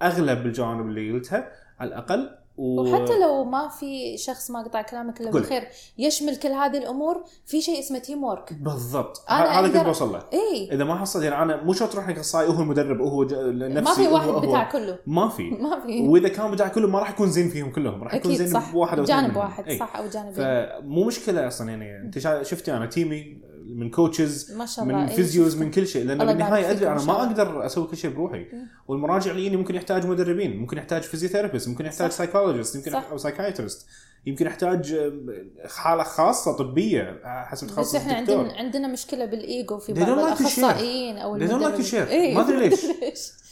أغلب 0.02 0.46
الجوانب 0.46 0.86
اللي 0.86 1.12
قلتها. 1.12 1.52
على 1.80 1.88
الأقل 1.88 2.30
و... 2.58 2.82
وحتى 2.82 3.20
لو 3.20 3.44
ما 3.44 3.68
في 3.68 4.18
شخص 4.18 4.52
ما 4.52 4.64
قطع 4.64 4.82
كلامك 4.82 5.22
إلا. 5.22 5.32
بالخير 5.32 5.68
يشمل 5.98 6.36
كل 6.36 6.48
هذه 6.50 6.78
الأمور 6.78 7.24
في 7.46 7.62
شيء 7.62 7.80
اسمه 7.80 8.00
teamwork 8.00 8.54
بالضبط. 8.54 9.24
هذا 9.30 9.68
كنت 9.68 9.78
بوصل 9.86 10.14
له. 10.14 10.24
اي 10.34 10.70
إذا 10.72 10.84
ما 10.84 10.96
حصلت 10.96 11.24
يعني 11.24 11.42
أنا 11.44 11.64
مو 11.64 11.74
شرط 11.74 11.92
تروح 11.94 12.06
حق 12.06 12.12
اخصائي 12.18 12.48
وهو 12.50 12.62
المدرب 12.62 13.00
وهو. 13.00 13.24
نفسي 13.24 13.80
ما 13.82 13.94
في 13.94 14.08
واحد 14.08 14.28
هو- 14.28 14.40
بتاع 14.40 14.72
كله. 14.72 14.98
ما 15.08 15.30
في. 15.30 15.44
ما 15.66 15.80
في. 15.80 16.02
وإذا 16.08 16.30
كان 16.30 16.52
بتاع 16.52 16.68
كلهم 16.68 16.92
ما 16.92 17.00
راح 17.00 17.10
يكون 17.10 17.32
زين 17.32 17.50
فيهم 17.50 17.72
كلهم 17.72 18.04
راح 18.04 18.14
يكون 18.14 18.36
زين 18.36 18.62
بواحد 18.74 19.00
أو 19.00 19.06
جانب. 19.06 19.36
واحد 19.38 19.68
إي. 19.68 19.78
صح 19.80 19.96
أو 19.96 20.08
جانبين. 20.08 20.34
فمو 20.34 21.04
مشكلة 21.04 21.48
أصلا 21.48 21.70
يعني. 21.70 21.98
انت 21.98 22.20
شفتي 22.44 22.74
أنا 22.74 22.86
team 22.86 23.27
ي 23.27 23.38
من 23.70 23.90
coaches 23.90 24.52
ما 24.58 24.66
شاء 24.66 24.86
الله 24.86 24.98
من 24.98 25.04
إي، 25.08 25.16
physios. 25.16 25.58
من 25.58 25.72
كل 25.72 25.88
شيء 25.88 26.06
لأن 26.06 26.18
بالنهاية 26.18 26.72
أدري 26.72 26.88
أنا 26.88 27.04
ما. 27.04 27.14
أقدر 27.24 27.66
أسوي 27.66 27.88
كل 27.88 27.98
شيء 27.98 28.12
بروحي 28.12 28.46
مم. 28.54 28.68
والمراجع 28.88 29.32
اللي 29.32 29.42
يجيني 29.42 29.58
ممكن 29.58 29.76
يحتاج 29.76 30.06
مدربين 30.08 30.58
ممكن 30.58 30.78
يحتاج 30.78 31.02
physiotherapist 31.02 31.68
ممكن 31.70 31.86
يحتاج. 31.86 32.12
psychologist 32.12 32.76
يمكن. 32.76 32.94
أو 32.96 33.18
psychiatrist 33.18 33.88
يمكن 34.26 34.46
يحتاج 34.46 34.94
آه، 34.94 35.68
حالة 35.68 36.04
خاصة 36.04 36.52
طبية 36.58 37.22
حسب 37.26 37.68
تخصص 37.68 37.90
بس 37.90 37.96
إحنا 37.96 38.20
الدكتور 38.20 38.40
عندنا 38.40 38.58
عندنا 38.58 38.88
مشكلة 38.88 39.26
بالإيجو 39.26 39.78
في 39.78 39.94
بعض. 39.94 40.10
الأخصائيين 40.10 41.18
أو 41.18 41.40
They 41.40 41.42
don't 41.42 41.46
like 41.46 41.50
to 41.52 41.54
المدربين. 41.56 41.86
share. 41.86 42.10
إيه. 42.10 42.36
ما 42.36 42.42
أدري 42.48 42.70
ليش. 42.70 42.82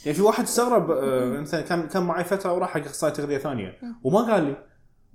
يعني 0.04 0.16
في 0.16 0.22
واحد 0.22 0.44
استغرب 0.44 0.90
آه، 0.90 1.40
مثلا 1.40 1.60
كان 1.60 1.88
كان 1.88 2.02
معي 2.02 2.24
فترة 2.24 2.52
وراح 2.52 2.70
حق 2.70 2.80
أخصائي 2.84 3.12
تغذية 3.12 3.38
ثانية 3.38 3.72
وما 4.04 4.20
قال 4.32 4.44
لي 4.44 4.56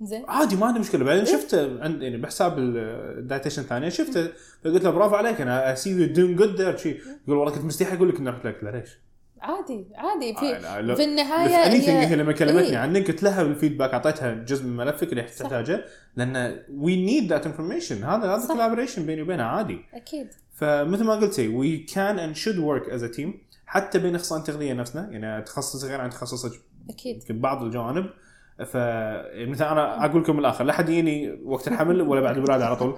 زين. 0.02 0.24
عادي 0.28 0.56
ما 0.56 0.66
عندي 0.66 0.80
مشكلة. 0.80 1.00
إيه. 1.00 1.06
بعدين 1.06 1.24
شفته 1.24 1.82
عند 1.84 2.02
يعني 2.02 2.16
بحساب 2.16 2.58
ال 2.58 2.68
dietitian 2.68 3.62
الثانية 3.62 3.88
شفته 3.88 4.28
فقلت 4.64 4.84
له 4.84 4.90
برافو 4.90 5.14
عليك 5.14 5.40
أنا 5.40 5.74
see 5.74 5.90
you 5.90 6.06
doing 6.06 6.38
good 6.38 6.60
there 6.60 6.76
شي. 6.76 6.88
يقول 6.88 7.36
والله 7.36 7.54
كنت 7.54 7.64
مستحي 7.64 7.96
أقول 7.96 8.08
لك 8.08 8.18
إني 8.18 8.30
رحت 8.30 8.46
لك. 8.46 8.64
لا 8.64 8.70
ليش؟ 8.70 8.98
عادي 9.40 9.86
عادي. 9.94 10.34
في 10.34 10.56
آه، 10.56 10.94
في 10.94 11.04
النهاية 11.04 11.72
هي 11.72 12.06
هي 12.06 12.16
لما 12.16 12.32
كلمتني 12.32 12.68
إيه. 12.68 12.78
عنك 12.78 13.10
قلت 13.10 13.22
لها 13.22 13.42
بال 13.42 13.52
feedback 13.52 13.90
أعطيتها 13.90 14.34
جزء 14.34 14.64
من 14.64 14.76
ملفك 14.76 15.10
اللي 15.10 15.22
تحتاجه 15.22 15.84
لأن 16.16 16.58
we 16.74 16.96
need 16.96 17.32
that 17.32 17.46
information 17.46 18.04
هذا 18.04 18.34
هذا 18.34 18.38
صح. 18.38 18.52
collaboration 18.52 19.06
بيني 19.06 19.22
وبينها 19.22 19.44
عادي. 19.44 19.78
أكيد. 19.94 20.28
فمثل 20.54 21.04
ما 21.04 21.14
قلتي 21.14 21.48
we 21.48 21.78
can 21.78 22.18
and 22.18 22.36
should 22.36 22.58
work 22.58 22.90
as 22.90 23.02
a 23.02 23.06
team 23.06 23.42
حتى 23.66 23.98
بين 23.98 24.14
أخصائيين 24.14 24.48
التغذية 24.48 24.72
نفسنا 24.72 25.08
يعني 25.10 25.42
تخصص 25.42 25.84
غير 25.84 26.00
عن 26.00 26.10
تخصصك 26.10 26.60
أكيد. 26.90 27.24
بعض 27.30 27.62
الجوانب 27.62 28.10
ف 28.64 28.76
مثلا 29.48 29.72
أنا 29.72 30.04
أقول 30.04 30.22
لكم 30.22 30.38
الآخر 30.38 30.64
لا 30.64 30.72
حد 30.72 30.88
يجيني 30.88 31.38
وقت 31.44 31.68
الحمل 31.68 32.02
ولا 32.02 32.20
بعد 32.20 32.36
الولاده 32.36 32.66
على 32.66 32.76
طول. 32.76 32.96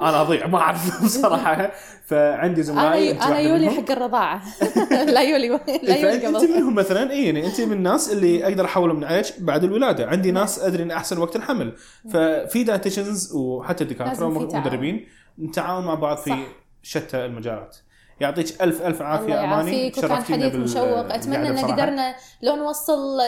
أنا 0.00 0.20
أضيع 0.20 0.46
ما 0.46 0.58
أعرف 0.58 1.02
بصراحة. 1.04 1.70
فعندي 2.06 2.54
أنا 2.54 2.62
زملائي 2.62 3.10
أنا 3.10 3.20
واحدة 3.20 3.38
يولي. 3.38 3.70
حق 3.70 3.90
الرضاعة. 3.90 4.42
لا 5.14 5.20
يولي 5.20 5.48
لا 5.48 5.96
يولي 5.96 6.20
فانت 6.20 6.24
أنت 6.24 6.36
قبل 6.36 6.56
منهم 6.56 6.74
مثلا 6.74 7.10
إي 7.10 7.24
يعني 7.24 7.46
أنت 7.46 7.60
من 7.60 7.72
الناس 7.72 8.12
اللي 8.12 8.44
أقدر 8.44 8.64
احول 8.64 8.96
من 8.96 9.04
عيش 9.04 9.32
بعد 9.38 9.64
الولادة. 9.64 10.06
عندي 10.06 10.30
ناس 10.30 10.58
أدري 10.58 10.82
إن 10.82 10.90
أحسن 10.90 11.18
وقت 11.18 11.36
الحمل. 11.36 11.72
ففي 12.12 12.64
dietitians 12.64 13.32
وحتى 13.34 13.84
دكاتره. 13.84 14.26
ومدربين 14.26 15.06
نتعاون 15.38 15.84
مع 15.84 15.94
بعض 15.94 16.16
في 16.16 16.30
صح. 16.30 16.38
شتى 16.82 17.24
المجالات. 17.24 17.76
يعطيك 18.20 18.62
ألف 18.62 18.82
ألف 18.82 19.02
عافية 19.02 19.24
الله 19.24 19.44
أماني. 19.44 19.88
وكان 19.88 20.22
حديث 20.22 20.54
مشوق. 20.54 21.14
أتمنى 21.14 21.52
بالقعدة 21.52 21.60
أن. 21.60 21.72
قدرنا 21.72 22.14
لو 22.42 22.56
نوصل 22.56 23.18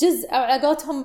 جزء 0.00 0.30
أو 0.30 0.42
على 0.42 0.62
قولتهم. 0.62 1.04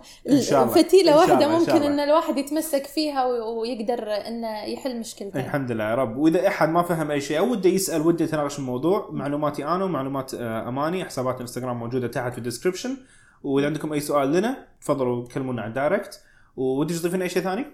فتيله 0.67 1.17
واحدة 1.17 1.47
ممكن. 1.47 1.83
إن 1.83 1.99
الواحد 1.99 2.37
يتمسك 2.37 2.85
فيها 2.85 3.25
ويقدر 3.25 4.03
إنه 4.03 4.63
يحل 4.63 4.99
مشكلته. 4.99 5.39
الحمد 5.39 5.71
لله 5.71 5.83
يا 5.83 5.95
رب. 5.95 6.17
وإذا 6.17 6.47
أحد 6.47 6.69
ما 6.69 6.83
فهم 6.83 7.11
أي 7.11 7.21
شيء 7.21 7.39
أو 7.39 7.51
وده 7.51 7.69
يسأل 7.69 8.01
وده 8.01 8.25
يتناقش 8.25 8.59
الموضوع 8.59 9.09
معلوماتي 9.11 9.65
أنا 9.65 9.85
ومعلومات 9.85 10.33
آه، 10.33 10.67
أماني. 10.67 11.05
حسابات 11.05 11.35
الإنستغرام 11.35 11.79
موجودة 11.79 12.07
تحت 12.07 12.31
في 12.31 12.37
ال 12.37 12.42
description 12.42 12.97
وإذا 13.43 13.67
عندكم 13.67 13.93
أي 13.93 13.99
سؤال 13.99 14.31
لنا 14.31 14.67
تفضلوا 14.81 15.27
كلمونا 15.27 15.61
على 15.61 15.69
ال 15.69 15.76
direct. 15.76 16.21
ودي 16.57 16.99
تضيفين 16.99 17.21
أي 17.21 17.29
شيء 17.29 17.43
ثاني؟ 17.43 17.65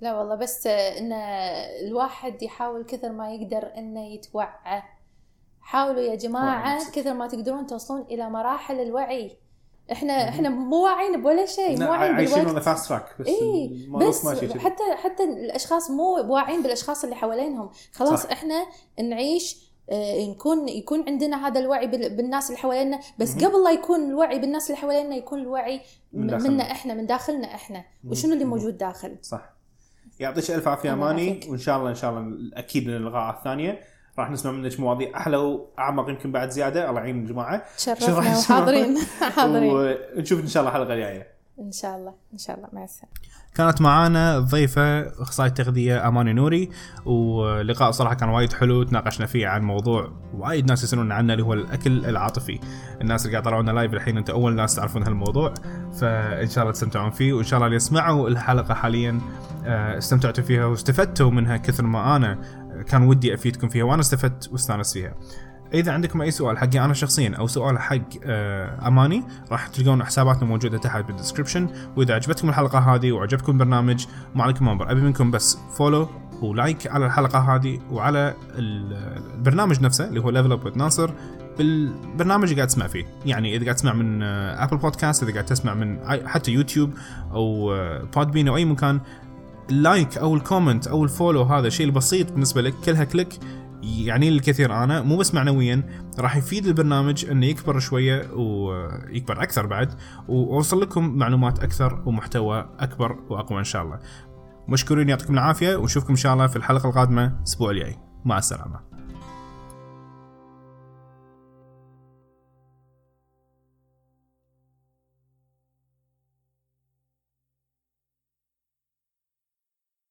لا 0.00 0.18
والله 0.18 0.34
بس 0.34 0.66
إن 0.66 1.12
الواحد 1.88 2.42
يحاول 2.42 2.84
كثر 2.84 3.12
ما 3.12 3.34
يقدر 3.34 3.70
إنه 3.78 4.14
يتوعى. 4.14 4.82
حاولوا 5.64 6.00
يا 6.00 6.14
جماعة. 6.14 6.90
كثر 6.92 7.14
ما 7.14 7.26
تقدرون 7.26 7.66
توصلون 7.66 8.02
إلى 8.10 8.30
مراحل 8.30 8.80
الوعي 8.80 9.36
إحنا 9.92 10.28
إحنا 10.28 10.48
مو 10.48 10.84
واعيين 10.84 11.22
بولا 11.22 11.46
شيء 11.46 11.80
مو 11.80 11.90
واعيين 11.90 12.14
عايشين 12.14 12.34
بالوقت 12.38 12.54
اون 12.54 12.60
فاست 12.62 12.88
تراك 12.88 13.06
بس 13.20 13.28
الموضوع 13.28 14.08
بس 14.08 14.24
ماشي. 14.24 14.58
حتى 14.60 14.82
حتى 15.04 15.24
الأشخاص 15.24 15.90
مو 15.90 16.16
واعيين 16.34 16.62
بالأشخاص 16.62 17.04
اللي 17.04 17.16
حوالينهم 17.16 17.70
خلاص 17.92 18.22
صح. 18.22 18.30
إحنا 18.30 18.66
نعيش 19.02 19.64
آه، 19.90 20.26
نكون 20.26 20.68
يكون 20.68 21.04
عندنا 21.08 21.46
هذا 21.46 21.60
الوعي 21.60 21.86
بال- 21.86 22.16
بالناس 22.16 22.46
اللي 22.50 22.58
حوالينا 22.58 23.00
بس 23.18 23.30
مهم. 23.36 23.44
قبل 23.50 23.64
لا 23.64 23.70
يكون 23.70 24.00
الوعي 24.10 24.38
بالناس 24.38 24.66
اللي 24.70 24.76
حوالينا 24.80 25.16
يكون 25.16 25.38
الوعي 25.40 25.80
من 26.12 26.26
م- 26.26 26.30
داخلنا. 26.30 26.48
منا 26.50 26.62
إحنا 26.70 26.94
من 26.94 27.06
داخلنا 27.06 27.54
إحنا 27.54 27.84
وشنو 28.08 28.32
اللي. 28.32 28.44
موجود 28.44 28.78
داخل 28.78 29.16
صح 29.22 29.50
يعطيك 30.20 30.50
ألف 30.50 30.68
عافية 30.68 30.92
أماني. 30.92 31.40
وإن 31.48 31.58
شاء 31.58 31.78
الله 31.78 31.90
إن 31.90 31.94
شاء 31.94 32.10
الله 32.10 32.50
أكيد 32.54 32.88
اللقاءات 32.88 33.36
الثانية 33.38 33.80
راح 34.18 34.30
نسمع 34.30 34.52
منك 34.52 34.80
مواضيع 34.80 35.16
أحلى 35.16 35.36
وأعمق 35.36 36.08
يمكن 36.10 36.32
بعد 36.32 36.50
زيادة. 36.50 36.90
الله 36.90 37.00
يعين 37.00 37.18
الجماعة. 37.22 37.62
تشرفنا 37.78 38.06
شرف- 38.06 38.50
وحاضرين. 38.50 38.96
حاضرين. 39.36 39.70
ونشوف 40.16 40.40
إن 40.40 40.46
شاء 40.46 40.62
الله 40.62 40.76
الحلقة 40.76 40.94
الجاية. 40.94 41.26
إن 41.60 41.72
شاء 41.72 41.96
الله. 41.96 42.14
إن 42.32 42.38
شاء 42.38 42.56
الله. 42.56 42.68
مع 42.72 42.84
السلامة. 42.84 43.12
كانت 43.54 43.80
معانا 43.80 44.38
ضيفة 44.38 45.00
أخصائي 45.22 45.50
تغذية 45.50 46.08
أماني 46.08 46.32
نوري 46.32 46.70
ولقاء 47.06 47.90
صراحة 47.90 48.14
كان 48.14 48.28
وايد 48.28 48.52
حلو. 48.52 48.82
تناقشنا 48.82 49.26
فيه 49.26 49.46
عن 49.48 49.62
موضوع 49.62 50.12
وايد 50.38 50.66
ناس 50.68 50.84
يسألون 50.84 51.12
عنه 51.12 51.32
اللي 51.32 51.44
هو 51.44 51.52
الأكل 51.52 52.04
العاطفي. 52.04 52.60
الناس 53.00 53.22
اللي 53.26 53.32
قاعد 53.32 53.46
يطلعونا 53.46 53.70
live 53.70 53.94
الحين 53.94 54.16
أنت 54.18 54.30
أول 54.30 54.54
ناس 54.54 54.74
تعرفون 54.74 55.02
هالموضوع. 55.02 55.54
فإن 56.00 56.48
شاء 56.48 56.62
الله 56.62 56.72
تستمتعون 56.72 57.10
فيه 57.10 57.32
وإن 57.32 57.44
شاء 57.44 57.56
الله 57.56 57.66
اللي 57.66 57.76
يسمعوا 57.76 58.28
الحلقة 58.28 58.74
حاليا 58.74 59.20
آه، 59.66 59.98
استمتعتوا 59.98 60.44
فيها 60.44 60.64
واستفدتوا 60.66 61.30
منها 61.30 61.56
كثر 61.56 61.82
ما 61.84 62.16
أنا 62.16 62.38
كان 62.82 63.02
ودي 63.02 63.34
أفيدكم 63.34 63.68
فيها 63.68 63.84
وأنا 63.84 64.00
استفدت 64.00 64.48
واستانست 64.52 64.92
فيها. 64.92 65.14
إذا 65.74 65.92
عندكم 65.92 66.22
أي 66.22 66.30
سؤال 66.30 66.58
حقي 66.58 66.84
أنا 66.84 66.94
شخصيا 66.94 67.34
أو 67.38 67.46
سؤال 67.46 67.78
حق 67.78 67.98
آه، 68.24 68.88
أماني 68.88 69.24
راح 69.50 69.66
تلقون 69.66 70.04
حساباتنا 70.04 70.44
موجودة 70.48 70.78
تحت 70.78 71.04
بال 71.04 71.14
description 71.14 71.68
وإذا 71.96 72.14
عجبتكم 72.14 72.48
الحلقة 72.48 72.78
هذه 72.78 73.12
وعجبكم 73.12 73.52
البرنامج 73.52 74.06
ما 74.34 74.42
عليكم 74.42 74.68
أمر 74.68 74.90
أبي 74.90 75.00
منكم 75.00 75.30
بس 75.30 75.58
follow 75.76 76.08
و 76.42 76.51
like 76.51 76.86
على 76.86 77.06
الحلقة 77.06 77.38
هذه 77.38 77.80
وعلى 77.90 78.34
البرنامج 78.54 79.80
نفسه 79.80 80.08
اللي 80.08 80.20
هو 80.20 80.30
Level 80.30 80.52
Up 80.52 80.76
ناصر 80.76 81.10
بالبرنامج 81.58 82.42
اللي 82.42 82.56
قاعد 82.56 82.68
تسمع 82.68 82.86
فيه. 82.86 83.04
يعني 83.26 83.56
إذا 83.56 83.64
قاعد 83.64 83.76
تسمع 83.76 83.92
من 83.92 84.22
Apple 84.22 84.76
Podcast 84.76 85.22
إذا 85.22 85.32
قاعد 85.32 85.44
تسمع 85.44 85.74
من 85.74 85.98
حتى 86.26 86.52
يوتيوب 86.52 86.90
أو 87.32 87.74
Podbean 88.16 88.48
أو 88.48 88.56
أي 88.56 88.64
مكان 88.64 89.00
ال 89.70 89.80
like 89.80 90.18
أو 90.18 90.34
ال 90.34 90.41
comment 90.41 90.86
أو 90.86 91.04
ال 91.04 91.09
follow 91.09 91.42
هذا 91.42 91.68
شيء 91.68 91.86
البسيط 91.86 92.32
بالنسبة 92.32 92.62
لك 92.62 92.74
كلها 92.84 93.04
click 93.04 93.38
يعني 93.82 94.28
الكثير 94.28 94.84
أنا 94.84 95.02
مو 95.02 95.16
بس 95.16 95.34
معنويا 95.34 95.82
راح 96.18 96.36
يفيد 96.36 96.66
البرنامج 96.66 97.24
إنه 97.24 97.46
يكبر 97.46 97.78
شوية 97.78 98.30
ويكبر 98.32 99.42
أكثر 99.42 99.66
بعد 99.66 99.94
وأوصل 100.28 100.80
لكم 100.80 101.08
معلومات 101.08 101.58
أكثر 101.58 102.02
ومحتوى 102.06 102.70
أكبر 102.78 103.18
وأقوى 103.30 103.58
إن 103.58 103.64
شاء 103.64 103.82
الله. 103.82 103.98
مشكورين 104.68 105.08
يعطيكم 105.08 105.34
العافية 105.34 105.76
ونشوفكم 105.76 106.10
إن 106.10 106.16
شاء 106.16 106.34
الله 106.34 106.46
في 106.46 106.56
الحلقة 106.56 106.88
القادمة 106.88 107.26
الأسبوع 107.38 107.70
الجاي. 107.70 107.96
مع 108.24 108.38
السلامة. 108.38 108.93